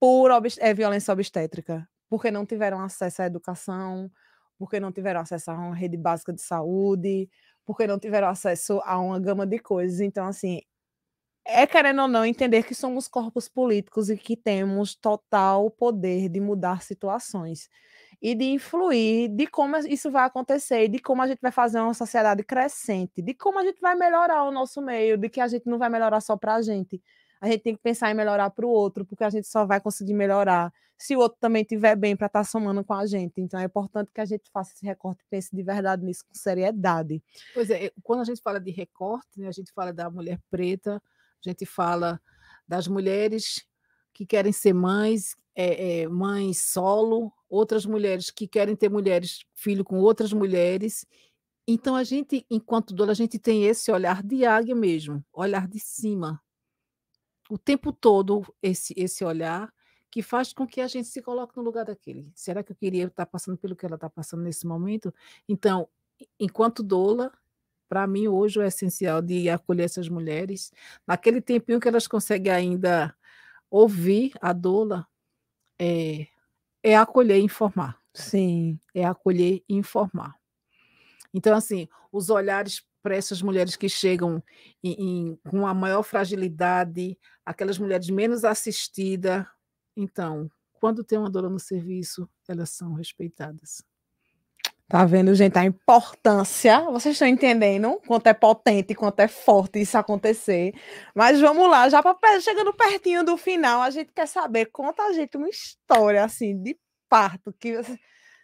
por 0.00 0.32
é, 0.58 0.74
violência 0.74 1.12
obstétrica, 1.12 1.88
porque 2.08 2.30
não 2.30 2.46
tiveram 2.46 2.80
acesso 2.80 3.22
à 3.22 3.26
educação, 3.26 4.10
porque 4.58 4.80
não 4.80 4.92
tiveram 4.92 5.20
acesso 5.20 5.50
a 5.50 5.54
uma 5.54 5.74
rede 5.74 5.96
básica 5.96 6.32
de 6.32 6.42
saúde, 6.42 7.28
porque 7.64 7.86
não 7.86 7.98
tiveram 7.98 8.28
acesso 8.28 8.80
a 8.84 8.98
uma 8.98 9.18
gama 9.20 9.46
de 9.46 9.58
coisas. 9.58 10.00
Então, 10.00 10.26
assim, 10.26 10.60
é 11.44 11.66
querendo 11.66 12.02
ou 12.02 12.08
não 12.08 12.24
entender 12.24 12.64
que 12.64 12.74
somos 12.74 13.08
corpos 13.08 13.48
políticos 13.48 14.10
e 14.10 14.16
que 14.16 14.36
temos 14.36 14.94
total 14.96 15.70
poder 15.70 16.28
de 16.28 16.40
mudar 16.40 16.82
situações 16.82 17.68
e 18.20 18.34
de 18.34 18.46
influir 18.46 19.28
de 19.28 19.46
como 19.46 19.76
isso 19.76 20.10
vai 20.10 20.24
acontecer, 20.24 20.88
de 20.88 20.98
como 20.98 21.22
a 21.22 21.26
gente 21.28 21.40
vai 21.40 21.52
fazer 21.52 21.80
uma 21.80 21.94
sociedade 21.94 22.42
crescente, 22.42 23.22
de 23.22 23.34
como 23.34 23.58
a 23.58 23.64
gente 23.64 23.80
vai 23.80 23.94
melhorar 23.94 24.44
o 24.44 24.50
nosso 24.50 24.82
meio, 24.82 25.16
de 25.16 25.28
que 25.28 25.40
a 25.40 25.48
gente 25.48 25.66
não 25.66 25.78
vai 25.78 25.88
melhorar 25.88 26.20
só 26.20 26.36
para 26.36 26.56
a 26.56 26.62
gente. 26.62 27.00
A 27.40 27.46
gente 27.46 27.60
tem 27.62 27.76
que 27.76 27.82
pensar 27.82 28.10
em 28.10 28.14
melhorar 28.14 28.50
para 28.50 28.66
o 28.66 28.70
outro, 28.70 29.04
porque 29.04 29.22
a 29.22 29.30
gente 29.30 29.46
só 29.46 29.66
vai 29.66 29.80
conseguir 29.80 30.14
melhorar 30.14 30.72
se 30.98 31.14
o 31.14 31.20
outro 31.20 31.38
também 31.40 31.62
estiver 31.62 31.94
bem 31.94 32.16
para 32.16 32.26
estar 32.26 32.40
tá 32.40 32.44
somando 32.44 32.82
com 32.84 32.94
a 32.94 33.06
gente. 33.06 33.40
Então 33.40 33.60
é 33.60 33.64
importante 33.64 34.10
que 34.12 34.20
a 34.20 34.24
gente 34.24 34.50
faça 34.50 34.72
esse 34.72 34.84
recorte 34.84 35.22
e 35.22 35.26
pense 35.28 35.54
de 35.54 35.62
verdade 35.62 36.04
nisso 36.04 36.24
com 36.26 36.34
seriedade. 36.34 37.22
Pois 37.52 37.70
é, 37.70 37.90
quando 38.02 38.20
a 38.20 38.24
gente 38.24 38.40
fala 38.40 38.58
de 38.58 38.70
recorte, 38.70 39.38
né, 39.38 39.48
a 39.48 39.52
gente 39.52 39.72
fala 39.72 39.92
da 39.92 40.10
mulher 40.10 40.40
preta, 40.50 40.96
a 40.96 41.48
gente 41.48 41.66
fala 41.66 42.20
das 42.66 42.88
mulheres 42.88 43.64
que 44.12 44.24
querem 44.24 44.52
ser 44.52 44.72
mães, 44.72 45.36
é, 45.54 46.00
é, 46.00 46.08
mães 46.08 46.62
solo, 46.62 47.32
outras 47.48 47.84
mulheres 47.84 48.30
que 48.30 48.48
querem 48.48 48.74
ter 48.74 48.90
mulheres, 48.90 49.44
filho 49.54 49.84
com 49.84 50.00
outras 50.00 50.32
mulheres. 50.32 51.06
Então 51.68 51.94
a 51.94 52.02
gente, 52.02 52.46
enquanto 52.50 52.94
dona, 52.94 53.12
a 53.12 53.14
gente 53.14 53.38
tem 53.38 53.64
esse 53.64 53.90
olhar 53.92 54.22
de 54.22 54.46
águia 54.46 54.74
mesmo, 54.74 55.24
olhar 55.32 55.68
de 55.68 55.78
cima. 55.78 56.40
O 57.50 57.58
tempo 57.58 57.92
todo 57.92 58.42
esse 58.62 58.94
esse 58.96 59.24
olhar 59.24 59.72
que 60.16 60.22
faz 60.22 60.50
com 60.50 60.66
que 60.66 60.80
a 60.80 60.88
gente 60.88 61.08
se 61.08 61.20
coloque 61.20 61.54
no 61.58 61.62
lugar 61.62 61.84
daquele. 61.84 62.32
Será 62.34 62.62
que 62.62 62.72
eu 62.72 62.76
queria 62.76 63.04
estar 63.04 63.26
passando 63.26 63.58
pelo 63.58 63.76
que 63.76 63.84
ela 63.84 63.96
está 63.96 64.08
passando 64.08 64.42
nesse 64.42 64.66
momento? 64.66 65.14
Então, 65.46 65.90
enquanto 66.40 66.82
doula, 66.82 67.30
para 67.86 68.06
mim 68.06 68.26
hoje 68.26 68.58
o 68.58 68.62
essencial 68.62 69.20
de 69.20 69.50
acolher 69.50 69.84
essas 69.84 70.08
mulheres, 70.08 70.72
naquele 71.06 71.42
tempinho 71.42 71.78
que 71.78 71.86
elas 71.86 72.08
conseguem 72.08 72.50
ainda 72.50 73.14
ouvir 73.70 74.32
a 74.40 74.54
doula, 74.54 75.06
é, 75.78 76.28
é 76.82 76.96
acolher 76.96 77.36
e 77.38 77.42
informar. 77.42 78.00
Sim. 78.14 78.80
É 78.94 79.04
acolher 79.04 79.62
e 79.68 79.74
informar. 79.74 80.34
Então, 81.34 81.54
assim, 81.54 81.86
os 82.10 82.30
olhares 82.30 82.82
para 83.02 83.14
essas 83.14 83.42
mulheres 83.42 83.76
que 83.76 83.86
chegam 83.90 84.42
em, 84.82 84.92
em, 84.92 85.36
com 85.50 85.66
a 85.66 85.74
maior 85.74 86.02
fragilidade, 86.02 87.18
aquelas 87.44 87.78
mulheres 87.78 88.08
menos 88.08 88.46
assistidas, 88.46 89.44
então, 89.96 90.50
quando 90.74 91.02
tem 91.02 91.18
uma 91.18 91.30
dor 91.30 91.48
no 91.48 91.58
serviço, 91.58 92.28
elas 92.48 92.70
são 92.70 92.92
respeitadas. 92.92 93.82
Tá 94.88 95.04
vendo, 95.04 95.34
gente, 95.34 95.58
a 95.58 95.64
importância? 95.64 96.80
Vocês 96.82 97.14
estão 97.16 97.26
entendendo 97.26 98.00
quanto 98.06 98.28
é 98.28 98.34
potente, 98.34 98.94
quanto 98.94 99.18
é 99.18 99.26
forte 99.26 99.80
isso 99.80 99.98
acontecer. 99.98 100.74
Mas 101.12 101.40
vamos 101.40 101.68
lá, 101.68 101.88
já 101.88 102.00
pra, 102.02 102.40
chegando 102.40 102.72
pertinho 102.72 103.24
do 103.24 103.36
final, 103.36 103.82
a 103.82 103.90
gente 103.90 104.12
quer 104.12 104.28
saber, 104.28 104.66
conta 104.66 105.02
a 105.02 105.12
gente 105.12 105.36
uma 105.36 105.48
história 105.48 106.22
assim 106.22 106.62
de 106.62 106.78
parto 107.08 107.52
que 107.52 107.76
a 107.76 107.82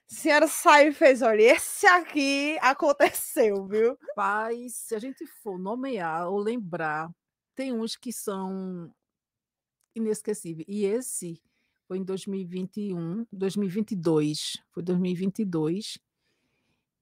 senhora 0.09 0.49
saiu 0.49 0.91
e 0.91 0.95
fez, 0.95 1.23
olha, 1.23 1.43
esse 1.43 1.87
aqui 1.87 2.59
aconteceu, 2.61 3.65
viu? 3.69 3.97
Mas 4.17 4.75
se 4.75 4.97
a 4.97 4.99
gente 4.99 5.25
for 5.45 5.61
nomear 5.61 6.29
ou 6.29 6.39
lembrar, 6.39 7.09
tem 7.55 7.73
uns 7.73 7.95
que 7.95 8.13
são 8.13 8.93
inesquecível. 9.95 10.65
E 10.69 10.85
esse 10.85 11.41
foi 11.87 11.99
em 11.99 12.05
2021, 12.05 13.27
2022, 13.33 14.59
foi 14.71 14.83
2022, 14.83 15.99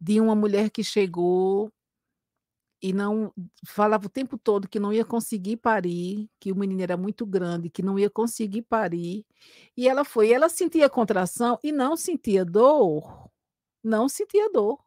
de 0.01 0.20
uma 0.20 0.34
mulher 0.34 0.70
que 0.70 0.82
chegou 0.82 1.70
e 2.82 2.93
não 2.93 3.32
falava 3.66 4.07
o 4.07 4.11
tempo 4.11 4.38
todo 4.38 4.68
que 4.68 4.80
não 4.80 4.93
ia 4.93 5.05
conseguir 5.05 5.59
parir, 5.59 6.28
que 6.41 6.51
o 6.51 6.57
menino 6.57 6.80
era 6.82 6.97
muito 6.97 7.26
grande, 7.26 7.68
que 7.68 7.82
não 7.82 7.99
ia 7.99 8.09
conseguir 8.09 8.62
parir. 8.62 9.24
E 9.76 9.86
ela 9.86 10.03
foi, 10.03 10.32
ela 10.32 10.49
sentia 10.49 10.88
contração 10.88 11.59
e 11.62 11.70
não 11.70 11.97
sentia 11.97 12.45
dor. 12.45 13.30
Não 13.84 14.09
sentia 14.09 14.51
dor. 14.51 14.82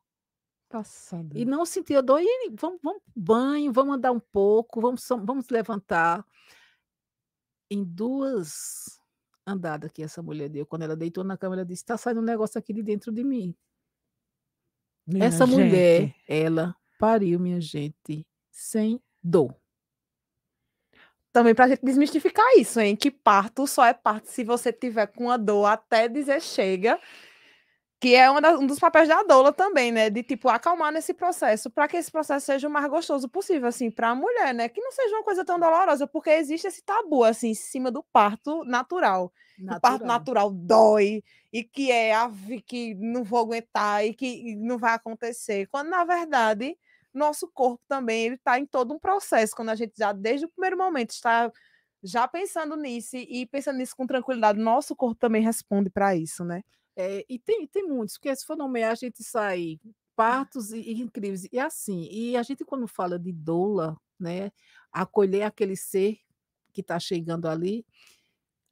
Passada. 0.69 1.37
E 1.37 1.45
não 1.45 1.65
sentia 1.65 2.01
dor 2.01 2.19
e 2.19 2.49
vamos 2.51 2.79
vamos 2.81 3.03
banho, 3.15 3.71
vamos 3.71 3.95
andar 3.95 4.11
um 4.11 4.19
pouco, 4.19 4.81
vamos 4.81 5.07
vamos 5.07 5.47
levantar. 5.49 6.25
Em 7.73 7.83
2 7.83 8.99
andada 9.47 9.89
que 9.89 10.03
essa 10.03 10.21
mulher 10.21 10.47
deu, 10.47 10.63
quando 10.65 10.83
ela 10.83 10.95
deitou 10.95 11.23
na 11.23 11.35
cama, 11.35 11.55
ela 11.55 11.65
disse: 11.65 11.83
"Tá 11.83 11.97
saindo 11.97 12.19
um 12.21 12.23
negócio 12.23 12.59
aqui 12.59 12.71
de 12.71 12.83
dentro 12.83 13.11
de 13.11 13.23
mim". 13.23 13.55
Minha 15.07 15.27
Essa 15.27 15.45
mulher, 15.45 16.07
gente. 16.07 16.15
ela 16.27 16.75
pariu, 16.97 17.39
minha 17.39 17.59
gente, 17.59 18.25
sem 18.51 19.01
dor. 19.21 19.55
Também 21.33 21.55
pra 21.55 21.67
gente 21.67 21.81
desmistificar 21.83 22.45
isso, 22.59 22.79
hein, 22.79 22.95
que 22.95 23.09
parto 23.09 23.65
só 23.65 23.83
é 23.85 23.93
parto 23.93 24.27
se 24.27 24.43
você 24.43 24.71
tiver 24.71 25.07
com 25.07 25.31
a 25.31 25.37
dor 25.37 25.65
até 25.65 26.07
dizer 26.07 26.39
chega, 26.39 26.99
que 28.03 28.15
é 28.15 28.41
das 28.41 28.59
um 28.59 28.67
dos 28.67 28.79
papéis 28.79 29.07
da 29.07 29.23
doula 29.23 29.53
também, 29.53 29.89
né, 29.91 30.09
de 30.09 30.23
tipo 30.23 30.49
acalmar 30.49 30.91
nesse 30.91 31.13
processo, 31.13 31.69
pra 31.71 31.87
que 31.87 31.95
esse 31.97 32.11
processo 32.11 32.45
seja 32.47 32.67
o 32.67 32.71
mais 32.71 32.87
gostoso 32.89 33.29
possível, 33.29 33.67
assim, 33.69 33.89
pra 33.91 34.13
mulher, 34.15 34.53
né, 34.53 34.67
que 34.69 34.81
não 34.81 34.91
seja 34.91 35.15
uma 35.15 35.23
coisa 35.23 35.45
tão 35.45 35.59
dolorosa, 35.59 36.05
porque 36.07 36.29
existe 36.31 36.67
esse 36.67 36.83
tabu, 36.83 37.23
assim, 37.23 37.49
em 37.51 37.53
cima 37.55 37.89
do 37.91 38.03
parto 38.11 38.63
natural. 38.65 39.31
O 39.69 39.75
parto 39.75 40.05
Natural. 40.05 40.07
natural 40.07 40.51
dói, 40.51 41.23
e 41.51 41.63
que 41.63 41.91
é: 41.91 42.13
"Ave, 42.13 42.61
que 42.61 42.93
não 42.95 43.23
vou 43.23 43.39
aguentar 43.39 44.05
e 44.05 44.13
que 44.13 44.55
não 44.57 44.77
vai 44.77 44.93
acontecer", 44.95 45.67
quando 45.71 45.89
na 45.89 46.03
verdade, 46.05 46.77
nosso 47.13 47.47
corpo 47.53 47.81
também 47.87 48.25
ele 48.25 48.37
tá 48.37 48.59
em 48.59 48.65
todo 48.65 48.93
um 48.93 48.99
processo, 48.99 49.55
quando 49.55 49.69
a 49.69 49.75
gente 49.75 49.93
já 49.97 50.11
desde 50.13 50.45
o 50.45 50.49
primeiro 50.49 50.77
momento 50.77 51.11
está 51.11 51.51
já 52.03 52.27
pensando 52.27 52.75
nisso 52.75 53.15
e 53.17 53.45
pensando 53.47 53.77
nisso 53.77 53.95
com 53.95 54.05
tranquilidade, 54.05 54.59
nosso 54.59 54.95
corpo 54.95 55.15
também 55.19 55.41
responde 55.41 55.89
pra 55.89 56.15
isso, 56.15 56.43
né. 56.43 56.61
É, 56.95 57.25
e 57.29 57.39
tem 57.39 57.65
tem 57.67 57.83
muitos, 57.87 58.17
porque 58.17 58.35
se 58.35 58.45
for 58.45 58.55
nomear 58.57 58.91
a 58.91 58.95
gente 58.95 59.23
sai 59.23 59.79
partos 60.15 60.71
e 60.71 60.79
e 60.79 61.01
incríveis. 61.01 61.47
E 61.51 61.59
assim, 61.59 62.07
e 62.11 62.37
a 62.37 62.43
gente 62.43 62.63
quando 62.65 62.87
fala 62.87 63.17
de 63.19 63.31
doula, 63.31 63.97
né, 64.19 64.51
acolher 64.91 65.43
aquele 65.43 65.75
ser 65.75 66.17
que 66.73 66.83
tá 66.83 66.99
chegando 66.99 67.47
ali, 67.47 67.85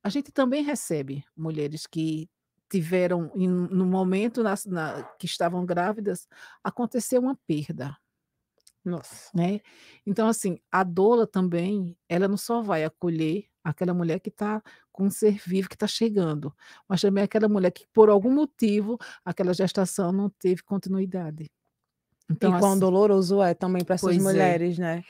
a 0.04 0.10
gente 0.10 0.32
também 0.32 0.64
recebe 0.64 1.24
mulheres 1.36 1.88
que 1.88 2.30
tiveram 2.70 3.32
no 3.36 3.86
momento 3.86 4.44
na 4.44 5.04
que 5.20 5.26
estavam 5.26 5.66
grávidas, 5.66 6.28
aconteceu 6.64 7.22
uma 7.22 7.36
perda. 7.48 7.98
Nossa. 8.86 9.32
Né. 9.34 9.62
Então 10.06 10.28
assim, 10.28 10.60
a 10.72 10.84
doula 10.84 11.26
também, 11.26 11.98
ela 12.10 12.28
não 12.28 12.36
só 12.38 12.62
vai 12.62 12.84
acolher 12.84 13.46
aquela 13.64 13.94
mulher 13.94 14.20
que 14.20 14.30
tá 14.32 14.62
com 14.92 15.06
um 15.06 15.10
ser 15.12 15.38
vivo 15.46 15.70
que 15.70 15.78
tá 15.78 15.88
chegando, 15.88 16.54
mas 16.90 17.00
também 17.02 17.24
aquela 17.24 17.48
mulher 17.48 17.72
que 17.72 17.86
por 17.94 18.10
algum 18.10 18.32
motivo, 18.34 18.98
aquela 19.24 19.54
gestação 19.54 20.12
não 20.12 20.30
teve 20.30 20.64
continuidade. 20.64 21.50
Então 22.30 22.52
E 22.52 22.54
quão 22.54 22.78
assim 22.78 22.80
doloroso 22.80 23.42
é 23.42 23.54
também 23.54 23.84
pra 23.86 23.96
essas 23.96 24.18
é. 24.18 24.20
mulheres, 24.20 24.80
né. 24.80 25.04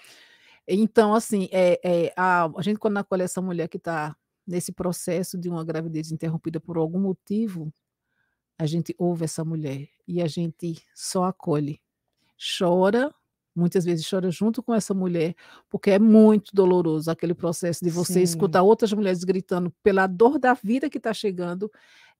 Então 0.67 1.13
assim, 1.15 1.49
eh 1.51 1.79
eh, 1.83 2.13
a 2.17 2.45
a 2.57 2.61
gente 2.63 2.79
quando 2.79 2.97
acolhe 2.97 3.23
essa 3.23 3.41
mulher 3.41 3.67
que 3.69 3.79
tá 3.79 4.15
nesse 4.47 4.71
processo 4.73 5.37
de 5.39 5.49
uma 5.49 5.63
gravidez 5.65 6.11
interrompida 6.11 6.59
por 6.59 6.77
algum 6.77 6.99
motivo, 6.99 7.73
a 8.59 8.65
gente 8.67 8.95
ouve 8.99 9.25
essa 9.25 9.45
mulher 9.45 9.89
e 10.07 10.21
a 10.21 10.27
gente 10.27 10.83
só 10.95 11.25
acolhe. 11.25 11.81
Chora, 12.59 13.13
muitas 13.55 13.85
vezes 13.85 14.07
chora 14.09 14.31
junto 14.31 14.63
com 14.63 14.73
essa 14.73 14.93
mulher, 14.93 15.35
porque 15.69 15.91
é 15.91 15.99
muito 15.99 16.51
doloroso 16.53 17.11
aquele 17.11 17.33
processo 17.33 17.83
de 17.83 17.89
você 17.91 18.19
Sim. 18.19 18.23
escutar 18.23 18.63
outras 18.63 18.93
mulheres 18.93 19.23
gritando 19.23 19.71
pela 19.83 20.07
dor 20.07 20.39
da 20.39 20.53
vida 20.53 20.89
que 20.89 20.99
tá 20.99 21.13
chegando, 21.13 21.71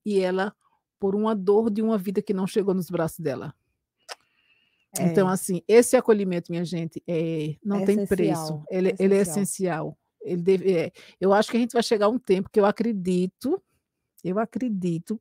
e 0.06 0.20
ela 0.20 0.54
por 1.00 1.16
uma 1.16 1.36
dor 1.36 1.70
de 1.72 1.82
uma 1.82 1.98
vida 1.98 2.22
que 2.22 2.34
não 2.34 2.48
chegou 2.48 2.74
nos 2.76 2.90
braços 2.90 3.20
dela. 3.20 3.54
Então 5.00 5.28
É. 5.28 5.32
assim, 5.32 5.62
esse 5.68 5.96
acolhimento 5.96 6.52
minha 6.52 6.66
gente, 6.66 7.02
eh, 7.08 7.56
não 7.64 7.82
É 7.82 7.86
tem 7.86 7.98
preço, 8.00 8.54
essencial, 8.54 8.66
ele 8.70 8.90
é 8.90 8.96
ele 9.00 9.16
é 9.16 9.22
essencial. 9.22 9.98
Ele 10.24 10.42
deve 10.42 10.72
eh, 10.78 10.92
eu 11.20 11.34
acho 11.34 11.50
que 11.50 11.58
a 11.58 11.60
gente 11.60 11.74
vai 11.74 11.84
chegar 11.84 12.08
a 12.08 12.10
um 12.10 12.20
tempo 12.20 12.50
que 12.52 12.60
eu 12.60 12.66
acredito 12.66 13.62
eu 14.24 14.40
acredito 14.40 15.20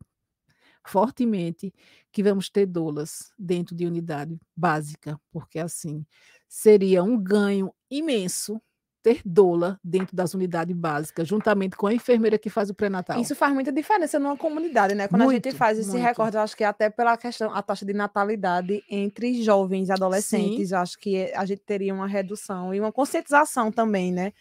fortemente 0.86 1.72
que 2.12 2.22
vamos 2.22 2.48
ter 2.48 2.66
doulas 2.66 3.32
dentro 3.38 3.74
de 3.74 3.86
unidade 3.86 4.38
básica, 4.56 5.20
porque 5.30 5.58
assim, 5.58 6.04
seria 6.48 7.02
um 7.02 7.16
ganho 7.16 7.72
imenso 7.90 8.60
ter 9.02 9.22
doula 9.24 9.78
dentro 9.82 10.14
das 10.14 10.34
unidade 10.34 10.74
básica, 10.74 11.24
juntamente 11.24 11.74
com 11.76 11.86
a 11.86 11.94
enfermeira 11.94 12.38
que 12.38 12.50
faz 12.50 12.68
o 12.68 12.74
pré-natal. 12.74 13.20
Isso 13.20 13.34
faz 13.34 13.52
muita 13.54 13.72
diferença 13.72 14.18
numa 14.18 14.36
comunidade, 14.36 14.94
né, 14.94 15.08
quando 15.08 15.22
a 15.22 15.32
gente 15.32 15.44
Muito, 15.44 15.56
faz 15.56 15.78
esse 15.78 15.90
muito. 15.90 16.02
recorte, 16.02 16.36
eu 16.36 16.42
acho 16.42 16.56
que 16.56 16.64
até 16.64 16.90
pela 16.90 17.16
questão 17.16 17.50
a 17.54 17.62
taxa 17.62 17.86
de 17.86 17.94
natalidade 17.94 18.82
entre 18.90 19.42
jovens 19.42 19.84
e 19.84 19.86
Sim. 19.86 19.92
adolescentes, 19.92 20.70
eu 20.72 20.78
acho 20.78 20.98
que 20.98 21.32
a 21.34 21.44
gente 21.46 21.62
teria 21.64 21.94
uma 21.94 22.06
redução 22.06 22.74
e 22.74 22.80
uma 22.80 22.92
conscientização 22.92 23.72
também, 23.72 24.12
né, 24.12 24.32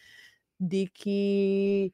de 0.60 0.88
que 0.94 1.94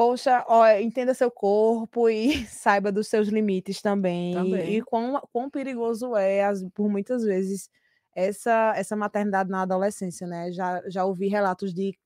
poxa, 0.00 0.44
olha, 0.48 0.80
entenda 0.82 1.12
seu 1.14 1.30
corpo 1.30 2.08
e 2.08 2.46
saiba 2.48 2.90
dos 2.92 3.08
seus 3.08 3.28
limites 3.28 3.82
também, 3.82 4.76
e 4.78 4.80
Também. 4.80 4.82
quão 4.82 5.20
quão 5.32 5.50
perigoso 5.50 6.16
é 6.16 6.44
as 6.44 6.62
por 6.74 6.88
muitas 6.88 7.22
vezes 7.24 7.68
essa 8.14 8.72
essa 8.76 8.96
maternidade 8.96 9.50
na 9.50 9.62
adolescência, 9.62 10.26
né, 10.26 10.50
já 10.52 10.82
já 10.88 11.04
ouvi 11.04 11.28
relatos 11.28 11.74
de 11.74 11.98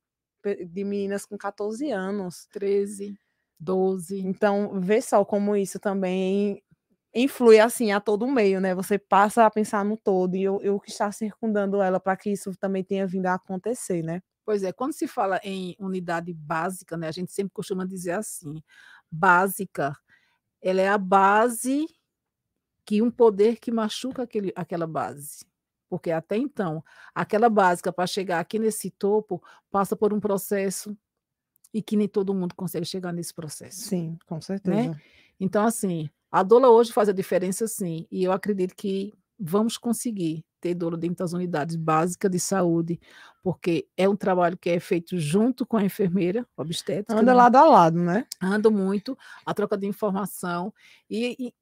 de 0.68 0.84
meninas 0.84 1.26
com 1.26 1.38
14 1.38 1.90
anos. 1.90 2.48
13, 2.50 3.16
12. 3.58 4.20
Então, 4.20 4.80
vê 4.80 5.00
só 5.02 5.24
como 5.24 5.56
isso 5.56 5.78
também 5.80 6.62
influi, 7.14 7.60
assim, 7.60 7.92
a 7.92 8.00
todo 8.00 8.26
meio, 8.28 8.60
né, 8.60 8.74
você 8.74 8.98
passa 8.98 9.46
a 9.46 9.50
pensar 9.50 9.84
no 9.84 9.96
todo 9.96 10.36
e 10.36 10.48
o 10.48 10.60
e 10.62 10.80
que 10.80 10.90
está 10.90 11.10
circundando 11.12 11.80
ela 11.82 12.00
pra 12.00 12.16
que 12.16 12.30
isso 12.30 12.52
também 12.58 12.84
tenha 12.84 13.06
vindo 13.06 13.26
a 13.26 13.34
acontecer, 13.34 14.02
né. 14.02 14.20
Pois 14.46 14.62
é, 14.62 14.72
quando 14.72 14.92
se 14.92 15.06
fala 15.08 15.40
em 15.42 15.74
unidade 15.78 16.32
básica, 16.34 16.96
né, 16.98 17.08
a 17.08 17.12
gente 17.12 17.32
sempre 17.32 17.52
costuma 17.52 17.84
dizer 17.86 18.12
assim: 18.12 18.62
"Básica", 19.10 19.96
ela 20.62 20.80
é 20.82 20.88
a 20.88 20.98
base 20.98 21.86
que 22.86 23.02
um 23.02 23.10
poder 23.10 23.58
que 23.60 23.72
machuca 23.72 24.22
aquele 24.24 24.52
aquela 24.56 24.86
base. 24.86 25.46
Porque 25.90 26.10
até 26.12 26.36
então, 26.38 26.84
aquela 27.14 27.48
básica 27.50 27.92
pra 27.92 28.06
chegar 28.06 28.40
aqui 28.40 28.58
nesse 28.58 28.90
topo, 28.90 29.42
passa 29.70 29.96
por 29.96 30.12
um 30.14 30.20
processo, 30.20 30.96
e 31.74 31.82
que 31.82 31.96
nem 31.96 32.08
todo 32.08 32.34
mundo 32.34 32.54
consegue 32.56 32.86
chegar 32.86 33.12
nesse 33.12 33.34
processo. 33.34 33.90
Sim, 33.90 34.18
com 34.26 34.40
Né. 34.64 34.90
certeza. 34.90 35.02
Então 35.40 35.64
assim, 35.66 36.10
a 36.32 36.42
doula 36.44 36.70
hoje 36.70 36.92
faz 36.92 37.08
a 37.08 37.12
diferença 37.12 37.68
sim, 37.68 38.06
e 38.12 38.24
eu 38.24 38.32
acredito 38.32 38.74
que 38.76 39.12
vamos 39.38 39.78
conseguir 39.78 40.44
doula 40.72 40.96
dentro 40.96 41.16
das 41.16 41.32
unidades 41.32 41.74
básica 41.76 42.30
de 42.30 42.38
saúde, 42.38 43.00
porque 43.42 43.86
é 43.96 44.08
um 44.08 44.16
trabalho 44.16 44.56
que 44.56 44.70
é 44.70 44.78
feito 44.80 45.18
junto 45.18 45.66
com 45.66 45.76
a 45.76 45.84
enfermeira 45.84 46.46
obstétrica, 46.56 47.26
Anda 47.26 47.26
né. 47.26 47.34
lado 47.34 47.56
a 47.56 47.64
lado, 47.64 47.98
né. 47.98 48.26
Anda 48.40 48.70
muito, 48.70 49.16
a 49.44 49.52
troca 49.54 49.76
de 49.76 49.86
informação, 49.86 50.72
e 51.10 51.36
e 51.48 51.54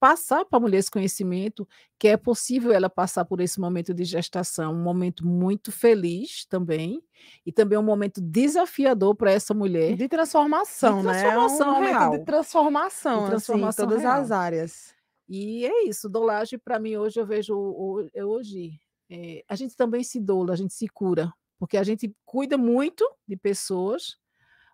passar 0.00 0.44
pra 0.44 0.60
mulher 0.60 0.78
esse 0.78 0.90
conhecimento, 0.90 1.68
que 1.98 2.08
é 2.08 2.16
possível 2.16 2.72
ela 2.72 2.90
passar 2.90 3.24
por 3.24 3.40
esse 3.40 3.60
momento 3.60 3.94
de 3.94 4.04
gestação, 4.04 4.72
um 4.74 4.82
momento 4.82 5.26
muito 5.26 5.72
feliz 5.72 6.44
também, 6.46 7.02
e 7.46 7.52
também 7.52 7.78
um 7.78 7.82
momento 7.82 8.20
desafiador 8.20 9.14
pra 9.16 9.32
essa 9.32 9.54
mulher. 9.54 9.96
De 9.96 10.08
transformação, 10.08 11.02
De 11.02 11.02
né, 11.02 11.28
é 11.30 11.38
um 11.38 11.64
transformação 11.64 11.70
momento 11.70 11.86
real. 11.90 12.10
de 12.10 12.18
transformação, 12.20 13.24
De 13.24 13.32
assim, 13.32 13.64
em 13.64 13.70
transformação 13.70 13.72
todas 13.72 14.04
as 14.04 14.30
real. 14.30 14.32
áreas. 14.32 14.97
E 15.28 15.66
é 15.66 15.84
isso, 15.84 16.08
doulagem 16.08 16.58
pra 16.58 16.78
mim 16.78 16.96
hoje 16.96 17.20
eu 17.20 17.26
vejo 17.26 17.54
ho 17.54 18.08
hoje, 18.24 18.80
eh, 19.10 19.42
a 19.48 19.54
gente 19.54 19.76
também 19.76 20.02
se 20.02 20.18
doula, 20.20 20.54
a 20.54 20.56
gente 20.56 20.72
se 20.74 20.88
cura, 20.88 21.30
porque 21.58 21.76
a 21.76 21.82
gente 21.84 22.14
cuida 22.24 22.56
muito 22.56 23.04
de 23.26 23.36
pessoas, 23.36 24.16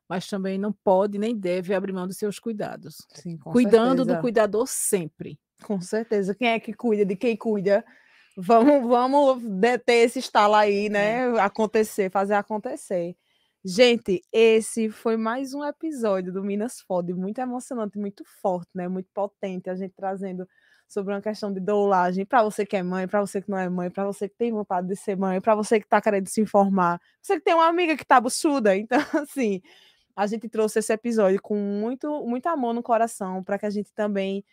mas 0.08 0.28
também 0.28 0.58
não 0.58 0.72
pode 0.72 1.18
nem 1.18 1.36
deve 1.36 1.74
abrir 1.74 1.92
mão 1.92 2.06
dos 2.06 2.18
seus 2.18 2.38
cuidados. 2.38 2.96
Sim, 3.14 3.36
com 3.38 3.50
Cuidando 3.52 3.98
do 4.04 4.04
certeza. 4.04 4.20
cuidador 4.20 4.66
sempre. 4.68 5.40
Com 5.64 5.80
certeza, 5.80 6.34
quem 6.34 6.48
é 6.48 6.60
que 6.60 6.72
cuida 6.74 7.04
de 7.04 7.16
quem 7.16 7.36
cuida? 7.36 7.84
Vamos 8.36 8.86
vamos 8.88 9.42
ter 9.86 9.94
esse 10.04 10.18
estalo 10.18 10.54
aí, 10.56 10.86
É. 10.86 10.88
né, 10.90 11.40
acontecer, 11.40 12.10
fazer 12.10 12.34
acontecer. 12.34 13.16
Gente, 13.66 14.22
esse 14.30 14.90
foi 14.90 15.16
mais 15.16 15.54
um 15.54 15.64
episódio 15.64 16.30
do 16.30 16.44
Minas 16.44 16.80
Fode, 16.82 17.14
muito 17.14 17.38
emocionante, 17.40 17.98
muito 17.98 18.22
forte, 18.42 18.68
né, 18.74 18.88
muito 18.88 19.08
potente, 19.14 19.70
a 19.70 19.74
gente 19.74 19.94
trazendo 19.96 20.46
sobre 20.86 21.14
uma 21.14 21.22
questão 21.22 21.50
de 21.50 21.60
doulagem 21.60 22.26
pra 22.26 22.42
você 22.42 22.66
que 22.66 22.76
é 22.76 22.82
mãe, 22.82 23.08
pra 23.08 23.20
você 23.22 23.40
que 23.40 23.48
não 23.50 23.56
é 23.56 23.66
mãe, 23.70 23.88
pra 23.90 24.04
você 24.04 24.28
que 24.28 24.36
tem 24.36 24.52
vontade 24.52 24.86
de 24.86 24.94
ser 24.96 25.16
mãe, 25.16 25.40
pra 25.40 25.54
você 25.54 25.80
que 25.80 25.88
tá 25.88 25.98
querendo 25.98 26.28
se 26.28 26.42
informar, 26.42 27.00
você 27.22 27.36
que 27.38 27.40
tem 27.44 27.54
uma 27.54 27.66
amiga 27.66 27.96
que 27.96 28.04
tá 28.04 28.20
buchuda, 28.20 28.76
então 28.76 28.98
assim, 29.14 29.62
a 30.16 30.26
gente 30.26 30.48
trouxe 30.48 30.80
esse 30.80 30.92
episódio 30.92 31.40
com 31.42 31.56
muito 31.56 32.24
muito 32.26 32.48
amor 32.48 32.74
no 32.74 32.82
coração, 32.82 33.44
pra 33.44 33.58
que 33.58 33.66
a 33.66 33.70
gente 33.70 33.92
também 33.94 34.44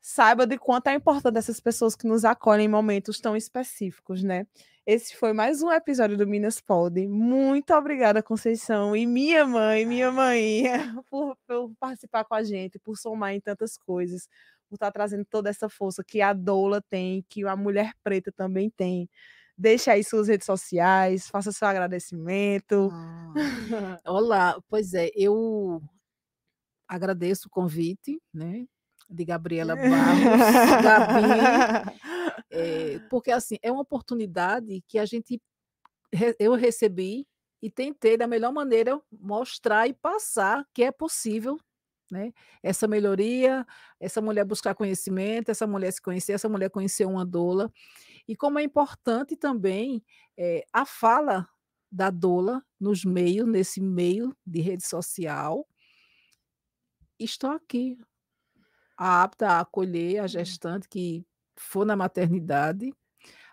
saiba 0.00 0.46
de 0.46 0.58
quanto 0.58 0.88
é 0.88 0.94
importante 0.94 1.38
essas 1.38 1.60
pessoas 1.60 1.96
que 1.96 2.06
nos 2.06 2.24
acolhem 2.24 2.66
em 2.66 2.68
momentos 2.68 3.20
tão 3.20 3.36
específicos, 3.36 4.22
né. 4.22 4.46
Esse 4.86 5.16
foi 5.16 5.32
mais 5.32 5.64
um 5.64 5.72
episódio 5.72 6.16
do 6.16 6.28
Minas 6.28 6.60
Pode, 6.60 7.08
muito 7.08 7.74
obrigada 7.74 8.22
Conceição 8.22 8.94
e 8.94 9.04
minha 9.04 9.44
mãe, 9.44 9.84
minha 9.84 10.12
mainha, 10.12 10.94
por 11.10 11.36
por 11.44 11.72
participar 11.80 12.24
com 12.24 12.36
a 12.36 12.44
gente, 12.44 12.78
por 12.78 12.96
somar 12.96 13.34
em 13.34 13.40
tantas 13.40 13.76
coisas. 13.76 14.28
por 14.68 14.76
estar 14.76 14.86
tá 14.86 14.92
trazendo 14.92 15.24
toda 15.24 15.50
essa 15.50 15.68
força 15.68 16.04
que 16.04 16.20
a 16.22 16.32
doula 16.32 16.80
tem, 16.88 17.24
que 17.28 17.44
a 17.44 17.56
mulher 17.56 17.94
preta 18.04 18.30
também 18.30 18.70
tem. 18.70 19.10
Deixe 19.58 19.90
aí 19.90 20.04
suas 20.04 20.28
redes 20.28 20.46
sociais, 20.46 21.26
faça 21.28 21.50
seu 21.50 21.66
agradecimento. 21.66 22.88
Ah. 22.92 23.34
Olá, 24.06 24.56
pois 24.68 24.94
é, 24.94 25.10
eu 25.16 25.82
agradeço 26.86 27.48
o 27.48 27.50
convite, 27.50 28.20
né? 28.32 28.64
De 29.10 29.24
Gabriela 29.24 29.74
Barros, 29.74 29.90
Gabi, 30.82 32.15
é, 32.50 32.98
porque 33.10 33.30
assim 33.30 33.56
é 33.62 33.70
uma 33.72 33.82
oportunidade 33.82 34.82
que 34.88 34.98
a 34.98 35.04
gente 35.04 35.40
eu 36.38 36.54
recebi 36.54 37.26
e 37.62 37.70
tentei 37.70 38.16
da 38.16 38.26
melhor 38.26 38.52
maneira 38.52 39.00
mostrar 39.10 39.88
e 39.88 39.94
passar 39.94 40.66
que 40.72 40.84
é 40.84 40.92
possível 40.92 41.58
né? 42.10 42.32
Essa 42.62 42.86
melhoria, 42.86 43.66
essa 43.98 44.20
mulher 44.20 44.44
buscar 44.44 44.74
conhecimento, 44.74 45.50
essa 45.50 45.66
mulher 45.66 45.92
se 45.92 46.00
conhecer, 46.00 46.32
essa 46.32 46.48
mulher 46.48 46.70
conhecer 46.70 47.04
uma 47.04 47.24
doula. 47.24 47.72
E 48.28 48.36
como 48.36 48.58
é 48.58 48.62
importante 48.62 49.36
também 49.36 50.04
é, 50.36 50.64
a 50.72 50.84
fala 50.84 51.48
da 51.90 52.10
doula 52.10 52.62
nos 52.78 53.04
meios, 53.04 53.48
nesse 53.48 53.80
meio 53.80 54.36
de 54.46 54.60
rede 54.60 54.86
social. 54.86 55.66
Estou 57.18 57.50
aqui, 57.50 57.96
apta 58.96 59.48
a 59.48 59.60
acolher 59.60 60.20
a 60.20 60.24
hum. 60.24 60.28
gestante 60.28 60.88
que 60.88 61.24
for 61.56 61.84
na 61.84 61.96
maternidade, 61.96 62.92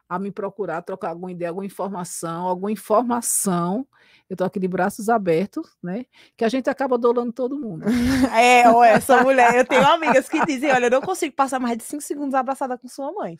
a 0.07 0.19
me 0.19 0.31
procurar, 0.31 0.81
trocar 0.81 1.09
alguma 1.09 1.31
ideia, 1.31 1.49
alguma 1.49 1.65
informação, 1.65 2.47
alguma 2.47 2.71
informação. 2.71 3.87
Eu 4.29 4.35
estou 4.35 4.45
aqui 4.45 4.59
de 4.59 4.67
braços 4.67 5.09
abertos, 5.09 5.75
né? 5.81 6.05
Que 6.37 6.45
a 6.45 6.49
gente 6.49 6.69
acaba 6.69 6.97
dolando 6.97 7.31
todo 7.33 7.59
mundo. 7.59 7.85
É, 8.33 8.69
ou 8.69 8.83
essa 8.83 9.23
mulher. 9.23 9.55
Eu 9.55 9.65
tenho 9.65 9.85
amigas 9.85 10.27
que 10.27 10.43
dizem: 10.45 10.71
olha, 10.71 10.85
eu 10.85 10.91
não 10.91 11.01
consigo 11.01 11.35
passar 11.35 11.59
mais 11.59 11.77
de 11.77 11.83
cinco 11.83 12.01
segundos 12.01 12.33
abraçada 12.33 12.77
com 12.77 12.87
sua 12.87 13.11
mãe. 13.11 13.37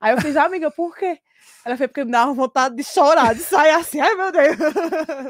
Aí 0.00 0.14
eu 0.14 0.20
fiz, 0.20 0.36
amiga, 0.36 0.70
por 0.70 0.96
quê? 0.96 1.18
Ela 1.64 1.76
fez 1.76 1.88
porque 1.88 2.04
me 2.04 2.12
dava 2.12 2.32
vontade 2.32 2.76
de 2.76 2.84
chorar, 2.84 3.34
de 3.34 3.42
sair 3.42 3.70
assim, 3.70 4.00
ai 4.00 4.14
meu 4.14 4.32
Deus. 4.32 4.56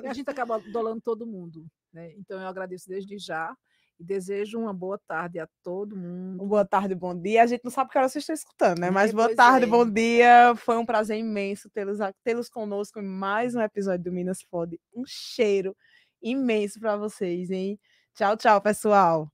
E 0.03 0.07
a 0.07 0.13
gente 0.13 0.31
acaba 0.31 0.61
dolando 0.73 1.01
todo 1.01 1.27
mundo, 1.27 1.67
né? 1.93 2.13
Então 2.19 2.41
eu 2.41 2.47
agradeço 2.47 2.89
desde 2.89 3.19
já 3.19 3.55
e 3.99 4.05
desejo 4.05 4.59
uma 4.59 4.73
boa 4.73 4.99
tarde 5.07 5.39
a 5.39 5.49
todo 5.63 5.97
mundo. 5.97 6.45
Boa 6.45 6.65
tarde, 6.65 6.95
bom 6.95 7.19
dia. 7.19 7.43
A 7.43 7.47
gente 7.47 7.65
não 7.65 7.71
sabe 7.71 7.91
que 7.91 7.99
hora 7.99 8.09
vocês 8.09 8.23
estão 8.23 8.35
escutando, 8.35 8.79
né? 8.79 8.91
Mas 8.91 9.13
boa 9.13 9.35
tarde, 9.35 9.65
é. 9.65 9.69
bom 9.69 9.89
dia. 9.89 10.55
Foi 10.57 10.77
um 10.77 10.85
prazer 10.87 11.19
imenso 11.19 11.71
tê-los 11.71 11.99
tê 12.23 12.35
conosco 12.51 13.01
em 13.01 13.07
mais 13.07 13.55
um 13.55 13.61
episódio 13.61 14.05
do 14.05 14.13
Minas 14.13 14.43
Fode. 14.43 14.79
Um 14.95 15.05
cheiro 15.07 15.77
imenso 16.23 16.79
para 16.79 16.97
vocês, 16.97 17.51
hein? 17.51 17.79
Tchau, 18.15 18.37
tchau, 18.37 18.61
pessoal. 18.61 19.31